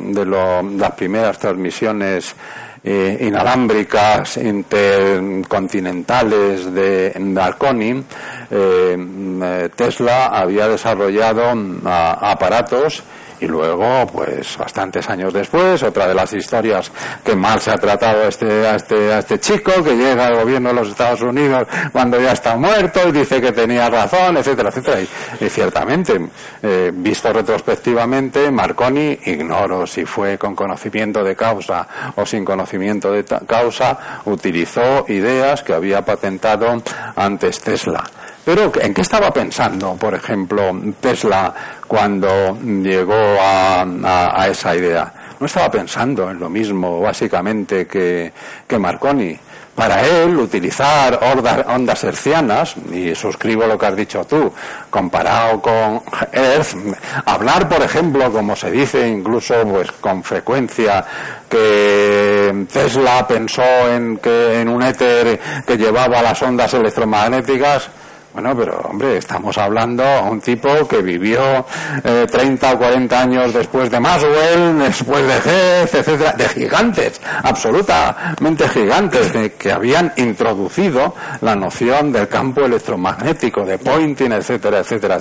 las 0.78 0.92
primeras 0.94 1.38
transmisiones 1.38 2.36
eh, 2.84 3.20
inalámbricas 3.22 4.38
intercontinentales 4.38 6.74
de 6.74 7.14
Marconi, 7.20 8.04
eh, 8.52 9.70
Tesla 9.76 10.26
había 10.28 10.68
desarrollado 10.68 11.56
mm, 11.56 11.82
aparatos 11.86 13.04
y 13.44 13.48
luego, 13.48 14.08
pues 14.08 14.58
bastantes 14.58 15.10
años 15.10 15.34
después, 15.34 15.84
otra 15.84 16.08
de 16.08 16.16
las 16.16 16.32
historias 16.32 16.90
que 17.26 17.36
mal 17.36 17.60
se 17.60 17.72
ha 17.72 17.76
tratado 17.76 18.24
este, 18.24 18.66
a 18.66 18.76
este, 18.76 19.12
a 19.12 19.20
este 19.20 19.38
chico 19.40 19.84
que 19.84 19.98
llega 19.98 20.28
al 20.28 20.36
gobierno 20.36 20.70
de 20.70 20.76
los 20.76 20.90
Estados 20.90 21.22
Unidos 21.22 21.68
cuando 21.92 22.22
ya 22.22 22.32
está 22.32 22.56
muerto 22.56 23.02
y 23.10 23.12
dice 23.12 23.42
que 23.42 23.52
tenía 23.52 23.90
razón, 23.90 24.38
etcétera, 24.38 24.70
etcétera. 24.70 25.02
Y, 25.42 25.50
ciertamente, 25.50 26.30
eh, 26.62 26.92
visto 26.94 27.34
retrospectivamente, 27.34 28.50
Marconi, 28.50 29.20
ignoro 29.26 29.86
si 29.86 30.06
fue 30.06 30.38
con 30.38 30.56
conocimiento 30.56 31.22
de 31.22 31.36
causa 31.36 31.86
o 32.16 32.26
sin 32.26 32.46
conocimiento 32.46 33.12
de 33.12 33.26
causa, 33.46 34.22
utilizó 34.24 35.04
ideas 35.10 35.64
que 35.64 35.74
había 35.74 36.02
patentado 36.06 36.82
antes 37.18 37.60
Tesla. 37.60 38.06
Pero 38.46 38.72
¿en 38.76 38.94
qué 38.94 39.02
estaba 39.02 39.32
pensando, 39.32 39.96
por 39.96 40.14
ejemplo, 40.14 40.78
Tesla 41.00 41.54
cuando 41.88 42.58
llegó 42.60 43.38
a, 43.40 44.48
esa 44.50 44.76
idea? 44.76 45.14
No 45.40 45.46
estaba 45.46 45.72
pensando 45.72 46.30
en 46.30 46.40
lo 46.40 46.50
mismo, 46.50 47.00
básicamente, 47.00 47.88
que, 47.88 48.32
que 48.68 48.80
Marconi. 48.80 49.38
Para 49.76 50.06
él, 50.06 50.38
utilizar 50.38 51.20
ondas 51.68 52.04
hercianas, 52.04 52.76
y 52.92 53.16
suscribo 53.16 53.66
lo 53.66 53.76
que 53.76 53.86
has 53.88 53.96
dicho 53.96 54.24
tú, 54.24 54.54
comparado 54.92 55.60
con 55.60 56.00
Earth, 56.32 56.76
hablar, 57.26 57.68
por 57.68 57.82
ejemplo, 57.82 58.32
como 58.32 58.56
se 58.56 58.70
dice 58.70 59.08
incluso 59.08 59.56
pues, 59.64 59.92
con 59.94 60.24
frecuencia, 60.24 61.04
que 61.50 62.68
Tesla 62.72 63.28
pensó 63.28 63.64
en, 63.90 64.18
que, 64.18 64.62
en 64.62 64.70
un 64.70 64.84
éter 64.84 65.40
que 65.66 65.76
llevaba 65.76 66.22
las 66.22 66.40
ondas 66.44 66.72
electromagnéticas, 66.76 67.90
Bueno, 68.34 68.56
pero 68.58 68.80
hombre, 68.90 69.18
estamos 69.18 69.56
hablando 69.60 70.04
a 70.04 70.22
un 70.22 70.42
tipo 70.42 70.88
que 70.88 71.04
vivió 71.04 71.64
eh, 72.04 72.26
30 72.32 72.74
o 72.74 72.78
40 72.80 73.22
años 73.22 73.54
después 73.54 73.92
de 73.92 74.00
Maxwell, 74.00 74.80
después 74.80 75.22
de 75.28 75.36
Hess, 75.36 75.94
etcétera, 75.94 76.32
de 76.32 76.50
gigantes, 76.50 77.22
absolutamente 77.44 78.68
gigantes, 78.70 79.32
que, 79.60 79.72
habían 79.72 80.14
introducido 80.18 81.14
la 81.42 81.56
noción 81.56 82.12
del 82.12 82.28
campo 82.28 82.62
electromagnético, 82.62 83.64
de 83.66 83.78
pointing, 83.78 84.32
etcétera, 84.32 84.80
etcétera. 84.80 85.20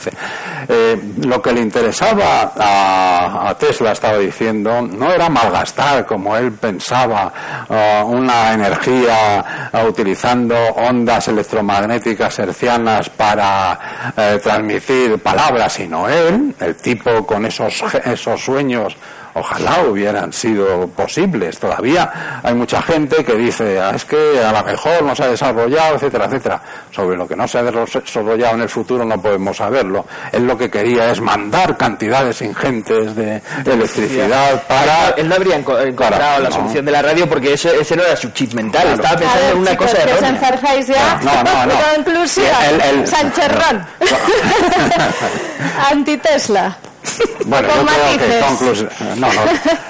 Eh, 0.69 0.99
lo 1.27 1.43
que 1.43 1.53
le 1.53 1.61
interesaba 1.61 2.53
a, 2.57 3.55
Tesla, 3.59 3.93
estaba 3.93 4.17
diciendo, 4.17 4.81
no 4.81 5.13
era 5.13 5.29
malgastar, 5.29 6.07
como 6.07 6.35
él 6.35 6.53
pensaba, 6.53 7.31
uh, 7.69 8.07
una 8.07 8.55
energía 8.55 9.71
uh, 9.73 9.87
utilizando 9.87 10.55
ondas 10.77 11.29
electromagnéticas 11.29 12.39
hercianas 12.39 13.02
para 13.11 14.13
eh, 14.17 14.41
transmitir 14.43 15.19
palabras, 15.19 15.73
sino 15.73 16.09
él, 16.09 16.55
el 16.61 16.77
tipo 16.77 17.27
con 17.27 17.47
esos, 17.47 17.83
esos 18.05 18.45
sueños 18.45 18.97
ojalá 19.35 19.85
hubieran 19.89 20.33
sido 20.33 20.87
posibles. 20.89 21.59
Todavía 21.59 22.41
hay 22.43 22.55
mucha 22.55 22.83
gente 22.83 23.25
que 23.25 23.35
dice, 23.35 23.81
ah, 23.81 23.93
es 23.95 24.05
que 24.05 24.41
a 24.43 24.53
lo 24.53 24.65
mejor 24.65 25.03
no 25.03 25.15
se 25.15 25.25
ha 25.25 25.29
desarrollado, 25.29 25.97
etcétera, 25.97 26.27
etcétera. 26.27 26.61
Sobre 26.91 27.17
lo 27.17 27.27
que 27.27 27.37
no 27.37 27.47
se 27.49 27.59
ha 27.59 27.63
desarrollado 27.63 28.55
en 28.55 28.63
el 28.63 28.69
futuro 28.69 29.05
no 29.05 29.21
podemos 29.21 29.57
saberlo. 29.57 30.07
Él 30.33 30.47
lo 30.47 30.57
que 30.57 30.71
quería 30.71 31.11
es 31.11 31.21
mandar 31.21 31.77
cantidades 31.77 32.43
ingentes 32.43 33.15
de 33.15 33.41
electricidad 33.65 34.67
para... 34.67 35.11
Él 35.11 35.29
no 35.29 35.35
habría 35.35 35.57
encontrado 35.57 36.41
la 36.41 36.51
solución 36.51 36.85
de 36.85 36.93
la 36.93 37.03
radio 37.03 37.29
porque 37.29 37.55
ese, 37.55 37.81
ese 37.81 37.97
no 37.97 38.03
era 38.03 38.17
su 38.17 38.31
chip 38.31 38.53
mental. 38.55 38.89
Estaba 38.89 39.17
pensando 39.17 39.49
en 39.53 39.59
una 39.59 39.77
cosa 39.77 39.99
de 39.99 40.85
ya. 40.87 41.21
No, 41.23 41.43
no, 41.43 41.67
no. 41.67 41.75
Conclusión. 41.97 42.47
El, 42.85 43.05
Anti-Tesla. 45.91 46.77
Bueno, 47.47 47.69
yo 47.69 47.85
creo 47.85 48.29
que 48.29 48.41
conclusión. 48.47 48.91
No, 49.17 49.33
no, 49.33 49.43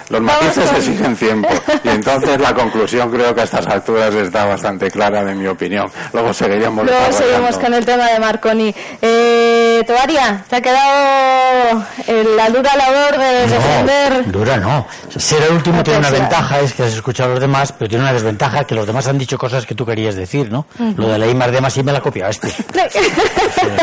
los 0.09 0.21
matices 0.21 0.73
exigen 0.73 1.17
tiempo. 1.17 1.49
Y 1.85 1.89
entonces 1.89 2.41
la 2.41 2.55
conclusión 2.55 3.11
creo 3.11 3.35
que 3.35 3.43
a 3.43 3.45
estas 3.45 3.67
alturas 3.67 4.15
está 4.15 4.45
bastante 4.45 4.91
clara, 4.91 5.25
de 5.25 5.35
mi 5.35 5.47
opinión. 5.47 5.91
Luego 6.13 6.33
seguiríamos. 6.33 6.85
Luego 6.85 7.13
seguimos 7.13 7.59
con 7.59 7.75
el 7.75 7.85
tema 7.85 8.07
de 8.09 8.19
Marconi. 8.19 8.75
Eh, 9.01 9.83
Toaria, 9.87 10.45
¿te 10.49 10.57
ha 10.57 10.61
quedado 10.61 11.85
la 12.37 12.51
dura 12.51 12.77
labor 12.77 13.19
de 13.19 13.47
defender? 13.47 14.33
Dura 14.33 14.57
no. 14.57 14.87
Ser 15.17 15.43
el 15.43 15.53
último 15.53 15.83
tiene 15.83 16.01
una 16.01 16.11
ventaja, 16.11 16.61
es 16.61 16.73
que 16.73 16.85
has 16.85 16.93
escuchado 16.93 17.31
a 17.31 17.33
los 17.35 17.41
demás, 17.41 17.73
pero 17.73 17.89
tiene 17.89 18.05
una 18.05 18.13
desventaja 18.13 18.65
que 18.65 18.75
los 18.75 18.87
demás 18.87 19.07
han 19.09 19.19
dicho 19.19 19.39
cosas 19.39 19.67
que 19.67 19.75
tú 19.75 19.85
querías 19.85 20.15
decir, 20.15 20.51
¿no? 20.51 20.67
Lo 20.97 21.09
de 21.09 21.19
la 21.19 21.27
I 21.27 21.35
más 21.35 21.53
D 21.53 21.61
más 21.61 21.77
I 21.77 21.83
me 21.83 21.93
la 21.93 22.01
copia 22.01 22.29
este. 22.29 22.49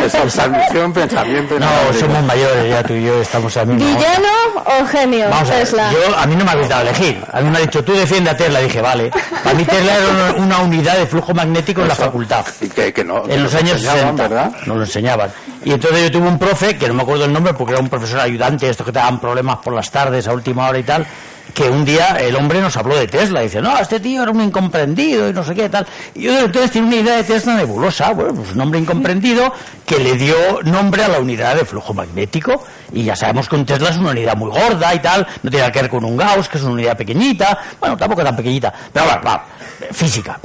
Esa 0.05 0.49
pensamiento. 0.93 1.59
No, 1.59 1.67
somos 1.99 2.23
mayores 2.23 2.69
ya 2.69 2.83
tú 2.83 2.93
y 2.93 3.05
yo 3.05 3.21
estamos 3.29 3.55
a 3.57 3.65
mí. 3.65 3.75
¿Villano 3.75 4.27
o 4.65 4.85
genio? 4.87 5.27
Tesla. 5.47 5.91
Yo, 5.91 6.17
a 6.17 6.25
mí 6.25 6.35
no 6.35 6.43
me 6.43 6.51
habéis 6.51 6.67
dado 6.67 6.81
a 6.81 6.89
elegir. 6.89 7.23
A 7.31 7.41
mí 7.41 7.49
me 7.51 7.59
ha 7.59 7.61
dicho, 7.61 7.83
tú 7.83 7.93
defiende 7.93 8.31
a 8.31 8.35
Tesla. 8.35 8.59
Dije, 8.59 8.81
vale. 8.81 9.11
Para 9.43 9.55
mí 9.55 9.63
Tesla 9.65 9.97
era 9.97 10.33
una, 10.33 10.57
unidad 10.59 10.97
de 10.97 11.05
flujo 11.05 11.33
magnético 11.33 11.81
en 11.81 11.89
la 11.89 11.95
facultad. 11.95 12.43
Y 12.59 12.69
que, 12.69 13.03
no, 13.03 13.23
en 13.27 13.43
los 13.43 13.53
años 13.53 13.79
60. 13.81 14.27
¿verdad? 14.27 14.51
Nos 14.65 14.77
lo 14.77 14.83
enseñaban. 14.83 15.31
Y 15.63 15.71
entonces 15.71 16.03
yo 16.03 16.11
tuve 16.11 16.27
un 16.27 16.39
profe, 16.39 16.75
que 16.75 16.87
no 16.87 16.95
me 16.95 17.03
acuerdo 17.03 17.25
el 17.25 17.33
nombre 17.33 17.53
porque 17.53 17.73
era 17.73 17.81
un 17.81 17.89
profesor 17.89 18.19
ayudante, 18.19 18.67
estos 18.67 18.85
que 18.85 18.91
te 18.91 18.99
daban 18.99 19.19
problemas 19.19 19.57
por 19.57 19.73
las 19.73 19.91
tardes 19.91 20.27
a 20.27 20.33
última 20.33 20.67
hora 20.67 20.79
y 20.79 20.83
tal 20.83 21.05
que 21.53 21.69
un 21.69 21.85
día 21.85 22.17
el 22.19 22.35
hombre 22.35 22.61
nos 22.61 22.75
habló 22.77 22.95
de 22.97 23.07
Tesla. 23.07 23.41
Dice, 23.41 23.61
no, 23.61 23.77
este 23.77 23.99
tío 23.99 24.23
era 24.23 24.31
un 24.31 24.41
incomprendido 24.41 25.29
y 25.29 25.33
no 25.33 25.43
sé 25.43 25.55
qué 25.55 25.69
tal. 25.69 25.85
Y 26.15 26.23
yo 26.23 26.39
entonces 26.39 26.71
tiene 26.71 26.87
una 26.87 26.95
idea 26.97 27.17
de 27.17 27.23
Tesla 27.23 27.55
nebulosa. 27.55 28.11
Bueno, 28.13 28.33
pues 28.35 28.53
un 28.53 28.61
hombre 28.61 28.79
incomprendido 28.79 29.51
que 29.85 29.99
le 29.99 30.13
dio 30.15 30.35
nombre 30.63 31.03
a 31.03 31.07
la 31.07 31.19
unidad 31.19 31.55
de 31.55 31.65
flujo 31.65 31.93
magnético. 31.93 32.63
Y 32.93 33.03
ya 33.03 33.15
sabemos 33.15 33.47
que 33.49 33.55
un 33.55 33.65
Tesla 33.65 33.89
es 33.89 33.97
una 33.97 34.11
unidad 34.11 34.35
muy 34.35 34.51
gorda 34.51 34.93
y 34.93 34.99
tal. 34.99 35.27
No 35.43 35.51
tiene 35.51 35.71
que 35.71 35.81
ver 35.81 35.89
con 35.89 36.03
un 36.03 36.17
Gauss, 36.17 36.49
que 36.49 36.57
es 36.57 36.63
una 36.63 36.73
unidad 36.73 36.97
pequeñita. 36.97 37.59
Bueno, 37.79 37.97
tampoco 37.97 38.23
tan 38.23 38.35
pequeñita. 38.35 38.73
Pero 38.91 39.05
bueno, 39.05 39.21
va, 39.25 39.45
física. 39.91 40.39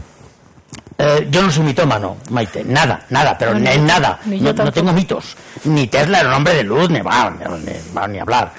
Eh, 0.96 1.26
yo 1.28 1.42
no 1.42 1.50
soy 1.50 1.64
mitómano, 1.64 2.18
Maite, 2.30 2.62
nada, 2.62 3.04
nada, 3.10 3.36
pero 3.36 3.56
en 3.56 3.84
nada, 3.84 4.20
no, 4.24 4.72
tengo 4.72 4.92
mitos. 4.92 5.36
Ni 5.64 5.88
Tesla 5.88 6.20
era 6.20 6.28
un 6.28 6.36
hombre 6.36 6.54
de 6.54 6.62
luz, 6.62 6.88
ni 6.88 7.00
va, 7.00 7.30
ni, 7.30 8.12
ni 8.12 8.18
hablar. 8.20 8.52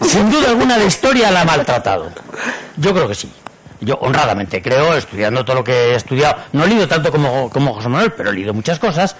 Sin 0.00 0.30
duda 0.30 0.50
alguna 0.50 0.76
la 0.76 0.84
historia 0.84 1.30
la 1.30 1.42
ha 1.42 1.44
maltratado. 1.44 2.10
Yo 2.76 2.92
creo 2.92 3.08
que 3.08 3.14
sí. 3.14 3.30
Yo 3.80 3.96
honradamente 3.96 4.62
creo, 4.62 4.94
estudiando 4.94 5.44
todo 5.44 5.56
lo 5.56 5.64
que 5.64 5.72
he 5.72 5.94
estudiado, 5.96 6.36
no 6.52 6.64
he 6.64 6.68
leído 6.68 6.86
tanto 6.86 7.10
como, 7.10 7.50
como 7.50 7.74
José 7.74 7.88
Manuel, 7.88 8.12
pero 8.12 8.30
he 8.30 8.32
leído 8.32 8.54
muchas 8.54 8.78
cosas, 8.78 9.16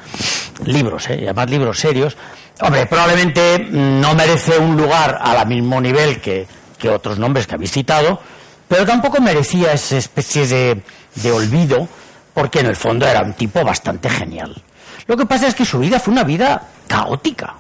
libros, 0.65 1.11
¿eh? 1.11 1.19
y 1.21 1.25
además 1.25 1.51
libros 1.51 1.81
serios. 1.81 2.17
Hombre, 2.61 2.87
probablemente 2.87 3.59
no 3.59 4.15
merece 4.15 4.59
un 4.59 4.77
lugar 4.77 5.19
a 5.21 5.35
la 5.35 5.45
mismo 5.45 5.81
nivel 5.81 6.21
que, 6.21 6.47
que 6.79 6.89
otros 6.89 7.19
nombres 7.19 7.49
que 7.49 7.57
habéis 7.57 7.73
citado, 7.73 8.21
pero 8.69 8.87
tampoco 8.87 9.21
merecía 9.21 9.73
esa 9.73 9.97
especie 9.97 10.47
de, 10.47 10.83
de 11.17 11.33
olvido, 11.33 11.89
porque 12.33 12.61
en 12.61 12.67
el 12.67 12.77
fondo 12.77 13.07
era 13.07 13.23
un 13.23 13.35
tipo 13.35 13.65
bastante 13.65 14.09
genial. 14.09 14.63
Lo 15.09 15.17
que 15.17 15.27
pasa 15.27 15.49
es 15.49 15.55
que 15.57 15.65
su 15.65 15.81
vida 15.81 15.99
fue 15.99 16.13
una 16.13 16.25
vida 16.25 16.63
caótica. 16.87 17.55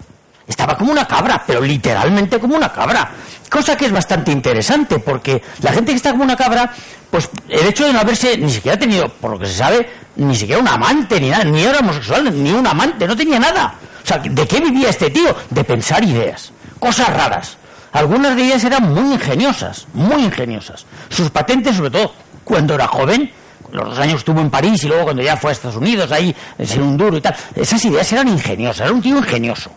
Estaba 0.46 0.76
como 0.76 0.92
una 0.92 1.06
cabra, 1.06 1.42
pero 1.46 1.60
literalmente 1.60 2.38
como 2.38 2.56
una 2.56 2.72
cabra. 2.72 3.10
Cosa 3.48 3.76
que 3.76 3.86
es 3.86 3.92
bastante 3.92 4.32
interesante, 4.32 4.98
porque 4.98 5.42
la 5.60 5.72
gente 5.72 5.92
que 5.92 5.96
está 5.96 6.10
como 6.10 6.24
una 6.24 6.36
cabra, 6.36 6.72
pues 7.10 7.28
el 7.48 7.66
hecho 7.66 7.86
de 7.86 7.92
no 7.92 8.00
haberse 8.00 8.36
ni 8.38 8.50
siquiera 8.50 8.78
tenido, 8.78 9.08
por 9.08 9.32
lo 9.32 9.38
que 9.38 9.46
se 9.46 9.54
sabe, 9.54 9.88
ni 10.16 10.34
siquiera 10.34 10.60
un 10.60 10.68
amante, 10.68 11.20
ni 11.20 11.30
nada, 11.30 11.44
ni 11.44 11.62
era 11.62 11.78
homosexual, 11.78 12.42
ni 12.42 12.50
un 12.50 12.66
amante, 12.66 13.06
no 13.06 13.16
tenía 13.16 13.38
nada. 13.38 13.74
O 14.02 14.06
sea, 14.06 14.18
¿de 14.18 14.48
qué 14.48 14.60
vivía 14.60 14.88
este 14.88 15.10
tío? 15.10 15.34
De 15.50 15.64
pensar 15.64 16.02
ideas, 16.02 16.52
cosas 16.78 17.08
raras. 17.10 17.56
Algunas 17.92 18.34
de 18.36 18.44
ellas 18.44 18.64
eran 18.64 18.92
muy 18.92 19.14
ingeniosas, 19.14 19.86
muy 19.92 20.24
ingeniosas. 20.24 20.86
Sus 21.10 21.30
patentes, 21.30 21.76
sobre 21.76 21.90
todo, 21.90 22.14
cuando 22.42 22.74
era 22.74 22.88
joven, 22.88 23.30
los 23.70 23.90
dos 23.90 23.98
años 23.98 24.16
estuvo 24.16 24.40
en 24.40 24.50
París 24.50 24.82
y 24.84 24.88
luego 24.88 25.04
cuando 25.04 25.22
ya 25.22 25.36
fue 25.36 25.50
a 25.50 25.52
Estados 25.52 25.76
Unidos, 25.76 26.10
ahí, 26.10 26.34
sin 26.64 26.82
un 26.82 26.96
duro 26.96 27.18
y 27.18 27.20
tal, 27.20 27.36
esas 27.54 27.84
ideas 27.84 28.10
eran 28.12 28.28
ingeniosas, 28.28 28.86
era 28.86 28.92
un 28.92 29.02
tío 29.02 29.18
ingenioso 29.18 29.70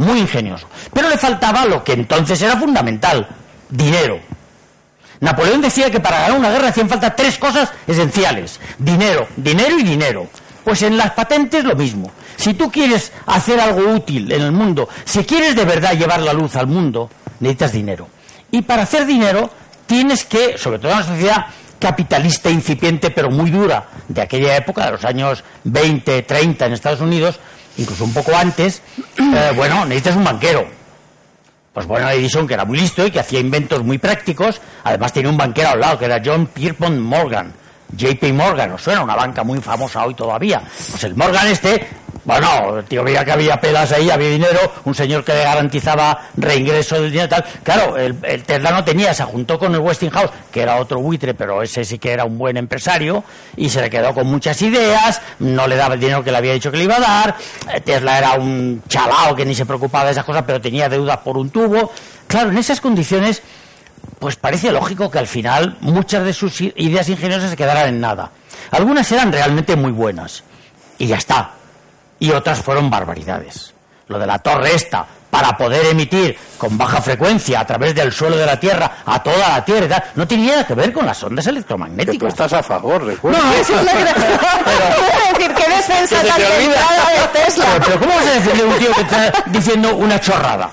muy 0.00 0.20
ingenioso. 0.20 0.66
Pero 0.92 1.08
le 1.08 1.18
faltaba 1.18 1.64
lo 1.66 1.84
que 1.84 1.92
entonces 1.92 2.40
era 2.42 2.56
fundamental, 2.56 3.28
dinero. 3.68 4.18
Napoleón 5.20 5.60
decía 5.60 5.90
que 5.90 6.00
para 6.00 6.20
ganar 6.20 6.38
una 6.38 6.50
guerra 6.50 6.68
hacían 6.68 6.88
falta 6.88 7.14
tres 7.14 7.38
cosas 7.38 7.70
esenciales, 7.86 8.58
dinero, 8.78 9.28
dinero 9.36 9.78
y 9.78 9.82
dinero. 9.82 10.26
Pues 10.64 10.82
en 10.82 10.96
las 10.96 11.12
patentes 11.12 11.64
lo 11.64 11.76
mismo. 11.76 12.10
Si 12.36 12.54
tú 12.54 12.70
quieres 12.70 13.12
hacer 13.26 13.60
algo 13.60 13.92
útil 13.92 14.32
en 14.32 14.42
el 14.42 14.52
mundo, 14.52 14.88
si 15.04 15.24
quieres 15.24 15.54
de 15.54 15.64
verdad 15.64 15.96
llevar 15.96 16.20
la 16.22 16.32
luz 16.32 16.56
al 16.56 16.66
mundo, 16.66 17.10
necesitas 17.38 17.72
dinero. 17.72 18.08
Y 18.50 18.62
para 18.62 18.82
hacer 18.82 19.04
dinero 19.04 19.50
tienes 19.86 20.24
que, 20.24 20.56
sobre 20.56 20.78
todo 20.78 20.92
en 20.92 20.98
una 20.98 21.06
sociedad 21.06 21.46
capitalista 21.78 22.50
incipiente 22.50 23.10
pero 23.10 23.30
muy 23.30 23.50
dura 23.50 23.88
de 24.08 24.22
aquella 24.22 24.56
época, 24.56 24.86
de 24.86 24.92
los 24.92 25.04
años 25.04 25.44
20, 25.64 26.22
30 26.22 26.66
en 26.66 26.72
Estados 26.72 27.00
Unidos, 27.00 27.40
incluso 27.76 28.04
un 28.04 28.12
poco 28.12 28.34
antes, 28.36 28.82
eh, 29.18 29.52
bueno, 29.54 29.84
necesitas 29.84 30.16
un 30.16 30.24
banquero. 30.24 30.66
Pues 31.72 31.86
bueno, 31.86 32.10
Edison, 32.10 32.46
que 32.46 32.54
era 32.54 32.64
muy 32.64 32.78
listo 32.78 33.06
y 33.06 33.10
que 33.10 33.20
hacía 33.20 33.38
inventos 33.38 33.84
muy 33.84 33.98
prácticos, 33.98 34.60
además 34.82 35.12
tenía 35.12 35.30
un 35.30 35.36
banquero 35.36 35.68
al 35.70 35.80
lado, 35.80 35.98
que 35.98 36.06
era 36.06 36.20
John 36.24 36.46
Pierpont 36.46 36.98
Morgan. 36.98 37.52
JP 37.96 38.32
Morgan, 38.32 38.72
¿os 38.72 38.82
suena? 38.82 39.02
Una 39.02 39.16
banca 39.16 39.42
muy 39.44 39.60
famosa 39.60 40.04
hoy 40.04 40.14
todavía. 40.14 40.62
Pues 40.90 41.02
el 41.04 41.16
Morgan 41.16 41.46
este 41.48 41.88
bueno, 42.24 42.78
el 42.78 42.84
tío 42.84 43.02
veía 43.02 43.24
que 43.24 43.32
había 43.32 43.58
pelas 43.58 43.92
ahí, 43.92 44.10
había 44.10 44.28
dinero, 44.28 44.72
un 44.84 44.94
señor 44.94 45.24
que 45.24 45.32
le 45.32 45.42
garantizaba 45.42 46.28
reingreso 46.36 47.00
del 47.00 47.10
dinero 47.10 47.26
y 47.26 47.28
tal. 47.30 47.44
Claro, 47.62 47.96
el, 47.96 48.14
Tesla 48.44 48.70
no 48.72 48.84
tenía, 48.84 49.14
se 49.14 49.24
juntó 49.24 49.58
con 49.58 49.74
el 49.74 49.80
Westinghouse, 49.80 50.30
que 50.52 50.60
era 50.60 50.76
otro 50.76 51.00
buitre, 51.00 51.32
pero 51.32 51.62
ese 51.62 51.84
sí 51.84 51.98
que 51.98 52.12
era 52.12 52.24
un 52.24 52.36
buen 52.36 52.58
empresario, 52.58 53.24
y 53.56 53.70
se 53.70 53.80
le 53.80 53.88
quedó 53.88 54.12
con 54.12 54.26
muchas 54.26 54.60
ideas, 54.60 55.22
no 55.38 55.66
le 55.66 55.76
daba 55.76 55.94
el 55.94 56.00
dinero 56.00 56.22
que 56.22 56.30
le 56.30 56.36
había 56.36 56.52
dicho 56.52 56.70
que 56.70 56.76
le 56.76 56.84
iba 56.84 56.96
a 56.96 57.00
dar. 57.00 57.36
Eh, 57.72 57.80
Tesla 57.80 58.18
era 58.18 58.32
un 58.34 58.82
chalao 58.86 59.34
que 59.34 59.46
ni 59.46 59.54
se 59.54 59.64
preocupaba 59.64 60.04
de 60.04 60.12
esas 60.12 60.24
cosas, 60.24 60.44
pero 60.46 60.60
tenía 60.60 60.90
deudas 60.90 61.18
por 61.18 61.38
un 61.38 61.48
tubo. 61.48 61.90
Claro, 62.26 62.50
en 62.50 62.58
esas 62.58 62.82
condiciones, 62.82 63.42
pues 64.18 64.36
parece 64.36 64.70
lógico 64.72 65.10
que 65.10 65.18
al 65.18 65.26
final 65.26 65.78
muchas 65.80 66.22
de 66.22 66.34
sus 66.34 66.60
ideas 66.60 67.08
ingeniosas 67.08 67.50
se 67.50 67.56
quedaran 67.56 67.88
en 67.88 68.00
nada. 68.00 68.30
Algunas 68.72 69.10
eran 69.10 69.32
realmente 69.32 69.74
muy 69.74 69.90
buenas. 69.90 70.44
Y 70.98 71.06
ya 71.06 71.16
está 71.16 71.52
y 72.20 72.30
otras 72.30 72.60
fueron 72.60 72.88
barbaridades. 72.88 73.74
Lo 74.06 74.18
de 74.18 74.26
la 74.26 74.38
torre 74.38 74.74
esta, 74.74 75.06
para 75.30 75.56
poder 75.56 75.86
emitir 75.86 76.36
con 76.58 76.76
baja 76.76 77.00
frecuencia 77.00 77.60
a 77.60 77.66
través 77.66 77.94
del 77.94 78.12
suelo 78.12 78.36
de 78.36 78.44
la 78.44 78.58
Tierra 78.58 78.98
a 79.06 79.22
toda 79.22 79.48
la 79.48 79.64
Tierra, 79.64 80.04
no 80.16 80.26
tenía 80.26 80.52
nada 80.52 80.66
que 80.66 80.74
ver 80.74 80.92
con 80.92 81.06
las 81.06 81.22
ondas 81.22 81.46
electromagnéticas. 81.46 82.18
tú 82.18 82.26
estás 82.26 82.52
a 82.52 82.62
favor, 82.62 83.04
recuerda. 83.04 83.38
No, 83.38 83.52
eso 83.52 83.78
es 83.78 83.84
lo 83.84 83.90
que... 83.90 84.04
pero, 84.64 85.38
decir, 85.38 85.54
¿qué 85.54 85.70
defensa 85.70 86.16
tan 86.22 86.38
de 86.38 87.40
Tesla? 87.40 87.66
Pero, 87.84 88.00
¿cómo 88.00 88.14
vas 88.14 88.26
a 88.26 88.32
defender 88.32 88.66
un 88.66 88.78
tío 88.78 88.92
que 88.92 89.00
está 89.02 89.32
diciendo 89.46 89.96
una 89.96 90.20
chorrada? 90.20 90.70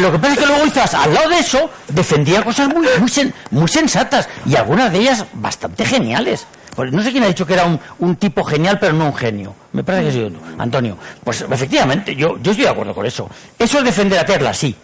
Lo 0.00 0.12
que 0.12 0.18
pasa 0.18 0.32
es 0.34 0.38
que 0.38 0.46
luego 0.46 0.64
quizás 0.64 0.94
al 0.94 1.12
lado 1.12 1.28
de 1.28 1.38
eso 1.38 1.70
defendía 1.88 2.42
cosas 2.42 2.68
muy, 2.68 2.86
muy, 2.98 3.32
muy 3.50 3.68
sensatas 3.68 4.28
y 4.46 4.56
algunas 4.56 4.92
de 4.92 5.00
ellas 5.00 5.24
bastante 5.34 5.84
geniales 5.84 6.46
Pues 6.74 6.92
no 6.92 7.02
sé 7.02 7.12
quién 7.12 7.24
ha 7.24 7.28
dicho 7.28 7.46
que 7.46 7.54
era 7.54 7.66
un, 7.98 8.16
tipo 8.16 8.42
genial, 8.44 8.78
pero 8.80 8.92
no 8.92 9.06
un 9.06 9.14
genio. 9.14 9.54
Me 9.72 9.84
parece 9.84 10.06
que 10.06 10.12
sí, 10.12 10.36
Antonio. 10.58 10.96
Pues 11.22 11.42
efectivamente, 11.42 12.14
yo, 12.14 12.36
estoy 12.36 12.54
de 12.56 12.68
acuerdo 12.68 12.94
con 12.94 13.06
eso. 13.06 13.28
Eso 13.58 13.78
es 13.78 13.84
defender 13.84 14.18
a 14.18 14.24
Tesla, 14.24 14.52
sí. 14.52 14.74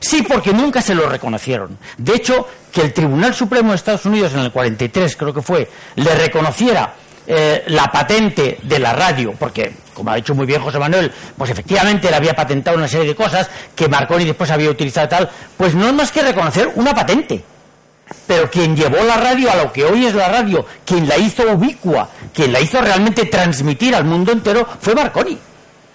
Sí, 0.00 0.24
porque 0.28 0.52
nunca 0.52 0.80
se 0.82 0.94
lo 0.94 1.08
reconocieron. 1.08 1.78
De 1.96 2.14
hecho, 2.14 2.46
que 2.72 2.82
el 2.82 2.92
Tribunal 2.92 3.34
Supremo 3.34 3.70
de 3.70 3.76
Estados 3.76 4.04
Unidos 4.04 4.32
en 4.34 4.40
el 4.40 4.52
43, 4.52 5.16
creo 5.16 5.32
que 5.32 5.42
fue, 5.42 5.68
le 5.96 6.14
reconociera 6.14 6.94
eh, 7.26 7.64
la 7.68 7.84
patente 7.92 8.58
de 8.62 8.78
la 8.78 8.94
radio, 8.94 9.34
porque, 9.38 9.72
como 9.92 10.10
ha 10.10 10.16
dicho 10.16 10.34
muy 10.34 10.46
bien 10.46 10.62
José 10.62 10.78
Manuel, 10.78 11.12
pues 11.36 11.50
efectivamente 11.50 12.08
le 12.08 12.16
había 12.16 12.34
patentado 12.34 12.78
una 12.78 12.88
serie 12.88 13.08
de 13.08 13.14
cosas 13.14 13.50
que 13.76 13.86
Marconi 13.86 14.24
después 14.24 14.50
había 14.50 14.70
utilizado 14.70 15.08
tal, 15.08 15.30
pues 15.56 15.74
no 15.74 15.86
es 15.86 15.92
más 15.92 16.10
que 16.10 16.22
reconocer 16.22 16.72
una 16.74 16.94
patente. 16.94 17.44
Pero 18.26 18.50
quien 18.50 18.76
llevó 18.76 19.02
la 19.04 19.16
radio 19.16 19.50
a 19.50 19.56
lo 19.56 19.72
que 19.72 19.84
hoy 19.84 20.06
es 20.06 20.14
la 20.14 20.28
radio, 20.28 20.66
quien 20.84 21.08
la 21.08 21.16
hizo 21.16 21.50
ubicua, 21.50 22.08
quien 22.32 22.52
la 22.52 22.60
hizo 22.60 22.80
realmente 22.80 23.26
transmitir 23.26 23.94
al 23.94 24.04
mundo 24.04 24.32
entero, 24.32 24.66
fue 24.80 24.94
Marconi. 24.94 25.38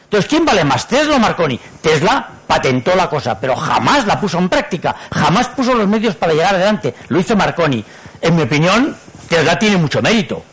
Entonces, 0.04 0.30
¿quién 0.30 0.45
vale 0.45 0.63
más, 0.63 0.88
Tesla 0.88 1.15
o 1.15 1.19
Marconi? 1.19 1.60
Tesla 1.82 2.28
patentó 2.45 2.95
la 2.95 3.10
cosa, 3.10 3.39
pero 3.39 3.56
jamás 3.56 4.06
la 4.06 4.19
puso 4.19 4.38
en 4.38 4.49
práctica, 4.49 4.95
jamás 5.12 5.49
puso 5.49 5.73
los 5.73 5.88
medios 5.88 6.15
para 6.15 6.34
llegar 6.34 6.56
adelante. 6.56 6.93
Lo 7.08 7.19
hizo 7.19 7.36
Marconi. 7.36 7.84
En 8.21 8.36
mi 8.36 8.43
opinión, 8.43 8.95
Tesla 9.28 9.58
tiene 9.58 9.78
mucho 9.78 10.02
mérito 10.02 10.43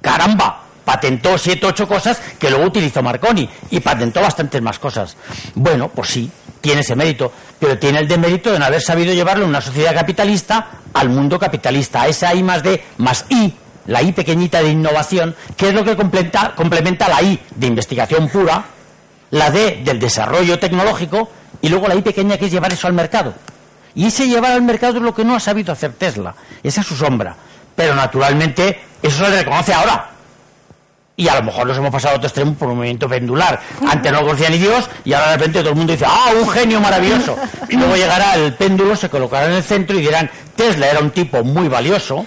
caramba, 0.00 0.62
patentó 0.88 1.36
siete, 1.36 1.66
ocho 1.66 1.86
cosas 1.86 2.18
que 2.38 2.48
luego 2.48 2.64
utilizó 2.64 3.02
Marconi 3.02 3.46
y 3.70 3.78
patentó 3.80 4.22
bastantes 4.22 4.62
más 4.62 4.78
cosas. 4.78 5.18
Bueno, 5.54 5.90
pues 5.90 6.08
sí, 6.08 6.30
tiene 6.62 6.80
ese 6.80 6.96
mérito, 6.96 7.30
pero 7.58 7.78
tiene 7.78 7.98
el 7.98 8.08
demérito 8.08 8.50
de 8.50 8.58
no 8.58 8.64
haber 8.64 8.80
sabido 8.80 9.12
llevarlo 9.12 9.44
una 9.44 9.60
sociedad 9.60 9.94
capitalista 9.94 10.70
al 10.94 11.10
mundo 11.10 11.38
capitalista, 11.38 12.00
a 12.00 12.08
esa 12.08 12.34
I 12.34 12.42
más 12.42 12.62
D 12.62 12.82
más 12.96 13.26
I, 13.28 13.52
la 13.84 14.00
I 14.00 14.12
pequeñita 14.12 14.62
de 14.62 14.70
innovación, 14.70 15.36
que 15.58 15.68
es 15.68 15.74
lo 15.74 15.84
que 15.84 15.94
complementa, 15.94 16.54
complementa 16.56 17.06
la 17.06 17.20
I 17.20 17.38
de 17.54 17.66
investigación 17.66 18.30
pura, 18.30 18.64
la 19.32 19.50
D 19.50 19.82
del 19.84 20.00
desarrollo 20.00 20.58
tecnológico 20.58 21.30
y 21.60 21.68
luego 21.68 21.86
la 21.86 21.96
I 21.96 22.00
pequeña 22.00 22.38
que 22.38 22.46
es 22.46 22.50
llevar 22.50 22.72
eso 22.72 22.86
al 22.86 22.94
mercado. 22.94 23.34
Y 23.94 24.06
ese 24.06 24.26
llevar 24.26 24.52
al 24.52 24.62
mercado 24.62 24.96
es 24.96 25.02
lo 25.02 25.14
que 25.14 25.22
no 25.22 25.36
ha 25.36 25.40
sabido 25.40 25.70
hacer 25.70 25.92
Tesla, 25.92 26.34
esa 26.62 26.80
es 26.80 26.86
su 26.86 26.96
sombra 26.96 27.36
pero 27.78 27.94
naturalmente 27.94 28.80
eso 29.00 29.24
se 29.24 29.30
le 29.30 29.38
reconoce 29.38 29.72
ahora. 29.72 30.10
Y 31.18 31.26
a 31.26 31.34
lo 31.34 31.42
mejor 31.42 31.66
nos 31.66 31.76
hemos 31.76 31.90
pasado 31.90 32.14
a 32.14 32.16
otro 32.18 32.28
extremo 32.28 32.54
por 32.54 32.68
un 32.68 32.76
movimiento 32.76 33.08
pendular. 33.08 33.60
Antes 33.88 34.12
no 34.12 34.20
conocía 34.20 34.50
ni 34.50 34.58
Dios 34.58 34.88
y 35.04 35.12
ahora 35.12 35.32
de 35.32 35.36
repente 35.36 35.58
todo 35.58 35.70
el 35.70 35.74
mundo 35.74 35.92
dice, 35.92 36.04
¡ah, 36.06 36.30
un 36.40 36.48
genio 36.48 36.80
maravilloso! 36.80 37.36
Y 37.68 37.76
luego 37.76 37.96
llegará 37.96 38.36
el 38.36 38.54
péndulo, 38.54 38.94
se 38.94 39.10
colocará 39.10 39.46
en 39.46 39.54
el 39.54 39.64
centro 39.64 39.98
y 39.98 40.02
dirán, 40.02 40.30
Tesla 40.54 40.86
era 40.86 41.00
un 41.00 41.10
tipo 41.10 41.42
muy 41.42 41.66
valioso, 41.66 42.24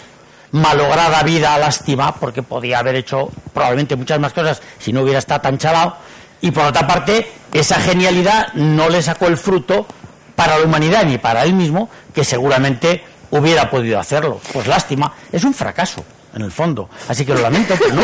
malograda 0.52 1.24
vida, 1.24 1.58
lástima, 1.58 2.14
porque 2.16 2.44
podía 2.44 2.80
haber 2.80 2.96
hecho 2.96 3.30
probablemente 3.54 3.96
muchas 3.96 4.20
más 4.20 4.34
cosas 4.34 4.62
si 4.78 4.92
no 4.92 5.04
hubiera 5.04 5.20
estado 5.20 5.40
tan 5.40 5.58
chalado. 5.58 5.96
Y 6.42 6.52
por 6.52 6.66
otra 6.66 6.86
parte, 6.86 7.32
esa 7.54 7.80
genialidad 7.80 8.52
no 8.56 8.90
le 8.90 9.02
sacó 9.02 9.28
el 9.28 9.38
fruto 9.38 9.88
para 10.36 10.58
la 10.58 10.66
humanidad 10.66 11.06
ni 11.06 11.18
para 11.18 11.44
él 11.44 11.54
mismo, 11.54 11.90
que 12.14 12.26
seguramente 12.26 13.06
hubiera 13.30 13.70
podido 13.70 14.02
hacerlo. 14.02 14.42
Pues 14.52 14.68
lástima, 14.68 15.14
es 15.32 15.46
un 15.46 15.54
fracaso 15.54 16.04
en 16.34 16.42
el 16.42 16.52
fondo. 16.52 16.90
Así 17.08 17.26
que 17.26 17.34
lo 17.34 17.42
lamento, 17.42 17.76
pero 17.78 17.96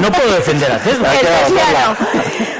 no 0.00 0.12
puedo, 0.12 0.34
defender 0.34 0.72
a 0.72 0.78
Tesla. 0.78 1.12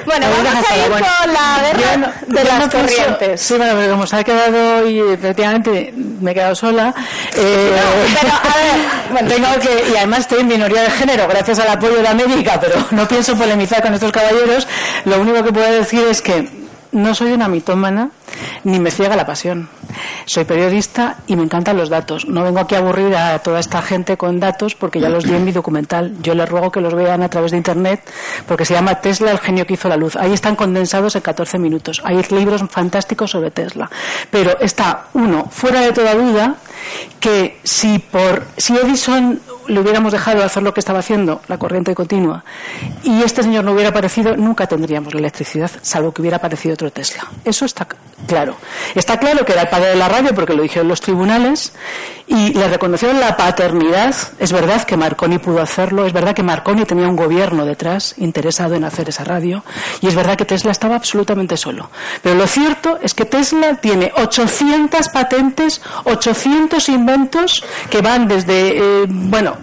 Bueno, 0.04 0.26
vamos 0.30 0.70
a 0.70 0.76
ir 0.76 0.90
con 0.90 1.32
la 1.32 1.60
guerra 1.62 2.12
de 2.26 2.44
las 2.44 2.68
corrientes. 2.68 3.40
Sí, 3.40 3.54
bueno, 3.56 3.72
pero 3.76 3.92
como 3.92 4.06
se 4.06 4.16
ha 4.16 4.24
quedado 4.24 4.84
hoy, 4.84 5.00
efectivamente, 5.00 5.94
me 5.96 6.32
he 6.32 6.34
quedado 6.34 6.54
sola. 6.54 6.94
Eh, 7.36 7.72
pero, 8.20 8.32
a 8.32 8.56
ver, 8.56 8.82
bueno, 9.12 9.28
tengo 9.28 9.60
que, 9.60 9.92
y 9.92 9.96
además 9.96 10.20
estoy 10.20 10.40
en 10.40 10.48
minoría 10.48 10.82
de 10.82 10.90
género, 10.90 11.26
gracias 11.26 11.58
al 11.58 11.68
apoyo 11.68 11.96
de 11.96 12.02
la 12.02 12.14
médica, 12.14 12.60
pero 12.60 12.76
no 12.90 13.08
pienso 13.08 13.36
polemizar 13.36 13.82
con 13.82 13.94
estos 13.94 14.12
caballeros. 14.12 14.68
Lo 15.04 15.20
único 15.20 15.42
que 15.42 15.52
puedo 15.52 15.72
decir 15.72 16.04
es 16.10 16.20
que 16.20 16.48
no 16.92 17.14
soy 17.14 17.32
una 17.32 17.48
mitómana 17.48 18.10
ni 18.64 18.78
me 18.78 18.90
ciega 18.90 19.16
la 19.16 19.26
pasión. 19.26 19.68
Soy 20.26 20.44
periodista 20.44 21.18
y 21.26 21.36
me 21.36 21.42
encantan 21.42 21.76
los 21.76 21.88
datos. 21.88 22.26
No 22.26 22.42
vengo 22.42 22.60
aquí 22.60 22.74
a 22.74 22.78
aburrir 22.78 23.14
a 23.14 23.38
toda 23.40 23.60
esta 23.60 23.82
gente 23.82 24.16
con 24.16 24.40
datos 24.40 24.74
porque 24.74 25.00
ya 25.00 25.08
los 25.08 25.24
di 25.24 25.34
en 25.34 25.44
mi 25.44 25.52
documental. 25.52 26.14
Yo 26.22 26.34
les 26.34 26.48
ruego 26.48 26.70
que 26.70 26.80
los 26.80 26.94
vean 26.94 27.22
a 27.22 27.28
través 27.28 27.50
de 27.50 27.58
internet 27.58 28.00
porque 28.46 28.64
se 28.64 28.74
llama 28.74 29.00
Tesla, 29.00 29.30
el 29.30 29.38
genio 29.38 29.66
que 29.66 29.74
hizo 29.74 29.88
la 29.88 29.96
luz. 29.96 30.16
Ahí 30.16 30.32
están 30.32 30.56
condensados 30.56 31.16
en 31.16 31.22
14 31.22 31.58
minutos. 31.58 32.00
Hay 32.04 32.20
libros 32.30 32.62
fantásticos 32.70 33.30
sobre 33.30 33.50
Tesla. 33.50 33.90
Pero 34.30 34.58
está, 34.60 35.06
uno, 35.14 35.48
fuera 35.50 35.80
de 35.80 35.92
toda 35.92 36.14
duda, 36.14 36.56
que 37.20 37.60
si 37.64 37.98
por 37.98 38.44
si 38.56 38.76
Edison 38.76 39.40
le 39.66 39.80
hubiéramos 39.80 40.12
dejado 40.12 40.44
hacer 40.44 40.62
lo 40.62 40.74
que 40.74 40.80
estaba 40.80 40.98
haciendo, 40.98 41.40
la 41.48 41.58
corriente 41.58 41.94
continua, 41.94 42.44
y 43.02 43.22
este 43.22 43.42
señor 43.42 43.64
no 43.64 43.72
hubiera 43.72 43.90
aparecido, 43.90 44.36
nunca 44.36 44.66
tendríamos 44.66 45.14
la 45.14 45.20
electricidad, 45.20 45.70
salvo 45.80 46.12
que 46.12 46.20
hubiera 46.20 46.36
aparecido 46.36 46.74
otro 46.74 46.90
Tesla. 46.90 47.26
Eso 47.44 47.64
está 47.64 47.86
claro. 48.26 48.56
Está 48.94 49.18
claro 49.18 49.44
que 49.44 49.52
era 49.52 49.62
el 49.62 49.68
padre 49.68 49.90
de 49.90 49.96
la 49.96 50.08
radio, 50.08 50.34
porque 50.34 50.54
lo 50.54 50.62
dijeron 50.62 50.88
los 50.88 51.00
tribunales, 51.00 51.72
y 52.26 52.52
le 52.54 52.68
reconocieron 52.68 53.20
la 53.20 53.36
paternidad. 53.36 54.14
Es 54.38 54.52
verdad 54.52 54.84
que 54.84 54.96
Marconi 54.96 55.38
pudo 55.38 55.60
hacerlo, 55.60 56.06
es 56.06 56.12
verdad 56.12 56.34
que 56.34 56.42
Marconi 56.42 56.84
tenía 56.84 57.08
un 57.08 57.16
gobierno 57.16 57.64
detrás 57.64 58.14
interesado 58.18 58.74
en 58.74 58.84
hacer 58.84 59.08
esa 59.08 59.24
radio, 59.24 59.64
y 60.00 60.08
es 60.08 60.14
verdad 60.14 60.36
que 60.36 60.44
Tesla 60.44 60.72
estaba 60.72 60.96
absolutamente 60.96 61.56
solo. 61.56 61.90
Pero 62.22 62.34
lo 62.36 62.46
cierto 62.46 62.98
es 63.02 63.14
que 63.14 63.24
Tesla 63.24 63.76
tiene 63.76 64.12
800 64.16 65.08
patentes, 65.08 65.80
800 66.04 66.88
inventos 66.88 67.64
que 67.90 68.00
van 68.00 68.28
desde, 68.28 68.78
eh, 68.78 69.06
bueno, 69.08 69.56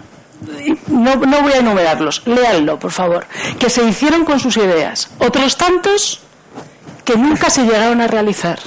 no, 0.88 1.16
no 1.16 1.42
voy 1.42 1.52
a 1.52 1.58
enumerarlos, 1.58 2.22
léanlo, 2.26 2.78
por 2.78 2.90
favor, 2.90 3.26
que 3.58 3.70
se 3.70 3.84
hicieron 3.84 4.24
con 4.24 4.40
sus 4.40 4.56
ideas. 4.56 5.10
Otros 5.18 5.56
tantos 5.56 6.21
que 7.04 7.16
nunca 7.16 7.50
se 7.50 7.64
llegaron 7.64 8.00
a 8.00 8.06
realizar. 8.06 8.58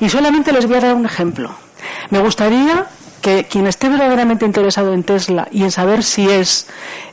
Y 0.00 0.08
solamente 0.08 0.52
les 0.52 0.66
voy 0.66 0.76
a 0.76 0.80
dar 0.80 0.94
un 0.94 1.06
ejemplo. 1.06 1.54
Me 2.10 2.18
gustaría 2.20 2.86
que 3.20 3.44
quien 3.44 3.66
esté 3.66 3.88
verdaderamente 3.88 4.44
interesado 4.44 4.92
en 4.94 5.02
Tesla 5.02 5.48
y 5.50 5.62
en 5.62 5.70
saber 5.70 6.02
si 6.02 6.28
es 6.28 6.68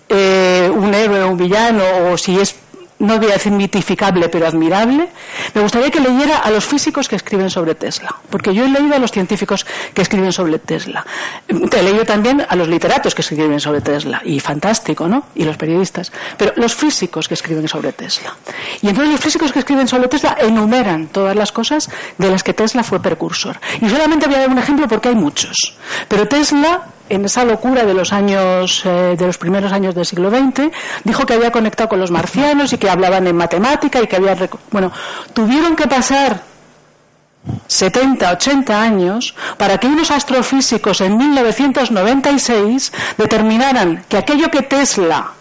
eh, 0.09 0.71
un 0.73 0.93
héroe 0.93 1.23
o 1.23 1.29
un 1.29 1.37
villano 1.37 1.83
o 2.11 2.17
si 2.17 2.39
es 2.39 2.55
no 3.03 3.17
voy 3.19 3.29
a 3.29 3.33
decir 3.33 3.51
mitificable, 3.51 4.29
pero 4.29 4.47
admirable, 4.47 5.09
me 5.53 5.61
gustaría 5.61 5.91
que 5.91 5.99
leyera 5.99 6.37
a 6.37 6.49
los 6.49 6.65
físicos 6.65 7.07
que 7.07 7.17
escriben 7.17 7.49
sobre 7.49 7.75
Tesla, 7.75 8.15
porque 8.29 8.53
yo 8.53 8.65
he 8.65 8.69
leído 8.69 8.95
a 8.95 8.99
los 8.99 9.11
científicos 9.11 9.65
que 9.93 10.01
escriben 10.01 10.31
sobre 10.31 10.57
Tesla. 10.59 11.05
He 11.47 11.83
leído 11.83 12.05
también 12.05 12.45
a 12.47 12.55
los 12.55 12.67
literatos 12.67 13.13
que 13.13 13.21
escriben 13.21 13.59
sobre 13.59 13.81
Tesla, 13.81 14.21
y 14.23 14.39
fantástico, 14.39 15.07
¿no? 15.07 15.25
Y 15.35 15.43
los 15.43 15.57
periodistas. 15.57 16.11
Pero 16.37 16.53
los 16.55 16.73
físicos 16.75 17.27
que 17.27 17.33
escriben 17.33 17.67
sobre 17.67 17.91
Tesla. 17.91 18.35
Y 18.81 18.87
entonces 18.87 19.11
los 19.11 19.21
físicos 19.21 19.51
que 19.51 19.59
escriben 19.59 19.87
sobre 19.87 20.07
Tesla 20.07 20.37
enumeran 20.39 21.07
todas 21.07 21.35
las 21.35 21.51
cosas 21.51 21.89
de 22.17 22.29
las 22.29 22.43
que 22.43 22.53
Tesla 22.53 22.83
fue 22.83 23.01
precursor. 23.01 23.59
Y 23.81 23.89
solamente 23.89 24.27
voy 24.27 24.35
a 24.35 24.39
dar 24.39 24.49
un 24.49 24.59
ejemplo 24.59 24.87
porque 24.87 25.09
hay 25.09 25.15
muchos. 25.15 25.77
Pero 26.07 26.27
Tesla 26.27 26.92
en 27.15 27.25
esa 27.25 27.43
locura 27.45 27.85
de 27.85 27.93
los 27.93 28.13
años 28.13 28.83
eh, 28.85 29.15
de 29.17 29.25
los 29.25 29.37
primeros 29.37 29.71
años 29.71 29.95
del 29.95 30.05
siglo 30.05 30.29
XX 30.29 30.71
dijo 31.03 31.25
que 31.25 31.33
había 31.33 31.51
conectado 31.51 31.89
con 31.89 31.99
los 31.99 32.11
marcianos 32.11 32.73
y 32.73 32.77
que 32.77 32.89
hablaban 32.89 33.27
en 33.27 33.35
matemática 33.35 34.01
y 34.01 34.07
que 34.07 34.15
había 34.15 34.35
bueno 34.71 34.91
tuvieron 35.33 35.75
que 35.75 35.87
pasar 35.87 36.41
70, 37.67 38.31
80 38.31 38.81
años 38.81 39.35
para 39.57 39.77
que 39.77 39.87
unos 39.87 40.11
astrofísicos 40.11 41.01
en 41.01 41.17
1996 41.17 42.93
determinaran 43.17 44.05
que 44.07 44.17
aquello 44.17 44.49
que 44.49 44.61
Tesla 44.61 45.31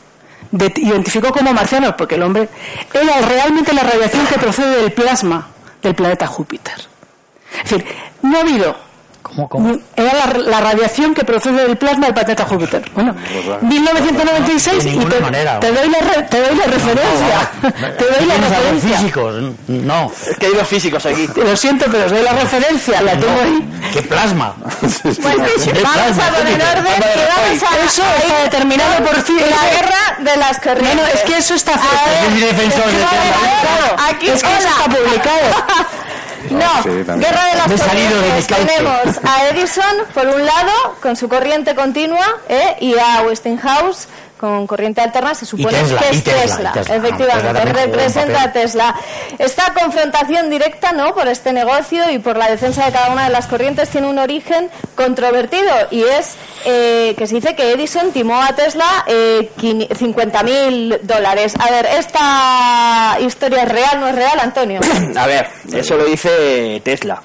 identificó 0.53 1.33
como 1.33 1.53
marcianos, 1.53 1.95
porque 1.97 2.17
el 2.17 2.23
hombre 2.23 2.49
era 2.93 3.21
realmente 3.21 3.73
la 3.73 3.83
radiación 3.83 4.27
que 4.27 4.39
procede 4.39 4.83
del 4.83 4.93
plasma 4.93 5.49
del 5.81 5.95
planeta 5.95 6.27
Júpiter. 6.27 6.75
Es 7.65 7.71
decir, 7.71 7.87
no 8.23 8.39
ha 8.39 8.41
habido 8.41 8.77
era 9.97 10.27
la, 10.37 10.61
radiación 10.61 11.15
que 11.15 11.25
procede 11.25 11.67
del 11.67 11.77
plasma 11.77 12.07
del 12.07 12.15
planeta 12.15 12.45
Júpiter. 12.45 12.83
Bueno, 12.95 13.15
1996 13.63 14.85
y 14.85 14.99
te, 14.99 15.19
doy 15.19 15.45
la, 15.45 15.61
te 15.61 15.73
doy 15.73 15.89
la 15.89 16.65
referencia. 16.67 17.51
te 17.99 18.05
doy 18.05 18.27
la 18.27 18.35
referencia. 18.37 18.99
físicos, 18.99 19.35
no. 19.69 20.13
Es 20.29 20.37
que 20.37 20.47
hay 20.47 20.55
los 20.55 20.69
físicos 20.69 21.07
aquí. 21.07 21.29
Lo 21.37 21.57
siento, 21.57 21.87
pero 21.91 22.07
os 22.07 22.13
doy 22.13 22.23
la 22.23 22.33
referencia, 22.33 23.01
la 23.03 23.13
tengo 23.13 23.41
ahí. 23.41 23.69
¿Qué 23.93 24.03
plasma? 24.03 24.55
Pues 24.81 25.03
vamos 25.03 26.19
a 26.19 26.33
poner 26.33 26.63
orden 26.63 27.01
vamos 27.03 27.63
a... 27.63 27.85
Eso 27.85 28.03
está 28.23 28.43
determinado 28.45 29.05
por 29.05 29.23
fin. 29.23 29.39
La 29.39 29.71
guerra 29.71 30.31
de 30.31 30.37
las 30.37 30.59
corrientes. 30.59 30.97
No, 30.97 31.07
es 31.07 31.21
que 31.23 31.39
eso 31.39 31.55
está... 31.55 31.73
Aquí, 34.09 34.29
es 34.29 34.43
que 34.43 34.57
eso 34.57 34.69
está 34.69 34.85
publicado. 34.85 35.41
No, 36.53 36.83
guerra 36.85 37.47
de 37.47 37.57
las 37.57 37.83
corrientes. 37.83 38.47
Tenemos 38.47 39.19
a 39.25 39.49
Edison, 39.49 39.97
por 40.15 40.27
un 40.27 40.45
lado, 40.45 40.73
con 41.01 41.17
su 41.17 41.29
corriente 41.29 41.75
continua, 41.75 42.27
¿eh? 42.49 42.77
y 42.81 42.99
a 42.99 43.23
Westinghouse 43.23 44.09
con 44.43 44.67
corriente 44.67 45.01
alterna 45.01 45.37
se 45.37 45.47
supone 45.47 45.79
que 45.79 46.17
es 46.17 46.25
Tesla, 46.25 46.73
efectivamente, 46.75 47.65
representa 47.65 48.43
a 48.43 48.53
Tesla. 48.53 48.93
Esta 49.39 49.73
confrontación 49.73 50.51
directa 50.51 50.91
¿no? 50.91 51.15
por 51.15 51.29
este 51.29 51.53
negocio 51.53 52.11
y 52.11 52.19
por 52.19 52.37
la 52.37 52.51
defensa 52.51 52.87
de 52.87 52.91
cada 52.91 53.13
una 53.13 53.27
de 53.27 53.31
las 53.31 53.47
corrientes 53.47 53.89
tiene 53.91 54.09
un 54.09 54.19
origen 54.19 54.69
controvertido 54.97 55.71
y 55.93 56.03
es 56.03 56.35
eh, 56.65 57.15
que 57.17 57.29
se 57.29 57.37
dice 57.37 57.55
que 57.55 57.71
Edison 57.71 58.11
timó 58.11 58.43
a 58.43 58.49
Tesla 58.57 59.05
eh, 59.07 59.49
50 59.97 60.43
mil 60.43 60.99
dólares. 61.05 61.55
A 61.61 61.71
ver, 61.71 61.87
¿esta 61.87 63.19
historia 63.21 63.63
es 63.63 63.69
real 63.69 64.01
no 64.01 64.09
es 64.09 64.17
real, 64.17 64.41
Antonio? 64.41 64.81
a 65.17 65.27
ver, 65.29 65.47
eso 65.73 65.97
lo 65.97 66.05
dice 66.05 66.83
Tesla 66.85 67.23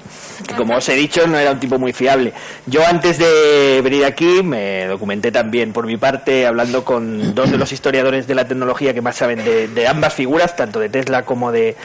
que 0.48 0.54
como 0.54 0.76
os 0.76 0.88
he 0.88 0.94
dicho 0.94 1.26
no 1.26 1.38
era 1.38 1.52
un 1.52 1.60
tipo 1.60 1.78
muy 1.78 1.92
fiable. 1.92 2.32
Yo 2.66 2.80
antes 2.84 3.18
de 3.18 3.80
venir 3.84 4.04
aquí 4.04 4.42
me 4.42 4.86
documenté 4.86 5.30
también 5.30 5.72
por 5.72 5.86
mi 5.86 5.96
parte 5.96 6.46
hablando 6.46 6.84
con 6.84 7.34
dos 7.34 7.50
de 7.50 7.58
los 7.58 7.70
historiadores 7.70 8.26
de 8.26 8.34
la 8.34 8.48
tecnología 8.48 8.94
que 8.94 9.02
más 9.02 9.16
saben 9.16 9.44
de 9.44 9.86
ambas 9.86 10.14
figuras, 10.14 10.56
tanto 10.56 10.80
de 10.80 10.88
Tesla 10.88 11.24
como 11.24 11.52
de 11.52 11.76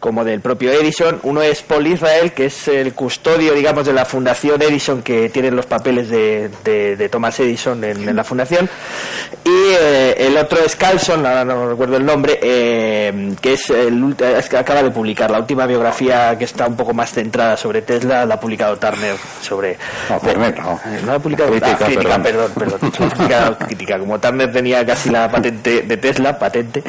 como 0.00 0.24
del 0.24 0.40
propio 0.40 0.72
Edison. 0.72 1.18
Uno 1.24 1.42
es 1.42 1.62
Paul 1.62 1.86
Israel, 1.86 2.32
que 2.32 2.46
es 2.46 2.68
el 2.68 2.94
custodio, 2.94 3.54
digamos, 3.54 3.84
de 3.84 3.92
la 3.92 4.04
Fundación 4.04 4.60
Edison, 4.62 5.02
que 5.02 5.28
tiene 5.28 5.50
los 5.50 5.66
papeles 5.66 6.08
de, 6.08 6.50
de, 6.64 7.08
Thomas 7.08 7.38
Edison 7.40 7.82
en, 7.82 8.14
la 8.14 8.22
fundación. 8.22 8.68
Y 9.44 9.50
eh, 9.50 10.14
el 10.18 10.36
otro 10.36 10.60
es 10.64 10.76
Carlson, 10.76 11.26
ahora 11.26 11.44
no 11.44 11.70
recuerdo 11.70 11.96
el 11.96 12.04
nombre, 12.04 12.38
eh, 12.40 13.34
que 13.40 13.54
es, 13.54 13.70
el, 13.70 14.14
que 14.16 14.56
acaba 14.56 14.82
de 14.82 14.90
publicar 14.90 15.30
la 15.30 15.38
última 15.38 15.66
biografía 15.66 16.36
que 16.38 16.44
está 16.44 16.66
un 16.66 16.76
poco 16.76 16.94
más 16.94 17.12
centrada 17.12 17.56
sobre 17.56 17.82
Tesla, 17.82 18.24
la 18.24 18.34
ha 18.34 18.40
publicado 18.40 18.76
Turner 18.76 19.16
sobre... 19.42 19.76
No, 20.08 20.20
Turner 20.20 20.58
no. 20.58 20.80
Eh, 20.86 21.00
no 21.04 21.12
ha 21.12 21.18
publicado 21.18 21.50
crítica, 21.50 21.76
crítica 21.76 22.22
perdón, 22.22 22.52
perdón, 22.54 22.80
perdón 22.90 23.56
crítica. 23.66 23.98
Como 23.98 24.18
Turner 24.20 24.52
tenía 24.52 24.84
casi 24.86 25.10
la 25.10 25.30
patente 25.30 25.82
de 25.82 25.96
Tesla, 25.96 26.38
patente. 26.38 26.82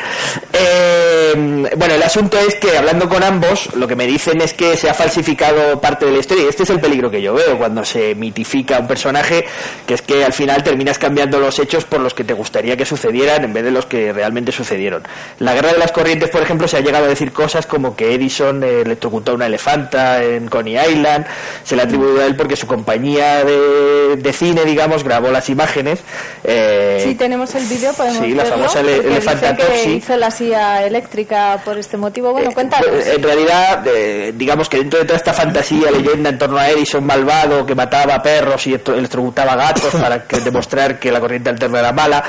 bueno, 1.34 1.96
el 1.96 2.04
asunto 2.04 2.38
es 2.38 2.56
que 2.56 2.78
hablando 2.78 2.99
con 3.08 3.24
ambos, 3.24 3.74
lo 3.76 3.88
que 3.88 3.96
me 3.96 4.08
dicen 4.08 4.42
es 4.42 4.54
que 4.54 4.76
se 4.76 4.90
ha 4.90 4.94
falsificado 4.94 5.80
parte 5.80 6.06
de 6.06 6.12
la 6.12 6.20
historia. 6.20 6.46
Y 6.46 6.48
este 6.48 6.64
es 6.64 6.70
el 6.70 6.80
peligro 6.80 7.10
que 7.10 7.22
yo 7.22 7.34
veo 7.34 7.58
cuando 7.58 7.86
se 7.86 8.16
mitifica 8.16 8.80
un 8.80 8.88
personaje, 8.88 9.46
que 9.86 9.94
es 9.94 10.02
que 10.02 10.26
al 10.26 10.34
final 10.34 10.64
terminas 10.64 10.98
cambiando 10.98 11.40
los 11.40 11.60
hechos 11.60 11.86
por 11.86 12.02
los 12.02 12.14
que 12.14 12.24
te 12.24 12.34
gustaría 12.34 12.76
que 12.76 12.86
sucedieran 12.86 13.44
en 13.44 13.54
vez 13.54 13.64
de 13.64 13.72
los 13.72 13.86
que 13.86 14.12
realmente 14.12 14.52
sucedieron. 14.52 15.04
La 15.40 15.54
guerra 15.54 15.74
de 15.74 15.78
las 15.78 15.92
corrientes, 15.92 16.30
por 16.30 16.42
ejemplo, 16.42 16.68
se 16.68 16.78
ha 16.78 16.82
llegado 16.82 17.06
a 17.06 17.08
decir 17.08 17.32
cosas 17.32 17.66
como 17.66 17.96
que 17.96 18.14
Edison 18.14 18.64
electrocutó 18.64 19.32
a 19.32 19.36
una 19.36 19.46
elefanta 19.46 20.24
en 20.24 20.48
Coney 20.48 20.78
Island. 20.78 21.26
Se 21.64 21.76
le 21.76 21.84
ha 21.84 21.86
atribuido 21.86 22.22
a 22.22 22.26
él 22.26 22.36
porque 22.36 22.56
su 22.56 22.68
compañía 22.68 23.44
de, 23.44 24.34
cine, 24.34 24.66
digamos, 24.66 25.04
grabó 25.04 25.32
las 25.32 25.50
imágenes. 25.50 26.00
Eh, 26.44 27.02
sí, 27.04 27.16
tenemos 27.16 27.54
el 27.56 27.66
vídeo, 27.66 27.94
podemos 27.94 28.24
Sí, 28.24 28.34
la 28.34 28.46
famosa 28.46 28.80
elefanta 28.82 29.56
que 29.56 29.92
hizo 29.92 30.18
la 30.18 30.32
silla 30.32 30.86
eléctrica 30.86 31.62
por 31.64 31.78
este 31.78 31.98
motivo. 31.98 32.32
Bueno, 32.32 32.52
eh, 32.52 32.54
cuéntanos 32.54 32.89
en 32.94 33.24
realidad, 33.24 33.86
digamos 34.34 34.70
que 34.70 34.78
dentro 34.78 35.00
de 35.00 35.06
toda 35.06 35.18
esta 35.18 35.34
fantasía, 35.34 35.92
leyenda 35.92 36.30
en 36.30 36.38
torno 36.38 36.58
a 36.58 36.70
Edison 36.70 37.06
malvado 37.06 37.66
que 37.66 37.76
mataba 37.76 38.22
perros 38.22 38.66
y 38.68 38.74
electrocutaba 38.74 39.56
gatos 39.56 39.94
para 39.94 40.20
demostrar 40.44 41.00
que 41.00 41.12
la 41.12 41.20
corriente 41.20 41.50
alterna 41.50 41.80
era 41.80 41.92
mala, 41.92 42.24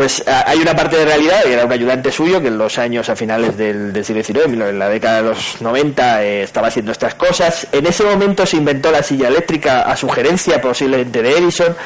pues 0.00 0.24
hay 0.26 0.58
una 0.58 0.74
parte 0.74 0.96
de 0.96 1.04
realidad, 1.04 1.42
y 1.46 1.52
era 1.52 1.66
un 1.66 1.72
ayudante 1.72 2.10
suyo 2.10 2.40
que 2.40 2.48
en 2.48 2.56
los 2.56 2.78
años 2.78 3.10
a 3.10 3.14
finales 3.14 3.54
del, 3.58 3.92
siglo 4.02 4.22
XIX, 4.24 4.46
en 4.46 4.78
la 4.78 4.88
década 4.88 5.20
de 5.20 5.28
los 5.28 5.60
90, 5.60 6.24
eh, 6.24 6.42
estaba 6.44 6.68
haciendo 6.68 6.90
estas 6.90 7.16
cosas. 7.16 7.66
En 7.70 7.84
ese 7.84 8.04
momento 8.04 8.46
se 8.46 8.56
inventó 8.56 8.90
la 8.90 9.02
silla 9.02 9.28
eléctrica 9.28 9.82
a 9.82 9.94
sugerencia 9.98 10.58
posiblemente 10.58 11.20
de 11.20 11.36
Edison. 11.36 11.76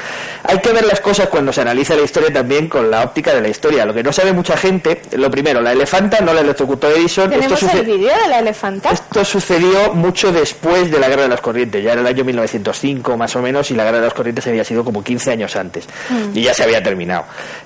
Hay 0.45 0.61
que 0.61 0.73
ver 0.73 0.85
las 0.87 1.01
cosas 1.01 1.27
cuando 1.27 1.53
se 1.53 1.63
analiza 1.63 1.97
la 1.97 2.03
historia 2.03 2.33
también 2.33 2.69
con 2.69 2.89
la 2.89 3.03
óptica 3.03 3.35
de 3.35 3.41
la 3.41 3.49
historia. 3.49 3.85
Lo 3.85 3.93
que 3.93 4.05
no 4.05 4.13
sabe 4.13 4.33
mucha 4.33 4.57
gente, 4.57 5.03
lo 5.17 5.29
primero, 5.29 5.61
la 5.61 5.73
elefanta 5.73 6.21
no 6.21 6.33
la 6.33 6.43
electrocutó 6.43 6.89
Edison. 6.93 7.33
Esto 7.33 7.67
de 7.67 7.99
la 8.29 8.39
elefanta? 8.39 8.91
Esto 8.91 9.25
sucedió 9.25 9.93
mucho 9.93 10.31
después 10.31 10.89
de 10.89 11.01
la 11.01 11.09
Guerra 11.09 11.23
de 11.23 11.31
las 11.31 11.41
Corrientes, 11.41 11.83
ya 11.83 11.91
era 11.91 12.03
el 12.03 12.07
año 12.07 12.23
1905 12.23 13.17
más 13.17 13.35
o 13.35 13.43
menos, 13.43 13.73
y 13.73 13.75
la 13.75 13.83
Guerra 13.83 13.99
de 13.99 14.05
las 14.05 14.15
Corrientes 14.15 14.47
había 14.47 14.63
sido 14.63 14.85
como 14.85 15.03
15 15.03 15.33
años 15.33 15.57
antes, 15.57 15.89
mm. 16.11 16.39
y 16.39 16.43
ya 16.43 16.55
se 16.55 16.63
había 16.63 16.81
terminado. 16.81 17.25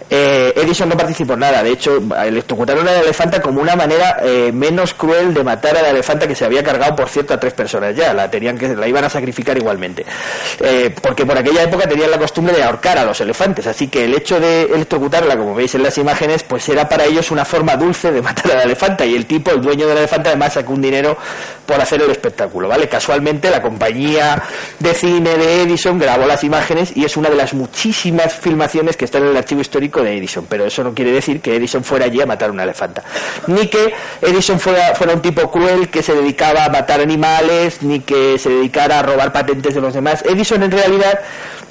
Eh, 0.08 0.37
Edison 0.56 0.88
no 0.88 0.96
participó 0.96 1.34
en 1.34 1.40
nada, 1.40 1.62
de 1.62 1.70
hecho, 1.70 1.98
electrocutaron 2.24 2.86
a 2.88 2.92
la 2.92 3.00
elefanta 3.00 3.40
como 3.40 3.60
una 3.60 3.76
manera 3.76 4.18
eh, 4.22 4.50
menos 4.52 4.94
cruel 4.94 5.34
de 5.34 5.44
matar 5.44 5.76
a 5.76 5.82
la 5.82 5.90
elefanta 5.90 6.26
que 6.26 6.34
se 6.34 6.44
había 6.44 6.62
cargado, 6.62 6.96
por 6.96 7.08
cierto, 7.08 7.34
a 7.34 7.40
tres 7.40 7.54
personas. 7.54 7.94
Ya, 7.94 8.12
la 8.14 8.30
tenían 8.30 8.56
que 8.58 8.74
la 8.74 8.88
iban 8.88 9.04
a 9.04 9.10
sacrificar 9.10 9.56
igualmente. 9.56 10.04
Eh, 10.60 10.94
porque 11.02 11.24
por 11.24 11.38
aquella 11.38 11.62
época 11.62 11.88
tenían 11.88 12.10
la 12.10 12.18
costumbre 12.18 12.54
de 12.56 12.62
ahorcar 12.62 12.98
a 12.98 13.04
los 13.04 13.20
elefantes, 13.20 13.66
así 13.66 13.88
que 13.88 14.04
el 14.04 14.14
hecho 14.14 14.40
de 14.40 14.62
electrocutarla, 14.62 15.36
como 15.36 15.54
veis 15.54 15.74
en 15.74 15.82
las 15.82 15.96
imágenes, 15.98 16.42
pues 16.42 16.68
era 16.68 16.88
para 16.88 17.04
ellos 17.04 17.30
una 17.30 17.44
forma 17.44 17.76
dulce 17.76 18.12
de 18.12 18.22
matar 18.22 18.52
a 18.52 18.54
la 18.56 18.62
elefanta, 18.62 19.04
y 19.04 19.14
el 19.14 19.26
tipo, 19.26 19.50
el 19.50 19.60
dueño 19.60 19.86
de 19.86 19.94
la 19.94 20.00
elefanta, 20.00 20.30
además 20.30 20.54
sacó 20.54 20.72
un 20.72 20.82
dinero 20.82 21.16
por 21.68 21.78
hacer 21.82 22.00
el 22.00 22.10
espectáculo, 22.10 22.66
¿vale? 22.66 22.88
Casualmente 22.88 23.50
la 23.50 23.60
compañía 23.60 24.42
de 24.78 24.94
cine 24.94 25.36
de 25.36 25.62
Edison 25.64 25.98
grabó 25.98 26.24
las 26.24 26.42
imágenes 26.42 26.96
y 26.96 27.04
es 27.04 27.14
una 27.18 27.28
de 27.28 27.36
las 27.36 27.52
muchísimas 27.52 28.32
filmaciones 28.32 28.96
que 28.96 29.04
están 29.04 29.24
en 29.24 29.28
el 29.28 29.36
archivo 29.36 29.60
histórico 29.60 30.02
de 30.02 30.16
Edison, 30.16 30.46
pero 30.48 30.64
eso 30.64 30.82
no 30.82 30.94
quiere 30.94 31.12
decir 31.12 31.42
que 31.42 31.54
Edison 31.56 31.84
fuera 31.84 32.06
allí 32.06 32.22
a 32.22 32.26
matar 32.26 32.50
una 32.50 32.62
elefanta, 32.62 33.04
ni 33.48 33.66
que 33.66 33.92
Edison 34.22 34.58
fuera, 34.58 34.94
fuera 34.94 35.12
un 35.12 35.20
tipo 35.20 35.50
cruel 35.50 35.90
que 35.90 36.02
se 36.02 36.14
dedicaba 36.14 36.64
a 36.64 36.70
matar 36.70 37.02
animales, 37.02 37.82
ni 37.82 38.00
que 38.00 38.38
se 38.38 38.48
dedicara 38.48 39.00
a 39.00 39.02
robar 39.02 39.30
patentes 39.30 39.74
de 39.74 39.82
los 39.82 39.92
demás. 39.92 40.24
Edison 40.24 40.62
en 40.62 40.70
realidad 40.70 41.20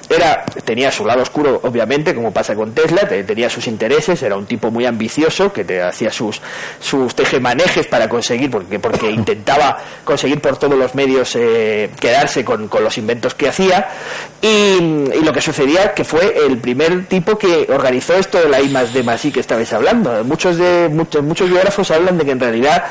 era 0.10 0.44
tenía 0.64 0.92
su 0.92 1.06
lado 1.06 1.22
oscuro 1.22 1.60
obviamente 1.64 2.16
como 2.16 2.32
pasa 2.32 2.56
con 2.56 2.74
Tesla 2.74 3.08
tenía 3.08 3.50
sus 3.50 3.68
intereses 3.68 4.22
era 4.24 4.38
un 4.38 4.46
tipo 4.46 4.72
muy 4.72 4.86
ambicioso 4.86 5.52
que 5.52 5.66
te 5.66 5.82
hacía 5.82 6.12
sus 6.12 6.42
sus 6.80 7.14
tejemanejes 7.16 7.88
para 7.88 8.08
conseguir 8.08 8.50
porque 8.50 8.80
porque 8.80 9.12
intentaba 9.12 9.78
conseguir 10.04 10.42
por 10.42 10.58
todos 10.58 10.78
los 10.78 10.96
medios 10.96 11.36
eh, 11.36 11.90
quedarse 12.00 12.44
con, 12.44 12.68
con, 12.68 12.84
los 12.84 12.98
inventos 12.98 13.34
que 13.34 13.50
hacía 13.50 13.88
y, 14.42 14.80
lo 15.24 15.34
que 15.34 15.42
sucedía 15.42 15.94
que 15.94 16.04
fue 16.04 16.38
el 16.48 16.58
primer 16.60 17.06
tipo 17.08 17.38
que 17.38 17.68
organizó 17.70 18.14
esto 18.14 18.40
de 18.40 18.48
la 18.48 18.62
I 18.62 18.70
más 18.70 18.94
D 18.94 19.04
más 19.04 19.24
I 19.26 19.32
que 19.32 19.42
estabais 19.42 19.72
hablando 19.74 20.24
muchos 20.24 20.58
de 20.58 20.90
muchos 20.90 21.24
muchos 21.24 21.50
biógrafos 21.50 21.92
hablan 21.92 22.18
de 22.18 22.26
que 22.26 22.32
en 22.32 22.40
realidad 22.40 22.86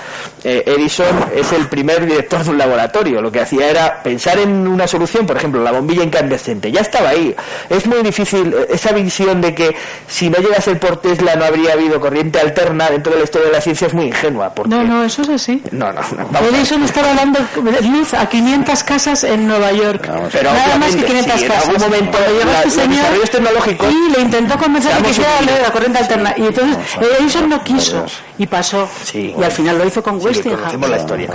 eh, 0.45 0.63
Edison 0.67 1.31
es 1.35 1.51
el 1.53 1.69
primer 1.69 2.05
director 2.05 2.45
de 2.45 2.51
un 2.51 2.59
laboratorio 2.59 3.23
lo 3.23 3.33
que 3.33 3.41
hacía 3.41 3.71
era 3.71 4.03
pensar 4.03 4.39
en 4.39 4.67
una 4.69 4.87
solución 4.87 5.25
por 5.27 5.37
ejemplo 5.37 5.63
la 5.63 5.73
bombilla 5.73 6.03
incandescente 6.03 6.71
ya 6.71 6.81
estaba 6.81 7.11
ahí. 7.11 7.35
Es 7.69 7.87
muy 7.87 8.03
difícil 8.03 8.53
eh, 8.53 8.67
esa 8.71 8.93
visión 8.93 9.41
de 9.41 9.55
que 9.55 9.75
si 10.07 10.31
no 10.31 10.39
llega 10.39 10.57
a 10.57 10.61
ser 10.61 10.79
por 10.79 10.99
Tesla 10.99 11.35
no 11.37 11.45
habría 11.45 11.73
habido 11.73 12.01
corriente 12.01 12.41
alterna 12.41 12.91
dentro 12.91 13.13
de 13.13 13.19
la 13.19 13.25
historia 13.25 13.49
de 13.49 13.53
la 13.53 13.61
ciencia 13.61 13.87
es 13.87 13.95
muy 13.95 14.07
ingenua. 14.07 14.55
Porque... 14.55 14.71
No, 14.71 14.83
no, 14.83 15.05
eso 15.05 15.23
es 15.23 15.29
así. 15.29 15.63
No, 15.71 15.93
no, 15.93 16.01
no. 16.33 16.39
Edison 16.49 16.83
estaba 16.87 17.15
dando 17.15 17.41
luz 17.83 18.15
a 18.15 18.29
500 18.29 18.83
casas 18.85 19.25
en 19.25 19.47
Nueva 19.47 19.73
York. 19.73 20.11
pero 20.33 20.53
Nada 20.53 20.79
más 20.79 20.97
que 20.97 21.05
500 21.05 21.43
casas. 21.43 21.69
En 21.69 21.71
algún 21.71 21.83
momento 21.83 22.19
la, 22.45 22.59
este 22.63 22.71
señor 22.71 23.05
y 23.91 24.13
le 24.13 24.21
intentó 24.21 24.59
convencer 24.59 24.95
de 24.97 25.03
que 25.03 25.11
hiciera 25.11 25.41
la 25.41 25.71
corriente 25.71 25.99
alterna. 25.99 26.35
Y 26.37 26.47
entonces 26.47 26.77
Edison 27.21 27.49
no 27.49 27.63
quiso 27.63 28.07
y 28.39 28.47
pasó. 28.47 28.89
y 29.15 29.35
al 29.43 29.53
final 29.53 29.79
lo 29.79 29.87
hizo 29.87 30.03
con 30.03 30.23
Westinghouse. 30.23 30.89
la 30.89 30.97
historia. 30.97 31.29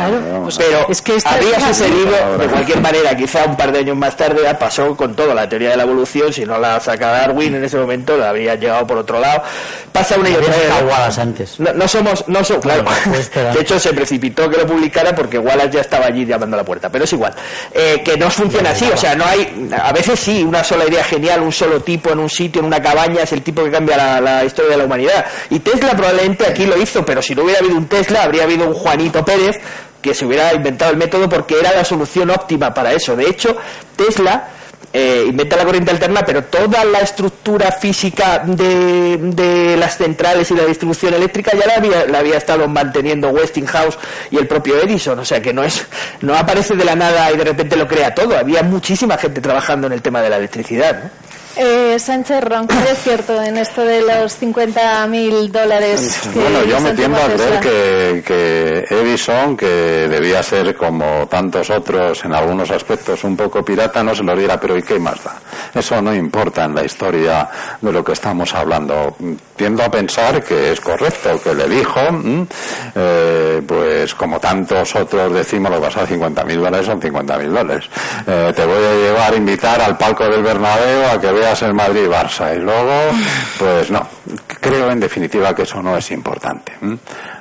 Pues 0.44 0.58
pero 0.58 0.88
es 0.90 1.02
que 1.02 1.18
habría 1.24 1.60
sucedido 1.60 2.38
de 2.38 2.48
cualquier 2.48 2.82
manera, 2.82 3.16
quizá 3.16 3.46
un 3.46 3.58
par 3.58 3.72
de 3.72 3.80
años 3.80 3.98
más 3.98 4.16
tarde 4.16 4.42
pasó 4.60 4.96
con 4.96 5.16
toda 5.16 5.34
la 5.34 5.48
teoría 5.48 5.72
de 5.72 5.78
la 5.78 5.84
evolución, 5.84 6.32
si 6.34 6.46
no 6.46 6.58
la 6.58 6.80
saca 6.80 7.12
Darwin 7.12 7.56
en 7.56 7.64
ese 7.64 7.78
momento, 7.78 8.18
la 8.18 8.30
habría 8.30 8.56
llegado 8.56 8.86
por 8.86 8.98
otro 8.98 9.20
lado. 9.20 9.44
Pasa 9.92 10.18
una 10.18 10.30
y 10.30 10.36
otra 10.36 10.56
vez. 10.56 11.18
antes. 11.18 11.60
No, 11.60 11.88
somos, 11.88 12.28
no 12.28 12.44
somos, 12.44 12.64
claro. 12.64 12.86
de 13.54 13.62
hecho, 13.62 13.80
se 13.80 13.94
precipitó 13.94 14.50
que 14.50 14.58
lo 14.58 14.66
publicara 14.66 15.14
porque 15.16 15.38
Wallace 15.38 15.72
ya 15.72 15.82
estaba 15.82 16.06
allí 16.06 16.26
llamando 16.26 16.56
a 16.56 16.60
la 16.60 16.66
puerta. 16.66 16.90
Pero 16.90 17.06
es 17.06 17.14
igual. 17.14 17.34
Eh, 17.74 18.02
que 18.04 18.18
no 18.18 18.30
funciona 18.30 18.72
así, 18.72 18.86
o 18.92 18.98
sea, 18.98 19.16
no 19.16 19.26
hay, 19.26 19.70
a 19.72 19.92
veces 19.92 20.20
sí, 20.20 20.44
una 20.44 20.64
sola 20.64 20.86
idea 20.86 21.04
genial, 21.04 21.42
un 21.42 21.52
solo 21.52 21.82
tipo 21.82 22.12
en 22.12 22.20
un 22.20 22.30
sitio, 22.30 22.60
en 22.60 22.66
una 22.66 22.82
cabaña, 22.82 23.24
es 23.24 23.32
el 23.34 23.42
tipo 23.42 23.64
que 23.64 23.72
cambia 23.72 23.98
la, 23.98 24.22
la 24.22 24.46
historia 24.46 24.72
de 24.72 24.78
la 24.78 24.86
humanidad. 24.86 25.26
Y 25.50 25.60
Tesla 25.60 25.92
probablemente 25.92 26.46
aquí 26.46 26.66
lo 26.66 26.78
hizo, 26.78 26.91
pero 27.06 27.22
si 27.22 27.36
no 27.36 27.44
hubiera 27.44 27.60
habido 27.60 27.78
un 27.78 27.88
Tesla, 27.88 28.24
habría 28.24 28.44
habido 28.44 28.68
un 28.68 28.74
Juanito 28.74 29.24
Pérez 29.24 29.60
que 30.02 30.14
se 30.14 30.26
hubiera 30.26 30.54
inventado 30.54 30.92
el 30.92 30.98
método 30.98 31.30
porque 31.30 31.60
era 31.60 31.74
la 31.74 31.86
solución 31.86 32.30
óptima 32.30 32.74
para 32.74 32.92
eso. 32.92 33.16
De 33.16 33.30
hecho, 33.30 33.56
Tesla 33.96 34.50
eh, 34.94 35.26
inventa 35.28 35.56
la 35.56 35.64
corriente 35.64 35.92
alterna, 35.92 36.22
pero 36.26 36.44
toda 36.44 36.84
la 36.84 37.00
estructura 37.00 37.72
física 37.72 38.40
de, 38.40 39.18
de, 39.18 39.78
las 39.78 39.98
centrales 39.98 40.52
y 40.52 40.56
la 40.56 40.66
distribución 40.66 41.14
eléctrica 41.14 41.52
ya 41.58 41.66
la 41.66 41.76
había, 41.76 42.06
la 42.08 42.20
había 42.20 42.38
estado 42.38 42.68
manteniendo 42.68 43.30
Westinghouse 43.30 43.98
y 44.32 44.38
el 44.38 44.48
propio 44.48 44.82
Edison, 44.82 45.18
o 45.18 45.24
sea 45.24 45.42
que 45.42 45.54
no 45.54 45.64
es 45.64 45.88
no 46.22 46.36
aparece 46.36 46.76
de 46.76 46.84
la 46.84 46.96
nada 46.96 47.32
y 47.32 47.38
de 47.38 47.44
repente 47.46 47.78
lo 47.78 47.88
crea 47.88 48.14
todo, 48.14 48.38
había 48.38 48.64
muchísima 48.64 49.18
gente 49.18 49.40
trabajando 49.40 49.88
en 49.88 49.94
el 49.94 50.02
tema 50.02 50.22
de 50.22 50.30
la 50.30 50.38
electricidad. 50.38 51.12
Eh, 51.58 52.00
Sánchez 52.00 52.44
Ron, 52.44 52.68
¿qué 52.68 52.92
es 52.92 53.04
cierto 53.04 53.42
en 53.42 53.58
esto 53.58 53.84
de 53.84 54.02
los 54.02 54.34
50 54.36 55.08
mil 55.08 55.52
dólares? 55.52 56.22
Bueno, 56.34 56.64
yo 56.64 56.80
me 56.80 56.94
tiendo 56.94 57.18
a 57.18 57.28
creer 57.28 57.60
que, 57.60 58.24
que, 58.26 58.96
Edison, 58.96 59.58
que 59.58 59.66
debía 59.66 60.42
ser 60.42 60.76
como 60.76 61.28
tantos 61.28 61.70
otros 61.70 62.24
en 62.24 62.34
algunos 62.34 62.72
aspectos 62.72 63.24
un 63.24 63.36
poco 63.36 63.64
pirata, 63.64 64.02
no 64.04 64.16
se 64.16 64.24
lo 64.24 64.36
diera, 64.36 64.60
pero 64.60 64.78
¿y 64.78 64.84
qué 64.84 64.98
más 64.98 65.22
da? 65.24 65.40
Eso 65.74 66.02
no 66.02 66.14
importa 66.14 66.66
en 66.66 66.76
la 66.76 66.86
historia 66.86 67.50
de 67.82 67.92
lo 67.92 68.04
que 68.04 68.14
estamos 68.14 68.54
hablando. 68.54 69.16
Tiendo 69.62 69.84
a 69.84 69.92
pensar 69.92 70.44
que 70.44 70.72
es 70.72 70.82
correcto, 70.82 71.40
que 71.40 71.52
el 71.52 71.72
hijo, 71.72 72.00
eh, 72.96 73.62
pues 73.64 74.16
como 74.16 74.40
tantos 74.40 74.96
otros 74.96 75.32
decimos, 75.32 75.70
lo 75.70 75.80
que 75.80 75.86
pasa 75.86 76.08
50.000 76.08 76.56
dólares 76.56 76.88
son 76.88 77.00
50.000 77.00 77.48
dólares. 77.48 77.86
Eh, 78.26 78.54
te 78.56 78.66
voy 78.66 78.84
a 78.84 78.96
llevar, 78.96 79.34
a 79.34 79.36
invitar 79.36 79.80
al 79.80 79.96
palco 80.00 80.24
del 80.24 80.42
Bernabéu 80.42 81.12
a 81.12 81.22
que 81.22 81.32
veas 81.32 81.62
el 81.62 81.76
Madrid-Barça. 81.76 82.56
Y 82.56 82.60
luego, 82.60 83.12
pues 83.60 83.92
no. 83.92 84.08
Creo 84.60 84.90
en 84.90 85.00
definitiva 85.00 85.54
que 85.54 85.62
eso 85.62 85.80
no 85.80 85.96
es 85.96 86.10
importante 86.10 86.74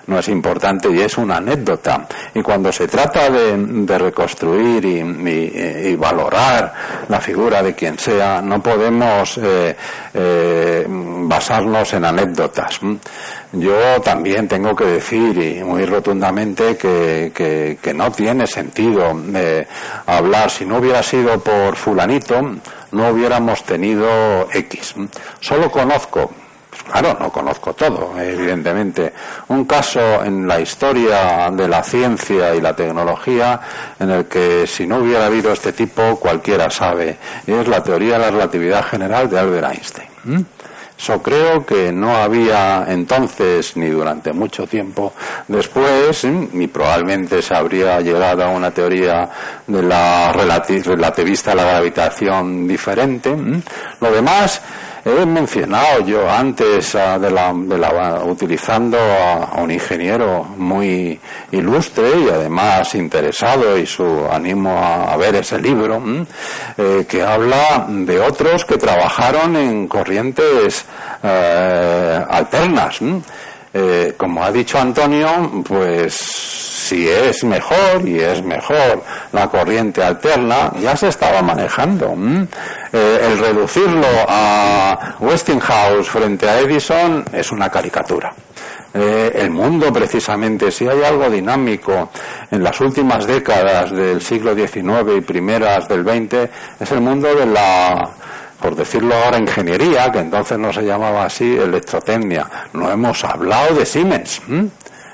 no 0.07 0.19
es 0.19 0.29
importante 0.29 0.91
y 0.91 1.01
es 1.01 1.17
una 1.19 1.37
anécdota. 1.37 2.07
Y 2.35 2.43
cuando 2.43 2.73
se 2.73 2.89
trata 2.89 3.31
de, 3.31 3.99
reconstruir 3.99 4.85
y, 4.85 5.97
valorar 5.97 6.73
la 7.09 7.21
figura 7.21 7.63
de 7.63 7.75
quien 7.75 7.99
sea, 7.99 8.41
no 8.41 8.63
podemos 8.63 9.39
eh, 9.39 9.77
eh, 10.15 10.87
basarnos 10.89 11.93
en 11.95 12.05
anécdotas. 12.05 12.81
Yo 13.53 14.01
también 14.01 14.47
tengo 14.47 14.75
que 14.75 14.85
decir, 14.85 15.37
y 15.37 15.65
muy 15.65 15.85
rotundamente, 15.85 16.77
que, 16.77 17.77
que 17.81 17.95
no 17.95 18.11
tiene 18.13 18.47
sentido 18.47 19.13
eh, 19.35 19.67
hablar, 20.07 20.51
si 20.51 20.65
no 20.65 20.79
hubiera 20.79 21.03
sido 21.03 21.41
por 21.41 21.77
fulanito, 21.77 22.41
no 22.93 23.09
hubiéramos 23.09 23.63
tenido 23.65 24.49
X. 24.53 24.95
Solo 25.41 25.71
conozco 25.71 26.31
Claro, 26.91 27.17
no 27.21 27.31
conozco 27.31 27.73
todo, 27.73 28.13
evidentemente. 28.21 29.13
Un 29.49 29.65
caso 29.65 30.25
en 30.25 30.47
la 30.47 30.61
historia 30.61 31.51
de 31.51 31.69
la 31.69 31.83
ciencia 31.83 32.55
y 32.55 32.61
la 32.61 32.75
tecnología 32.75 33.61
en 33.99 34.11
el 34.11 34.27
que 34.27 34.67
si 34.67 34.87
no 34.87 34.99
hubiera 34.99 35.27
habido 35.27 35.53
este 35.53 35.73
tipo, 35.73 36.17
cualquiera 36.19 36.69
sabe, 36.69 37.17
es 37.47 37.69
la 37.69 37.83
teoría 37.83 38.15
de 38.15 38.19
la 38.19 38.31
relatividad 38.31 38.85
general 38.85 39.31
de 39.31 39.39
Albert 39.39 39.73
Einstein. 39.73 40.47
Eso 40.99 41.23
creo 41.23 41.65
que 41.65 41.91
no 41.93 42.15
había 42.15 42.85
entonces 42.87 43.75
ni 43.75 43.89
durante 43.89 44.35
mucho 44.35 44.67
tiempo 44.67 45.15
después, 45.49 46.25
ni 46.25 46.67
probablemente 46.67 47.41
se 47.41 47.55
habría 47.55 48.01
llegado 48.03 48.45
a 48.45 48.51
una 48.51 48.71
teoría 48.71 49.27
de 49.67 49.83
la 49.83 50.31
relativista 50.31 51.51
de 51.53 51.57
la 51.57 51.65
gravitación 51.65 52.69
diferente. 52.69 53.35
Lo 53.99 54.11
demás 54.13 54.61
He 55.03 55.25
mencionado 55.25 56.05
yo 56.05 56.31
antes 56.31 56.95
ah, 56.95 57.19
de 57.19 57.31
la, 57.31 57.55
de 57.55 57.79
la, 57.79 58.23
utilizando 58.25 58.99
a, 58.99 59.61
un 59.61 59.71
ingeniero 59.71 60.45
muy 60.45 61.19
ilustre 61.53 62.11
y 62.27 62.29
además 62.29 62.95
interesado 62.95 63.79
y 63.79 63.87
su 63.87 64.27
ánimo 64.31 64.79
a, 64.79 65.17
ver 65.17 65.37
ese 65.37 65.59
libro 65.59 66.03
eh, 66.77 67.07
que 67.09 67.23
habla 67.23 67.87
de 67.89 68.21
otros 68.21 68.65
que 68.65 68.77
trabajaron 68.77 69.57
en 69.57 69.89
corrientes 69.89 70.85
eh, 71.23 72.25
alternas. 72.29 72.99
Eh, 73.73 74.15
como 74.17 74.43
ha 74.43 74.51
dicho 74.51 74.79
Antonio, 74.79 75.63
pues 75.67 76.70
si 76.91 77.09
es 77.09 77.45
mejor 77.45 78.03
y 78.05 78.19
es 78.19 78.43
mejor 78.43 79.05
la 79.31 79.47
corriente 79.47 80.03
alterna, 80.03 80.73
ya 80.81 80.97
se 80.97 81.07
estaba 81.07 81.41
manejando. 81.41 82.17
Eh, 82.93 83.29
el 83.31 83.39
reducirlo 83.39 84.09
a 84.29 85.15
Westinghouse 85.21 86.09
frente 86.09 86.49
a 86.49 86.59
Edison 86.59 87.25
es 87.33 87.53
una 87.53 87.71
caricatura. 87.71 88.33
Eh, 88.93 89.31
el 89.37 89.51
mundo 89.51 89.93
precisamente, 89.93 90.73
si 90.73 90.89
hay 90.89 91.05
algo 91.05 91.31
dinámico 91.31 92.11
en 92.51 92.61
las 92.61 92.81
últimas 92.81 93.25
décadas 93.25 93.93
del 93.93 94.21
siglo 94.21 94.53
XIX 94.53 95.17
y 95.17 95.21
primeras 95.21 95.87
del 95.87 96.03
XX, 96.03 96.51
es 96.81 96.91
el 96.91 97.01
mundo 97.01 97.33
de 97.33 97.47
la 97.47 98.11
por 98.61 98.77
decirlo 98.77 99.15
ahora, 99.15 99.39
ingeniería, 99.39 100.11
que 100.13 100.19
entonces 100.19 100.59
no 100.59 100.71
se 100.71 100.83
llamaba 100.83 101.25
así, 101.25 101.57
electrotecnia. 101.57 102.47
No 102.75 102.91
hemos 102.91 103.25
hablado 103.25 103.75
de 103.75 103.87
Siemens. 103.87 104.43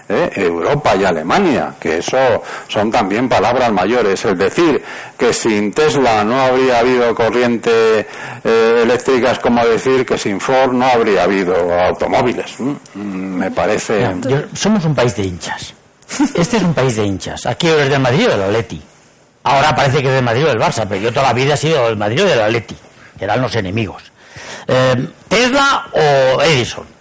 ¿Eh? 0.09 0.30
Europa 0.36 0.94
y 0.96 1.04
Alemania, 1.04 1.74
que 1.78 1.98
eso 1.98 2.42
son 2.68 2.90
también 2.90 3.28
palabras 3.28 3.72
mayores. 3.72 4.24
Es 4.24 4.38
decir, 4.38 4.82
que 5.16 5.32
sin 5.32 5.72
Tesla 5.72 6.24
no 6.24 6.40
habría 6.40 6.80
habido 6.80 7.14
corriente 7.14 8.07
eh, 8.44 8.80
eléctrica 8.82 9.32
es 9.32 9.38
como 9.38 9.64
decir 9.66 10.04
que 10.04 10.18
sin 10.18 10.40
Ford 10.40 10.72
no 10.72 10.86
habría 10.86 11.24
habido 11.24 11.54
automóviles. 11.80 12.59
Mm, 12.59 13.02
me 13.38 13.50
parece. 13.50 14.14
somos 14.54 14.84
un 14.84 14.94
país 14.94 15.14
de 15.16 15.24
hinchas. 15.24 15.74
Este 16.34 16.59
es 16.59 16.62
un 16.62 16.74
país 16.74 16.96
de 16.96 17.04
hinchas. 17.04 17.46
Aquí 17.46 17.68
es 17.68 17.88
del 17.88 18.00
Madrid 18.00 18.26
o 18.28 18.30
del 18.30 18.42
Atleti. 18.42 18.80
Ahora 19.42 19.74
parece 19.74 20.02
que 20.02 20.09
es 20.09 20.14
del 20.14 20.24
Madrid 20.24 20.44
o 20.44 20.48
del 20.48 20.59
Barça, 20.59 20.86
pero 20.88 21.00
yo 21.00 21.12
toda 21.12 21.26
la 21.26 21.32
vida 21.32 21.54
he 21.54 21.57
sido 21.57 21.84
del 21.86 21.96
Madrid 21.96 22.22
o 22.22 22.26
del 22.26 22.40
Atleti. 22.40 22.76
Eran 23.18 23.40
los 23.40 23.54
enemigos. 23.54 24.02
Eh, 24.66 25.09
Tesla 25.28 25.86
o 25.92 26.42
Edison 26.42 26.95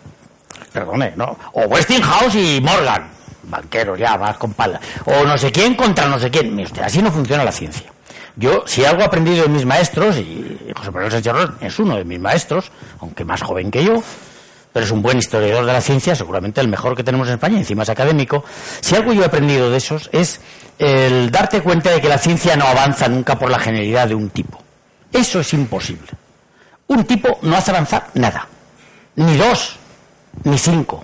perdone, 0.72 1.14
¿no? 1.16 1.38
O 1.54 1.62
Westinghouse 1.62 2.36
y 2.36 2.62
Morgan, 2.62 3.10
banqueros 3.44 4.00
ya, 4.00 4.18
más 4.18 4.38
con 4.38 4.54
pala. 4.54 4.80
O 5.06 5.24
no 5.24 5.38
sé 5.38 5.52
quién 5.52 5.76
contra 5.76 6.08
no 6.08 6.20
sé 6.20 6.30
quién. 6.30 6.56
Mire 6.56 6.68
usted, 6.68 6.84
así 6.84 7.02
no 7.02 7.12
funciona 7.12 7.44
la 7.44 7.52
ciencia. 7.52 7.92
Yo, 8.36 8.64
si 8.66 8.84
algo 8.84 9.02
he 9.02 9.06
aprendido 9.06 9.44
de 9.44 9.50
mis 9.50 9.66
maestros, 9.66 10.18
y 10.18 10.60
José 10.76 10.92
Manuel 10.92 11.12
Sánchez 11.12 11.34
es 11.62 11.80
uno 11.80 11.96
de 11.96 12.04
mis 12.04 12.20
maestros, 12.20 12.70
aunque 13.00 13.24
más 13.24 13.42
joven 13.42 13.72
que 13.72 13.84
yo, 13.84 14.04
pero 14.74 14.86
es 14.86 14.92
un 14.92 15.02
buen 15.02 15.18
historiador 15.18 15.66
de 15.66 15.72
la 15.72 15.80
ciencia, 15.80 16.16
seguramente 16.16 16.60
el 16.60 16.68
mejor 16.68 16.98
que 16.98 17.04
tenemos 17.04 17.30
en 17.30 17.36
España, 17.36 17.58
encima 17.58 17.84
es 17.84 17.90
académico. 17.90 18.44
Si 18.82 18.94
algo 18.94 19.14
yo 19.14 19.22
he 19.22 19.26
aprendido 19.26 19.72
de 19.72 19.78
esos 19.78 20.10
es 20.12 20.42
el 20.78 21.32
darte 21.32 21.62
cuenta 21.62 21.92
de 21.92 22.02
que 22.02 22.10
la 22.10 22.18
ciencia 22.18 22.58
no 22.58 22.66
avanza 22.66 23.08
nunca 23.08 23.40
por 23.40 23.50
la 23.50 23.58
genialidad 23.58 24.10
de 24.10 24.16
un 24.16 24.30
tipo. 24.32 24.62
Eso 25.14 25.40
es 25.40 25.54
imposible. 25.54 26.10
Un 26.88 27.06
tipo 27.06 27.40
no 27.44 27.56
hace 27.56 27.72
avanzar 27.72 28.08
nada. 28.16 28.50
Ni 29.16 29.38
dos, 29.38 29.78
ni 30.44 30.58
cinco. 30.58 31.04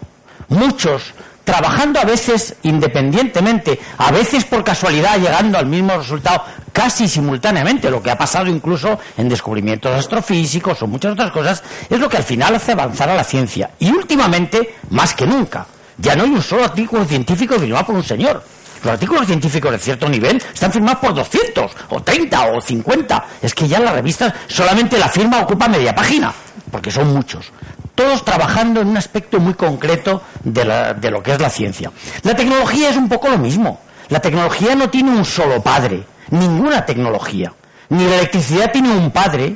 Muchos 0.50 1.14
trabajando 1.44 2.00
a 2.00 2.06
veces 2.06 2.56
independientemente, 2.64 3.80
a 3.98 4.12
veces 4.12 4.46
por 4.46 4.64
casualidad 4.64 5.20
llegando 5.20 5.58
al 5.58 5.66
mismo 5.66 5.98
resultado 5.98 6.44
casi 6.72 7.08
simultáneamente, 7.08 7.90
lo 7.90 8.02
que 8.02 8.12
ha 8.12 8.18
pasado 8.18 8.48
incluso 8.48 9.00
en 9.18 9.28
descubrimientos 9.28 9.94
astrofísicos 9.94 10.82
o 10.82 10.88
muchas 10.88 11.14
otras 11.14 11.32
cosas, 11.32 11.64
es 11.90 12.00
lo 12.00 12.08
que 12.08 12.18
al 12.18 12.24
final 12.24 12.56
hace 12.56 12.72
avanzar 12.72 13.10
a 13.10 13.16
la 13.16 13.24
ciencia. 13.24 13.72
Y 13.80 13.92
últimamente, 13.92 14.76
más 14.90 15.14
que 15.14 15.26
nunca, 15.26 15.66
ya 15.98 16.16
no 16.16 16.24
hay 16.24 16.30
un 16.30 16.42
solo 16.42 16.64
artículo 16.64 17.06
científico 17.06 17.60
firmado 17.60 17.86
por 17.86 17.96
un 17.96 18.04
señor. 18.04 18.44
Los 18.84 18.94
artículos 18.94 19.28
científicos 19.28 19.72
de 19.72 19.78
cierto 19.78 20.10
nivel 20.10 20.42
están 20.54 20.72
firmados 20.72 21.00
por 21.00 21.14
200, 21.14 21.72
o 21.90 22.02
30, 22.02 22.46
o 22.46 22.62
50. 22.62 23.26
Es 23.42 23.54
que 23.54 23.68
ya 23.68 23.80
las 23.80 23.94
revistas 23.94 24.34
solamente 24.48 24.98
la 24.98 25.08
firma 25.08 25.42
ocupa 25.42 25.68
media 25.68 25.94
página, 25.94 26.34
porque 26.72 26.92
son 26.92 27.14
muchos 27.14 27.52
todos 27.96 28.26
trabajando 28.26 28.82
en 28.82 28.88
un 28.88 28.98
aspecto 28.98 29.40
muy 29.40 29.54
concreto 29.54 30.24
de, 30.44 30.66
lo 31.12 31.24
que 31.24 31.34
es 31.34 31.40
la 31.40 31.50
ciencia. 31.50 31.92
La 32.24 32.36
tecnología 32.36 32.90
es 32.90 32.98
un 32.98 33.10
poco 33.10 33.30
lo 33.30 33.38
mismo. 33.38 33.80
La 34.10 34.20
tecnología 34.20 34.76
no 34.76 34.90
tiene 34.90 35.12
un 35.12 35.24
solo 35.24 35.62
padre, 35.62 36.04
ninguna 36.32 36.86
tecnología. 36.86 37.54
Ni 37.90 38.06
la 38.06 38.16
electricidad 38.16 38.72
tiene 38.72 38.90
un 38.90 39.12
padre, 39.12 39.56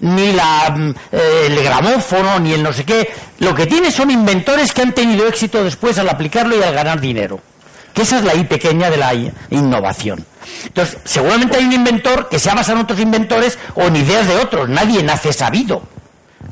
ni 0.00 0.32
la, 0.32 0.74
mm, 0.76 0.90
eh, 1.12 1.46
el 1.46 1.62
gramófono, 1.62 2.38
ni 2.38 2.52
el 2.52 2.62
no 2.62 2.72
sé 2.72 2.84
qué. 2.84 3.12
Lo 3.38 3.54
que 3.54 3.66
tiene 3.66 3.90
son 3.90 4.10
inventores 4.10 4.72
que 4.72 4.82
han 4.82 4.92
tenido 4.92 5.26
éxito 5.26 5.64
después 5.64 5.98
al 5.98 6.08
aplicarlo 6.08 6.58
y 6.58 6.62
al 6.62 6.74
ganar 6.74 7.00
dinero. 7.00 7.40
Que 7.94 8.02
esa 8.02 8.18
es 8.18 8.24
la 8.24 8.34
I 8.34 8.44
pequeña 8.44 8.90
de 8.90 8.96
la 8.96 9.14
innovación. 9.50 10.24
Entonces, 10.66 10.98
seguramente 11.04 11.56
hay 11.56 11.64
un 11.64 11.72
inventor 11.72 12.28
que 12.28 12.38
se 12.38 12.50
ha 12.50 12.54
basado 12.54 12.78
en 12.78 12.84
otros 12.84 13.00
inventores 13.00 13.58
o 13.74 13.82
en 13.82 13.96
ideas 13.96 14.28
de 14.28 14.36
otros. 14.36 14.68
Nadie 14.68 15.02
nace 15.02 15.32
sabido. 15.32 15.82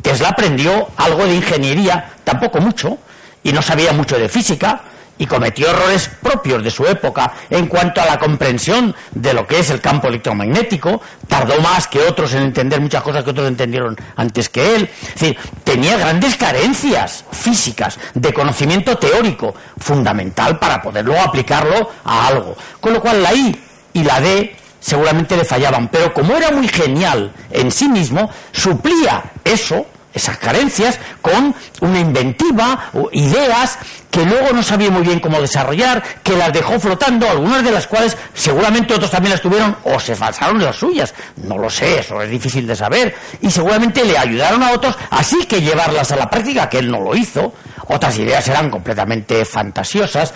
Tesla 0.03 0.29
aprendió 0.31 0.89
algo 0.97 1.27
de 1.27 1.35
ingeniería, 1.35 2.13
tampoco 2.25 2.61
mucho, 2.61 2.99
y 3.43 3.53
no 3.53 3.63
sabía 3.63 3.93
mucho 3.93 4.19
de 4.19 4.29
física, 4.29 4.83
y 5.19 5.27
cometió 5.27 5.69
errores 5.69 6.11
propios 6.23 6.63
de 6.63 6.71
su 6.71 6.87
época 6.87 7.33
en 7.51 7.67
cuanto 7.67 8.01
a 8.01 8.07
la 8.07 8.19
comprensión 8.19 8.95
de 9.11 9.35
lo 9.35 9.47
que 9.47 9.59
es 9.59 9.71
el 9.71 9.81
campo 9.81 10.09
electromagnético, 10.09 11.03
tardó 11.27 11.61
más 11.61 11.89
que 11.89 12.01
otros 12.01 12.33
en 12.35 12.45
entender 12.45 12.81
muchas 12.81 13.03
cosas 13.03 13.25
que 13.25 13.31
otros 13.31 13.49
entendieron 13.49 13.97
antes 14.17 14.49
que 14.49 14.77
él. 14.77 14.89
Es 15.03 15.15
decir, 15.15 15.39
tenía 15.65 15.97
grandes 15.97 16.37
carencias 16.37 17.25
físicas, 17.33 17.99
de 18.15 18.33
conocimiento 18.33 18.97
teórico, 18.97 19.55
fundamental 19.79 20.59
para 20.59 20.81
poderlo 20.81 21.21
aplicarlo 21.21 21.91
a 22.05 22.29
algo. 22.29 22.57
Con 22.81 22.93
lo 22.93 23.01
cual 23.01 23.23
la 23.23 23.35
I 23.35 23.61
y 23.95 24.05
la 24.05 24.21
D 24.21 24.57
seguramente 24.81 25.37
le 25.37 25.45
fallaban, 25.45 25.89
pero 25.89 26.13
como 26.13 26.35
era 26.35 26.51
muy 26.51 26.69
genial 26.69 27.33
en 27.51 27.71
sí 27.71 27.89
mismo, 27.89 28.31
suplía 28.53 29.25
eso, 29.45 29.87
esas 30.13 30.39
carencias, 30.39 30.99
con 31.21 31.55
una 31.81 32.01
inventiva, 32.01 32.91
o 32.95 33.09
ideas 33.13 33.79
que 34.11 34.25
luego 34.25 34.53
no 34.53 34.63
sabía 34.63 34.91
muy 34.91 35.03
bien 35.03 35.21
cómo 35.21 35.41
desarrollar, 35.41 36.03
que 36.23 36.37
las 36.37 36.53
dejó 36.53 36.81
flotando, 36.81 37.29
algunas 37.29 37.63
de 37.63 37.71
las 37.71 37.87
cuales 37.87 38.17
seguramente 38.35 38.95
otros 38.95 39.11
también 39.11 39.33
las 39.33 39.43
tuvieron 39.43 39.77
o 39.85 40.01
se 40.01 40.17
falsaron 40.17 40.63
las 40.63 40.77
suyas, 40.77 41.15
no 41.37 41.59
lo 41.59 41.69
sé, 41.69 42.01
eso 42.01 42.21
es 42.23 42.31
difícil 42.31 42.67
de 42.67 42.75
saber, 42.75 43.15
y 43.43 43.51
seguramente 43.51 44.05
le 44.05 44.17
ayudaron 44.17 44.63
a 44.63 44.73
otros, 44.73 44.97
así 45.11 45.45
que 45.45 45.61
llevarlas 45.61 46.11
a 46.11 46.17
la 46.17 46.31
práctica, 46.31 46.69
que 46.69 46.79
él 46.79 46.91
no 46.91 47.01
lo 47.01 47.15
hizo, 47.15 47.53
otras 47.89 48.19
ideas 48.19 48.47
eran 48.49 48.71
completamente 48.71 49.45
fantasiosas, 49.45 50.35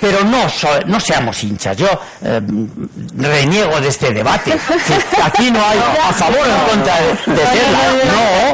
pero 0.00 0.24
no, 0.24 0.46
no 0.86 1.00
seamos 1.00 1.42
hinchas. 1.42 1.76
Yo 1.76 1.88
eh, 2.22 2.40
reniego 3.16 3.80
de 3.80 3.88
este 3.88 4.12
debate. 4.12 4.52
aquí 5.22 5.50
no 5.50 5.64
hay 5.64 5.78
a 5.78 6.12
favor 6.12 6.40
o 6.40 6.46
en 6.46 6.68
contra 6.68 7.00
de, 7.00 7.14
Tesla. 7.14 7.78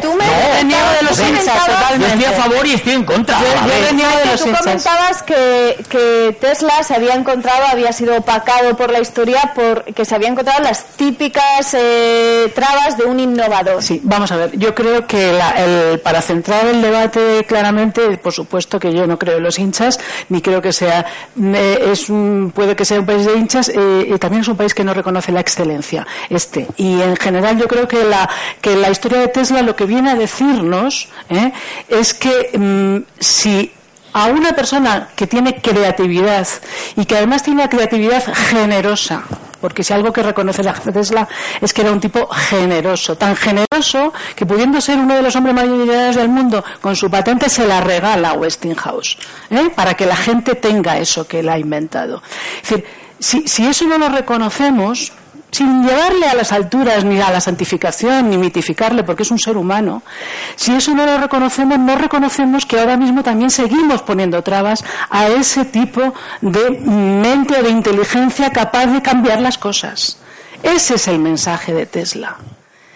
No, 0.03 0.15
no, 0.15 0.58
reniego 0.59 0.89
de 1.01 1.03
los 1.07 1.21
hinchas 1.21 1.67
totalmente. 1.67 1.99
Yo 1.99 2.07
estoy 2.07 2.25
a 2.25 2.43
favor 2.43 2.67
y 2.67 2.75
estoy 2.75 2.93
en 2.93 3.05
contra. 3.05 3.39
Yo, 3.41 3.87
reniego 3.89 4.17
de 4.19 4.25
los 4.27 4.43
Tú 4.43 4.53
comentabas 4.53 5.23
que, 5.23 5.85
que 5.89 6.37
Tesla 6.41 6.83
se 6.83 6.95
había 6.95 7.15
encontrado, 7.15 7.67
había 7.67 7.93
sido 7.93 8.17
opacado 8.17 8.77
por 8.77 8.91
la 8.91 9.01
historia, 9.01 9.53
porque 9.55 10.05
se 10.05 10.15
había 10.15 10.29
encontrado 10.29 10.63
las 10.63 10.85
típicas 10.97 11.75
eh, 11.75 12.53
trabas 12.55 12.97
de 12.97 13.05
un 13.05 13.21
innovador. 13.21 13.83
Sí, 13.83 14.01
vamos 14.03 14.31
a 14.33 14.37
ver. 14.37 14.59
Yo 14.59 14.75
creo 14.75 15.07
que 15.07 15.31
el, 15.31 16.01
para 16.01 16.23
centrar 16.23 16.67
el 16.67 16.83
debate 16.83 17.45
claramente, 17.47 18.17
por 18.19 18.33
supuesto 18.33 18.79
que 18.79 18.93
yo 18.93 19.07
no 19.07 19.19
creo 19.19 19.39
en 19.39 19.43
los 19.43 19.59
hinchas, 19.59 19.99
ni 20.29 20.41
creo 20.41 20.63
que 20.63 20.73
sea, 20.73 21.07
es 21.37 22.07
puede 22.55 22.77
que 22.77 22.85
sea 22.85 23.01
un 23.01 23.07
país 23.07 23.27
de 23.27 23.35
hinchas, 23.35 23.71
eh, 23.75 24.17
también 24.19 24.43
es 24.43 24.49
un 24.49 24.57
país 24.57 24.75
que 24.75 24.85
no 24.85 24.95
reconoce 24.95 25.33
la 25.33 25.41
excelencia, 25.41 26.07
este. 26.31 26.67
Y 26.77 27.01
en 27.01 27.17
general 27.17 27.59
yo 27.59 27.69
creo 27.69 27.87
que 27.89 28.05
la, 28.05 28.29
que 28.61 28.77
la 28.77 28.91
historia 28.91 29.19
de 29.19 29.29
Tesla 29.29 29.63
lo 29.63 29.77
que 29.77 29.85
viene 29.85 30.11
a 30.11 30.15
eh, 31.29 31.53
es 31.89 32.15
que 32.15 32.59
mm, 32.59 33.21
si 33.21 33.73
a 34.13 34.27
una 34.27 34.53
persona 34.53 35.09
que 35.15 35.27
tiene 35.27 35.61
creatividad 35.61 36.47
y 36.97 37.05
que 37.05 37.17
además 37.17 37.43
tiene 37.43 37.61
una 37.63 37.71
creatividad 37.71 38.25
generosa, 38.35 39.23
porque 39.61 39.83
si 39.83 39.93
algo 39.93 40.13
que 40.13 40.23
reconoce 40.23 40.63
la 40.63 40.73
Tesla 40.73 41.29
es 41.61 41.73
que 41.73 41.83
era 41.83 41.93
un 41.93 42.01
tipo 42.01 42.27
generoso, 42.27 43.17
tan 43.17 43.37
generoso 43.37 44.13
que 44.35 44.47
pudiendo 44.47 44.81
ser 44.81 44.99
uno 44.99 45.15
de 45.15 45.23
los 45.23 45.35
hombres 45.37 45.55
mayoritarios 45.55 46.17
del 46.17 46.29
mundo, 46.29 46.65
con 46.81 46.97
su 46.97 47.11
patente 47.11 47.49
se 47.49 47.67
la 47.67 47.81
regala 47.81 48.31
a 48.31 48.33
Westinghouse, 48.35 49.19
¿eh? 49.51 49.71
para 49.75 49.95
que 49.95 50.07
la 50.07 50.17
gente 50.17 50.55
tenga 50.55 50.99
eso 50.99 51.27
que 51.27 51.41
él 51.41 51.49
ha 51.49 51.59
inventado. 51.59 52.23
Es 52.63 52.71
decir, 52.71 52.85
si, 53.19 53.49
si 53.49 53.67
eso 53.67 53.87
no 53.87 53.99
lo 53.99 54.09
reconocemos, 54.09 55.13
sin 55.51 55.87
llevarle 55.87 56.27
a 56.27 56.35
las 56.35 56.53
alturas 56.53 57.05
ni 57.05 57.21
a 57.21 57.31
la 57.31 57.41
santificación 57.41 58.31
ni 58.31 58.39
mitificarle 58.39 59.03
porque 59.05 59.23
es 59.23 59.31
un 59.31 59.39
ser 59.39 59.57
humano, 59.57 60.03
si 60.57 60.75
eso 60.75 60.95
no 60.95 61.07
lo 61.07 61.19
reconocemos, 61.19 61.79
no 61.79 61.97
reconocemos 61.97 62.67
que 62.67 62.79
ahora 62.79 62.97
mismo 62.97 63.23
también 63.23 63.51
seguimos 63.51 64.03
poniendo 64.03 64.43
trabas 64.43 64.85
a 65.11 65.29
ese 65.29 65.65
tipo 65.65 66.15
de 66.41 66.71
mente 66.71 67.59
o 67.59 67.63
de 67.63 67.71
inteligencia 67.71 68.51
capaz 68.51 68.87
de 68.87 69.03
cambiar 69.03 69.41
las 69.41 69.59
cosas. 69.59 70.19
Ese 70.63 70.97
es 70.97 71.09
el 71.09 71.19
mensaje 71.19 71.73
de 71.73 71.87
Tesla. 71.87 72.37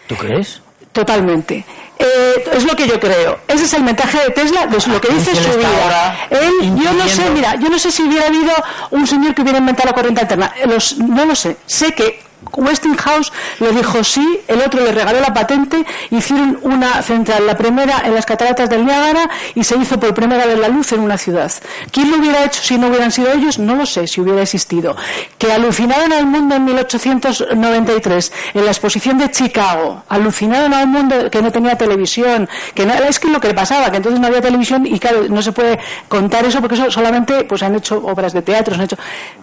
¿Tú 0.07 0.17
crees? 0.17 0.61
Totalmente. 0.93 1.65
Eh, 1.99 2.45
es 2.53 2.65
lo 2.65 2.75
que 2.75 2.87
yo 2.87 2.99
creo. 2.99 3.39
Ese 3.49 3.65
es 3.65 3.73
el 3.75 3.83
mensaje 3.83 4.19
de 4.19 4.31
Tesla, 4.31 4.67
de 4.67 4.77
lo 4.93 5.01
que 5.01 5.13
dice 5.13 5.35
su 5.35 5.57
vida. 5.57 6.29
yo 6.31 6.93
no 6.93 7.09
sé, 7.09 7.31
mira, 7.31 7.55
yo 7.55 7.69
no 7.69 7.79
sé 7.79 7.91
si 7.91 8.03
hubiera 8.03 8.27
habido 8.27 8.53
un 8.91 9.07
señor 9.07 9.35
que 9.35 9.43
hubiera 9.43 9.59
inventado 9.59 9.91
la 9.91 9.95
corriente 9.95 10.21
alterna. 10.21 10.53
no 10.99 11.25
lo 11.25 11.35
sé. 11.35 11.57
Sé 11.67 11.93
que 11.93 12.32
Westinghouse 12.55 13.33
le 13.61 13.73
dijo 13.73 14.05
sí, 14.05 14.41
el 14.49 14.61
otro 14.61 14.83
le 14.83 14.93
regaló 14.93 15.21
la 15.21 15.33
patente, 15.33 15.85
hicieron 16.11 16.59
una 16.63 17.03
central, 17.03 17.47
la 17.47 17.57
primera 17.57 18.03
en 18.05 18.15
las 18.15 18.27
cataratas 18.27 18.69
del 18.69 18.85
Niágara 18.85 19.29
y 19.55 19.65
se 19.65 19.77
hizo 19.77 19.99
por 19.99 20.15
primera 20.15 20.47
vez 20.47 20.59
la 20.59 20.69
luz 20.69 20.93
en 20.93 21.01
una 21.01 21.19
ciudad. 21.19 21.53
¿Quién 21.91 22.11
lo 22.11 22.19
hubiera 22.19 22.45
hecho 22.45 22.61
si 22.63 22.79
no 22.79 22.89
hubieran 22.89 23.11
sido 23.11 23.33
ellos? 23.33 23.59
No 23.59 23.75
lo 23.75 23.87
sé, 23.87 24.07
si 24.07 24.21
hubiera 24.21 24.43
existido. 24.43 24.97
Que 25.39 25.53
alucinaron 25.53 26.13
al 26.13 26.27
mundo 26.27 26.57
en 26.57 26.65
1893 26.65 28.33
en 28.55 28.65
la 28.65 28.71
exposición 28.71 29.19
de 29.19 29.31
Chicago, 29.31 30.03
alucinaron 30.09 30.75
al 30.75 30.87
mundo 30.87 31.31
que 31.31 31.43
no 31.43 31.51
tenía 31.51 31.77
televisión, 31.77 32.49
que 32.75 32.87
no, 32.87 32.95
es 32.95 33.19
que 33.19 33.29
lo 33.29 33.41
que 33.41 33.53
pasaba, 33.55 33.91
que 33.91 33.97
entonces 33.99 34.21
no 34.21 34.27
había 34.27 34.41
televisión 34.41 34.87
y 34.87 34.99
claro, 34.99 35.25
no 35.29 35.43
se 35.43 35.53
puede 35.53 35.79
contar 36.09 36.45
eso 36.45 36.61
porque 36.61 36.75
eso 36.75 36.91
solamente 36.91 37.45
pues 37.45 37.63
han 37.63 37.75
hecho 37.75 37.97
obras 38.05 38.33
de 38.33 38.43
teatro, 38.43 38.75
han 38.75 38.83
hecho, 38.83 38.97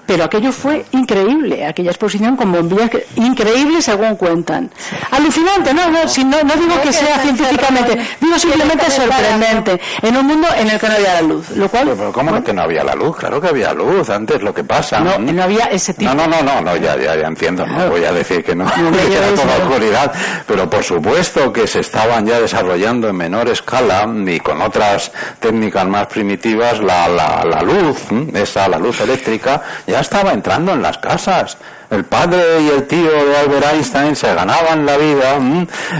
pero 0.05 0.23
aquello 0.23 0.51
fue 0.51 0.85
increíble, 0.91 1.65
aquella 1.65 1.91
exposición 1.91 2.35
con 2.35 2.51
bombillas 2.51 2.88
increíble 3.15 3.81
según 3.81 4.15
cuentan. 4.15 4.69
Alucinante, 5.11 5.73
no, 5.73 5.89
no, 5.89 6.07
si 6.07 6.23
no, 6.23 6.41
no 6.43 6.53
digo 6.55 6.81
que 6.81 6.93
sea 6.93 7.19
científicamente, 7.19 7.97
digo 8.19 8.37
simplemente 8.37 8.89
sorprendente, 8.91 9.79
en 10.01 10.17
un 10.17 10.27
mundo 10.27 10.47
en 10.55 10.69
el 10.69 10.79
que 10.79 10.87
no 10.87 10.93
había 10.95 11.13
la 11.15 11.21
luz. 11.21 11.49
Lo 11.51 11.69
cual, 11.69 11.93
pero, 11.97 12.11
¿cómo 12.11 12.43
que 12.43 12.53
no 12.53 12.61
había 12.63 12.83
la 12.83 12.95
luz? 12.95 13.17
Claro 13.17 13.41
que 13.41 13.47
había 13.47 13.73
luz, 13.73 14.09
antes 14.09 14.41
lo 14.41 14.53
que 14.53 14.63
pasa. 14.63 14.99
No, 14.99 15.17
no 15.17 15.43
había 15.43 15.65
ese 15.65 15.93
tipo. 15.93 16.13
No, 16.13 16.27
no, 16.27 16.41
no, 16.41 16.61
no, 16.61 16.75
ya, 16.77 16.95
ya, 16.97 17.15
ya 17.15 17.27
entiendo, 17.27 17.65
no 17.65 17.89
voy 17.89 18.03
a 18.03 18.11
decir 18.11 18.43
que 18.43 18.55
no, 18.55 18.65
que 19.07 19.17
era 19.17 19.33
toda 19.33 19.57
oscuridad, 19.57 20.11
pero 20.47 20.69
por 20.69 20.83
supuesto 20.83 21.51
que 21.51 21.67
se 21.67 21.79
estaban 21.79 22.25
ya 22.25 22.39
desarrollando 22.39 23.09
en 23.09 23.15
menor 23.15 23.49
escala 23.49 24.07
y 24.25 24.39
con 24.39 24.61
otras 24.61 25.11
técnicas 25.39 25.87
más 25.87 26.07
primitivas 26.07 26.79
la, 26.79 27.07
la, 27.07 27.43
la 27.43 27.61
luz, 27.61 27.97
esa, 28.33 28.67
la 28.67 28.77
luz 28.77 29.01
eléctrica, 29.01 29.61
ya 29.87 29.99
estaba 29.99 30.33
entrando 30.33 30.73
en 30.73 30.81
las 30.81 30.97
casas 30.97 31.57
el 31.89 32.05
padre 32.05 32.61
y 32.61 32.69
el 32.69 32.83
tío 32.87 33.11
de 33.11 33.37
Albert 33.37 33.65
Einstein 33.73 34.15
se 34.15 34.33
ganaban 34.33 34.85
la 34.85 34.97
vida 34.97 35.37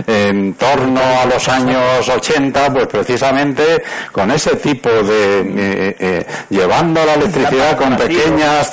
en 0.07 0.53
torno 0.53 1.01
a 1.01 1.25
los 1.25 1.47
años 1.47 2.07
80, 2.07 2.73
pues 2.73 2.87
precisamente 2.87 3.83
con 4.11 4.31
ese 4.31 4.55
tipo 4.57 4.89
de 4.89 5.41
eh, 5.41 5.95
eh, 5.99 6.25
llevando 6.49 7.03
la 7.03 7.15
electricidad 7.15 7.77
con 7.77 7.95
pequeñas 7.95 8.71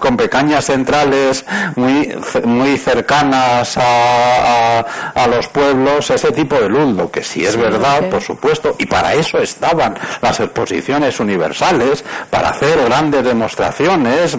con 0.00 0.16
pequeñas 0.16 0.64
centrales 0.64 1.44
muy 1.76 2.14
muy 2.44 2.76
cercanas 2.76 3.76
a, 3.76 4.80
a, 5.14 5.26
los 5.26 5.48
pueblos, 5.48 6.10
ese 6.10 6.32
tipo 6.32 6.56
de 6.56 6.68
luz, 6.68 6.96
lo 6.96 7.10
que 7.10 7.22
sí 7.22 7.44
es 7.44 7.56
verdad, 7.56 8.08
por 8.08 8.22
supuesto, 8.22 8.74
y 8.78 8.86
para 8.86 9.14
eso 9.14 9.38
estaban 9.38 9.94
las 10.20 10.40
exposiciones 10.40 11.20
universales, 11.20 12.04
para 12.30 12.50
hacer 12.50 12.82
grandes 12.84 13.24
demostraciones, 13.24 14.36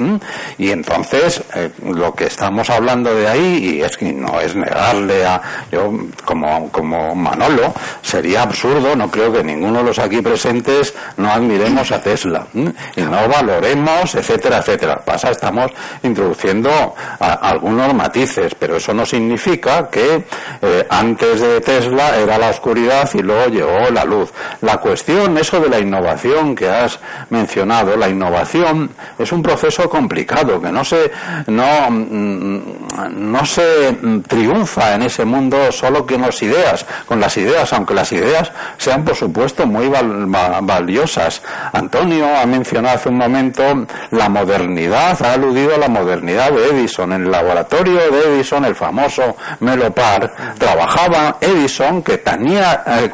y 0.57 0.71
entonces 0.71 1.41
eh, 1.55 1.71
lo 1.83 2.08
que 2.15 2.25
estamos 2.25 2.69
hablando 2.69 3.13
de 3.13 3.27
ahí, 3.27 3.75
y 3.75 3.81
es 3.81 3.97
que 3.97 4.11
no 4.11 4.39
es 4.39 4.55
negarle 4.55 5.25
a, 5.25 5.41
yo 5.71 5.91
como, 6.25 6.71
como 6.71 7.15
Manolo, 7.15 7.73
sería 8.01 8.43
absurdo, 8.43 8.95
no 8.95 9.09
creo 9.09 9.31
que 9.31 9.43
ninguno 9.43 9.79
de 9.79 9.85
los 9.85 9.99
aquí 9.99 10.21
presentes 10.21 10.93
no 11.17 11.31
admiremos 11.31 11.91
a 11.91 12.01
Tesla 12.01 12.47
y 12.53 13.01
no 13.01 13.27
valoremos, 13.27 14.15
etcétera, 14.15 14.59
etcétera. 14.59 15.01
Pasa, 15.03 15.31
estamos 15.31 15.71
introduciendo 16.03 16.95
algunos 17.19 17.93
matices, 17.93 18.55
pero 18.55 18.77
eso 18.77 18.93
no 18.93 19.05
significa 19.05 19.89
que 19.89 20.23
eh, 20.61 20.87
antes 20.89 21.41
de 21.41 21.61
Tesla 21.61 22.17
era 22.17 22.37
la 22.37 22.49
oscuridad 22.49 23.09
y 23.13 23.19
luego 23.19 23.47
llegó 23.47 23.89
la 23.91 24.05
luz. 24.05 24.31
La 24.61 24.77
cuestión, 24.77 25.37
eso 25.37 25.59
de 25.59 25.69
la 25.69 25.79
innovación 25.79 26.55
que 26.55 26.69
has 26.69 26.99
mencionado, 27.29 27.95
la 27.95 28.09
innovación 28.09 28.89
es 29.17 29.31
un 29.31 29.41
proceso 29.41 29.89
complicado 29.89 30.61
que 30.61 30.71
no 30.71 30.83
se, 30.83 31.11
no, 31.47 31.98
no 31.99 33.45
se 33.45 33.97
triunfa 34.27 34.95
en 34.95 35.03
ese 35.03 35.25
mundo 35.25 35.71
solo 35.71 36.05
con 36.05 36.21
las 36.21 36.41
ideas, 36.41 36.85
con 37.05 37.19
las 37.19 37.37
ideas, 37.37 37.71
aunque 37.73 37.93
las 37.93 38.11
ideas 38.11 38.51
sean 38.77 39.03
por 39.03 39.15
supuesto 39.15 39.65
muy 39.65 39.89
valiosas. 39.89 41.41
Antonio 41.73 42.27
ha 42.37 42.45
mencionado 42.45 42.95
hace 42.95 43.09
un 43.09 43.17
momento 43.17 43.63
la 44.11 44.29
modernidad, 44.29 45.21
ha 45.21 45.33
aludido 45.33 45.75
a 45.75 45.77
la 45.77 45.87
modernidad 45.87 46.51
de 46.51 46.69
Edison. 46.69 47.13
En 47.13 47.23
el 47.23 47.31
laboratorio 47.31 47.99
de 48.11 48.35
Edison, 48.35 48.65
el 48.65 48.75
famoso 48.75 49.35
Melopar, 49.59 50.55
trabajaba 50.57 51.37
Edison 51.41 52.01
que 52.01 52.17
tenía, 52.17 52.83
eh, 52.85 53.11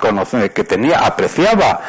que 0.53 0.63
tenía, 0.63 0.99
apreciaba 0.99 1.81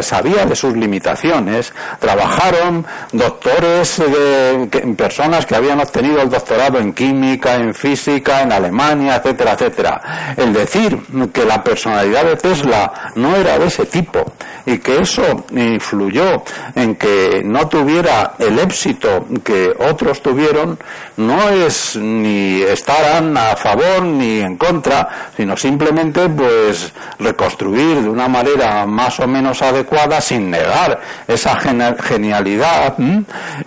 sabía 0.00 0.46
de 0.46 0.56
sus 0.56 0.76
limitaciones, 0.76 1.72
trabajaron 1.98 2.86
doctores 3.12 3.98
de, 3.98 4.94
personas 4.96 5.46
que 5.46 5.56
habían 5.56 5.80
obtenido 5.80 6.03
el 6.10 6.30
doctorado 6.30 6.78
en 6.78 6.92
química, 6.92 7.54
en 7.54 7.74
física, 7.74 8.42
en 8.42 8.52
Alemania, 8.52 9.16
etcétera, 9.16 9.52
etcétera. 9.52 10.34
El 10.36 10.52
decir 10.52 10.98
que 11.32 11.44
la 11.44 11.62
personalidad 11.62 12.24
de 12.24 12.36
Tesla 12.36 13.12
no 13.16 13.36
era 13.36 13.58
de 13.58 13.66
ese 13.66 13.86
tipo 13.86 14.24
y 14.66 14.78
que 14.78 15.00
eso 15.00 15.44
influyó 15.50 16.42
en 16.74 16.96
que 16.96 17.42
no 17.44 17.68
tuviera 17.68 18.34
el 18.38 18.58
éxito 18.58 19.26
que 19.42 19.72
otros 19.78 20.22
tuvieron, 20.22 20.78
no 21.16 21.48
es 21.50 21.96
ni 21.96 22.62
estarán 22.62 23.36
a 23.36 23.56
favor 23.56 24.02
ni 24.02 24.40
en 24.40 24.56
contra, 24.56 25.30
sino 25.36 25.56
simplemente 25.56 26.28
pues 26.28 26.92
reconstruir 27.18 28.02
de 28.02 28.08
una 28.08 28.28
manera 28.28 28.86
más 28.86 29.20
o 29.20 29.26
menos 29.26 29.60
adecuada 29.62 30.20
sin 30.20 30.50
negar 30.50 31.00
esa 31.28 31.56
genialidad 31.56 32.96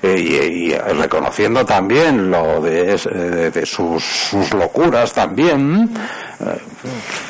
eh, 0.02 0.18
y, 0.20 0.74
reconociendo 0.74 1.66
también 1.66 2.27
lo 2.32 2.62
de, 2.62 3.66
sus, 3.66 4.34
locuras 4.54 5.14
también 5.14 5.90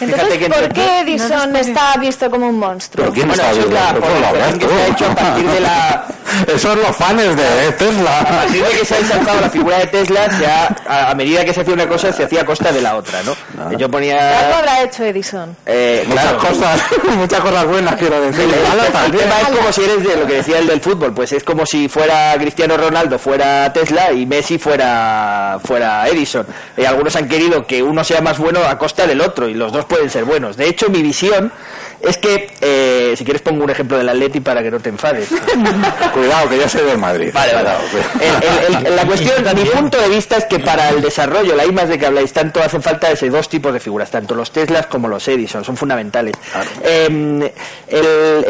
Entonces, 0.02 0.48
¿por 0.50 0.74
qué 0.74 1.00
Edison 1.02 1.56
está 1.56 1.96
visto 1.98 2.30
como 2.30 2.48
un 2.50 2.60
monstruo? 2.60 3.06
¿Pero 3.06 3.14
quién 3.14 3.28
Bueno, 3.28 3.42
está 3.44 3.52
eso 3.52 3.62
es 3.62 3.68
viendo? 3.70 3.86
la 3.86 3.94
¿Pero 3.94 4.02
cómo 4.06 4.20
lo 4.20 4.28
polarización 4.30 4.60
ves 4.60 4.68
que 4.68 4.68
se 4.76 4.82
ha 4.82 4.88
hecho 4.88 5.06
a 5.06 5.16
partir 5.16 5.50
de 5.50 5.60
la 5.62 6.06
Esos 6.48 6.62
son 6.62 6.82
los 6.82 6.96
fans 6.96 7.36
de 7.38 7.44
a 7.68 7.78
Tesla. 7.78 8.26
partir 8.28 8.64
de 8.66 8.70
que 8.72 8.86
se 8.86 8.96
ha 8.96 9.00
ensalzado 9.00 9.42
la 9.42 9.50
figura 9.50 9.78
de 9.80 9.88
Tesla, 9.88 10.38
se 10.38 10.46
ha- 10.46 10.76
a, 10.88 11.12
a 11.12 11.16
medida 11.16 11.46
que 11.46 11.54
se 11.54 11.62
hacía 11.62 11.74
una 11.74 11.88
cosa, 11.88 12.12
se 12.12 12.26
hacía 12.26 12.42
a 12.42 12.46
costa 12.46 12.72
de 12.74 12.82
la 12.82 12.96
otra, 12.98 13.20
¿no? 13.24 13.34
Yo 13.72 13.86
Algo 13.86 13.92
ponía... 13.92 14.58
habrá 14.58 14.84
hecho 14.84 15.04
Edison. 15.06 15.56
eh, 15.66 16.04
Muchas 16.06 16.24
claro, 16.26 16.40
cosas, 16.40 16.82
muchas 17.16 17.40
cosas 17.40 17.66
buenas 17.66 17.96
quiero 17.96 18.20
decir. 18.22 18.44
El, 18.44 18.54
el 18.54 18.92
también. 18.92 19.24
tema 19.24 19.42
es 19.42 19.48
como 19.58 19.72
si 19.72 19.84
eres 19.84 20.04
de 20.04 20.16
lo 20.18 20.28
que 20.28 20.34
decía 20.34 20.60
el 20.60 20.68
del 20.68 20.82
fútbol, 20.82 21.14
pues 21.14 21.32
es 21.32 21.44
como 21.46 21.66
si 21.66 21.88
fuera 21.88 22.36
Cristiano 22.38 22.76
Ronaldo 22.76 23.18
fuera 23.18 23.72
Tesla 23.72 24.12
y 24.12 24.26
Messi 24.26 24.58
fuera 24.60 25.60
fuera 25.64 26.08
Edison. 26.10 26.46
Y 26.76 26.84
algunos 26.84 27.16
han 27.16 27.28
querido 27.30 27.66
que 27.66 27.82
uno 27.82 28.04
sea 28.04 28.22
más 28.22 28.38
bueno 28.38 28.60
a 28.64 28.78
costa 28.78 28.97
del 29.06 29.22
otro 29.22 29.48
y 29.48 29.54
los 29.54 29.72
dos 29.72 29.86
pueden 29.86 30.10
ser 30.10 30.24
buenos. 30.26 30.58
De 30.58 30.68
hecho, 30.68 30.90
mi 30.90 31.04
visión 31.04 31.52
es 32.02 32.18
que, 32.18 32.50
eh, 32.62 33.14
si 33.18 33.24
quieres 33.24 33.42
pongo 33.42 33.64
un 33.64 33.70
ejemplo 33.70 33.98
del 33.98 34.08
Atleti 34.10 34.40
para 34.40 34.62
que 34.64 34.72
no 34.72 34.80
te 34.80 34.90
enfades. 34.90 35.30
Cuidado, 36.14 36.50
que 36.50 36.58
yo 36.58 36.70
soy 36.70 36.84
del 36.84 36.98
Madrid. 36.98 37.32
Vale, 37.34 37.54
vale. 37.54 37.70
El- 38.22 38.76
el- 38.76 38.86
el- 38.88 38.96
la 38.96 39.06
cuestión, 39.06 39.44
mi 39.56 39.66
punto 39.66 40.00
de 40.00 40.10
vista 40.10 40.38
es 40.38 40.46
que 40.46 40.60
para 40.60 40.90
el 40.90 41.02
desarrollo, 41.02 41.56
la 41.56 41.66
I 41.66 41.72
más 41.72 41.90
de 41.90 41.98
que 41.98 42.06
habláis 42.06 42.32
tanto, 42.34 42.62
hacen 42.62 42.82
falta 42.82 43.10
ese 43.12 43.30
dos 43.30 43.50
tipos 43.50 43.74
de 43.74 43.80
figuras, 43.80 44.10
tanto 44.12 44.36
los 44.36 44.52
Teslas 44.52 44.88
como 44.88 45.08
los 45.08 45.28
Edison, 45.28 45.64
son 45.64 45.76
fundamentales. 45.78 46.34
Eh, 46.84 47.06
el- 47.08 47.52
el- 47.98 48.46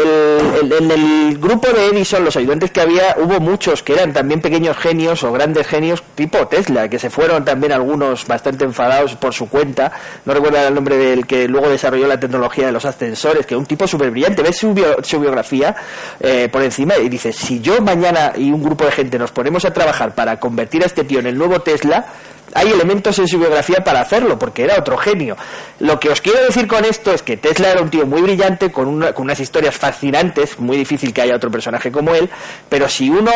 el- 0.62 0.74
en 0.74 0.92
el 0.92 1.38
grupo 1.38 1.68
de 1.72 1.88
Edison, 1.88 2.24
los 2.24 2.36
ayudantes 2.36 2.72
que 2.72 2.82
había, 2.82 3.16
hubo 3.18 3.40
muchos 3.40 3.84
que 3.84 3.94
eran 3.94 4.14
también 4.14 4.42
pequeños 4.42 4.78
genios 4.78 5.24
o 5.24 5.32
grandes 5.32 5.68
genios 5.68 6.04
tipo 6.16 6.48
Tesla, 6.48 6.90
que 6.90 7.00
se 7.00 7.10
fueron 7.10 7.46
también 7.46 7.72
algunos 7.72 8.26
bastante 8.28 8.66
enfadados 8.66 9.16
por 9.16 9.34
su 9.34 9.50
cuenta. 9.50 9.92
No 10.26 10.34
recuerdo 10.34 10.58
el 10.68 10.74
nombre 10.74 10.98
del 10.98 11.26
que 11.26 11.48
luego 11.48 11.70
desarrolló 11.70 12.08
la 12.08 12.20
tecnología 12.20 12.68
de 12.68 12.72
los 12.72 12.86
ascensores, 12.86 13.37
que 13.46 13.56
un 13.56 13.66
tipo 13.66 13.88
súper 13.88 14.12
brillante. 14.12 14.42
Ves 14.42 14.58
su, 14.58 14.74
bio- 14.74 14.98
su 15.04 15.20
biografía 15.20 15.76
eh, 16.20 16.50
por 16.52 16.64
encima 16.64 16.98
y 16.98 17.10
dices, 17.10 17.36
si 17.36 17.60
yo 17.62 17.82
mañana 17.82 18.34
y 18.36 18.52
un 18.52 18.64
grupo 18.64 18.86
de 18.86 18.92
gente 18.92 19.20
nos 19.20 19.32
ponemos 19.32 19.66
a 19.66 19.72
trabajar 19.74 20.16
para 20.16 20.40
convertir 20.40 20.84
a 20.84 20.86
este 20.88 21.04
tío 21.04 21.20
en 21.20 21.28
el 21.28 21.38
nuevo 21.38 21.60
Tesla, 21.62 22.06
hay 22.54 22.70
elementos 22.72 23.20
en 23.20 23.28
su 23.28 23.38
biografía 23.38 23.84
para 23.84 24.00
hacerlo, 24.00 24.40
porque 24.40 24.64
era 24.64 24.80
otro 24.80 24.98
genio. 24.98 25.36
Lo 25.80 26.00
que 26.00 26.10
os 26.10 26.22
quiero 26.22 26.44
decir 26.46 26.66
con 26.66 26.86
esto 26.86 27.12
es 27.12 27.22
que 27.22 27.36
Tesla 27.36 27.70
era 27.72 27.82
un 27.82 27.90
tío 27.90 28.06
muy 28.08 28.22
brillante, 28.22 28.72
con 28.72 28.88
unas 28.88 29.40
historias 29.40 29.76
fascinantes, 29.76 30.58
muy 30.58 30.78
difícil 30.78 31.14
que 31.14 31.22
haya 31.22 31.36
otro 31.36 31.52
personaje 31.52 31.92
como 31.92 32.16
él, 32.16 32.30
pero 32.70 32.88
si 32.88 33.10
uno 33.10 33.32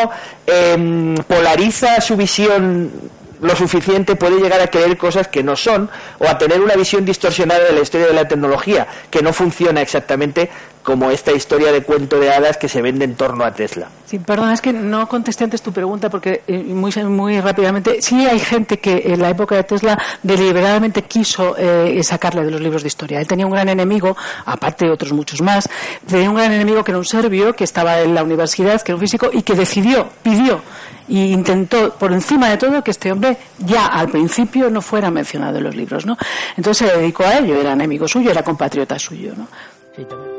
em, 0.47 1.13
polariza 1.27 1.99
su 1.99 2.15
visión 2.15 2.89
lo 3.41 3.55
suficiente 3.55 4.15
puede 4.15 4.39
llegar 4.39 4.61
a 4.61 4.67
creer 4.67 4.97
cosas 4.97 5.27
que 5.27 5.43
no 5.43 5.55
son 5.55 5.89
o 6.19 6.27
a 6.27 6.37
tener 6.37 6.61
una 6.61 6.75
visión 6.75 7.03
distorsionada 7.03 7.65
de 7.65 7.73
la 7.73 7.81
historia 7.81 8.07
de 8.07 8.13
la 8.13 8.27
tecnología 8.27 8.87
que 9.09 9.21
no 9.21 9.33
funciona 9.33 9.81
exactamente 9.81 10.49
como 10.83 11.11
esta 11.11 11.31
historia 11.31 11.71
de 11.71 11.83
cuento 11.83 12.19
de 12.19 12.31
hadas 12.31 12.57
que 12.57 12.67
se 12.67 12.81
vende 12.81 13.05
en 13.05 13.15
torno 13.15 13.43
a 13.43 13.53
Tesla. 13.53 13.87
Sí, 14.05 14.19
perdona, 14.19 14.53
es 14.53 14.61
que 14.61 14.73
no 14.73 15.07
contesté 15.07 15.43
antes 15.43 15.61
tu 15.61 15.71
pregunta 15.71 16.09
porque 16.09 16.41
eh, 16.47 16.57
muy, 16.63 16.91
muy 17.05 17.39
rápidamente, 17.39 18.01
sí 18.01 18.25
hay 18.25 18.39
gente 18.39 18.79
que 18.79 19.03
en 19.05 19.21
la 19.21 19.29
época 19.29 19.55
de 19.55 19.63
Tesla 19.63 19.97
deliberadamente 20.21 21.03
quiso 21.03 21.55
eh, 21.57 22.01
sacarle 22.03 22.43
de 22.43 22.51
los 22.51 22.61
libros 22.61 22.81
de 22.81 22.87
historia. 22.87 23.19
Él 23.19 23.27
tenía 23.27 23.45
un 23.45 23.51
gran 23.51 23.69
enemigo, 23.69 24.17
aparte 24.45 24.85
de 24.85 24.91
otros 24.91 25.13
muchos 25.13 25.41
más, 25.41 25.69
tenía 26.05 26.29
un 26.29 26.35
gran 26.35 26.51
enemigo 26.51 26.83
que 26.83 26.91
era 26.91 26.97
un 26.97 27.05
serbio, 27.05 27.55
que 27.55 27.63
estaba 27.63 27.99
en 27.99 28.13
la 28.13 28.23
universidad, 28.23 28.81
que 28.81 28.91
era 28.91 28.97
un 28.97 29.01
físico, 29.01 29.29
y 29.31 29.43
que 29.43 29.55
decidió, 29.55 30.09
pidió 30.21 30.61
e 31.07 31.27
intentó 31.27 31.93
por 31.93 32.13
encima 32.13 32.49
de 32.49 32.57
todo 32.57 32.81
que 32.83 32.91
este 32.91 33.11
hombre 33.11 33.37
ya 33.59 33.87
al 33.87 34.09
principio 34.09 34.69
no 34.69 34.81
fuera 34.81 35.11
mencionado 35.11 35.57
en 35.57 35.65
los 35.65 35.75
libros, 35.75 36.05
¿no? 36.05 36.17
Entonces 36.55 36.89
se 36.89 36.97
dedicó 36.97 37.23
a 37.23 37.37
ello, 37.37 37.59
era 37.59 37.73
enemigo 37.73 38.07
suyo, 38.07 38.31
era 38.31 38.43
compatriota 38.43 38.97
suyo, 38.97 39.33
¿no? 39.35 39.47
Sí, 39.95 40.05
también. 40.05 40.30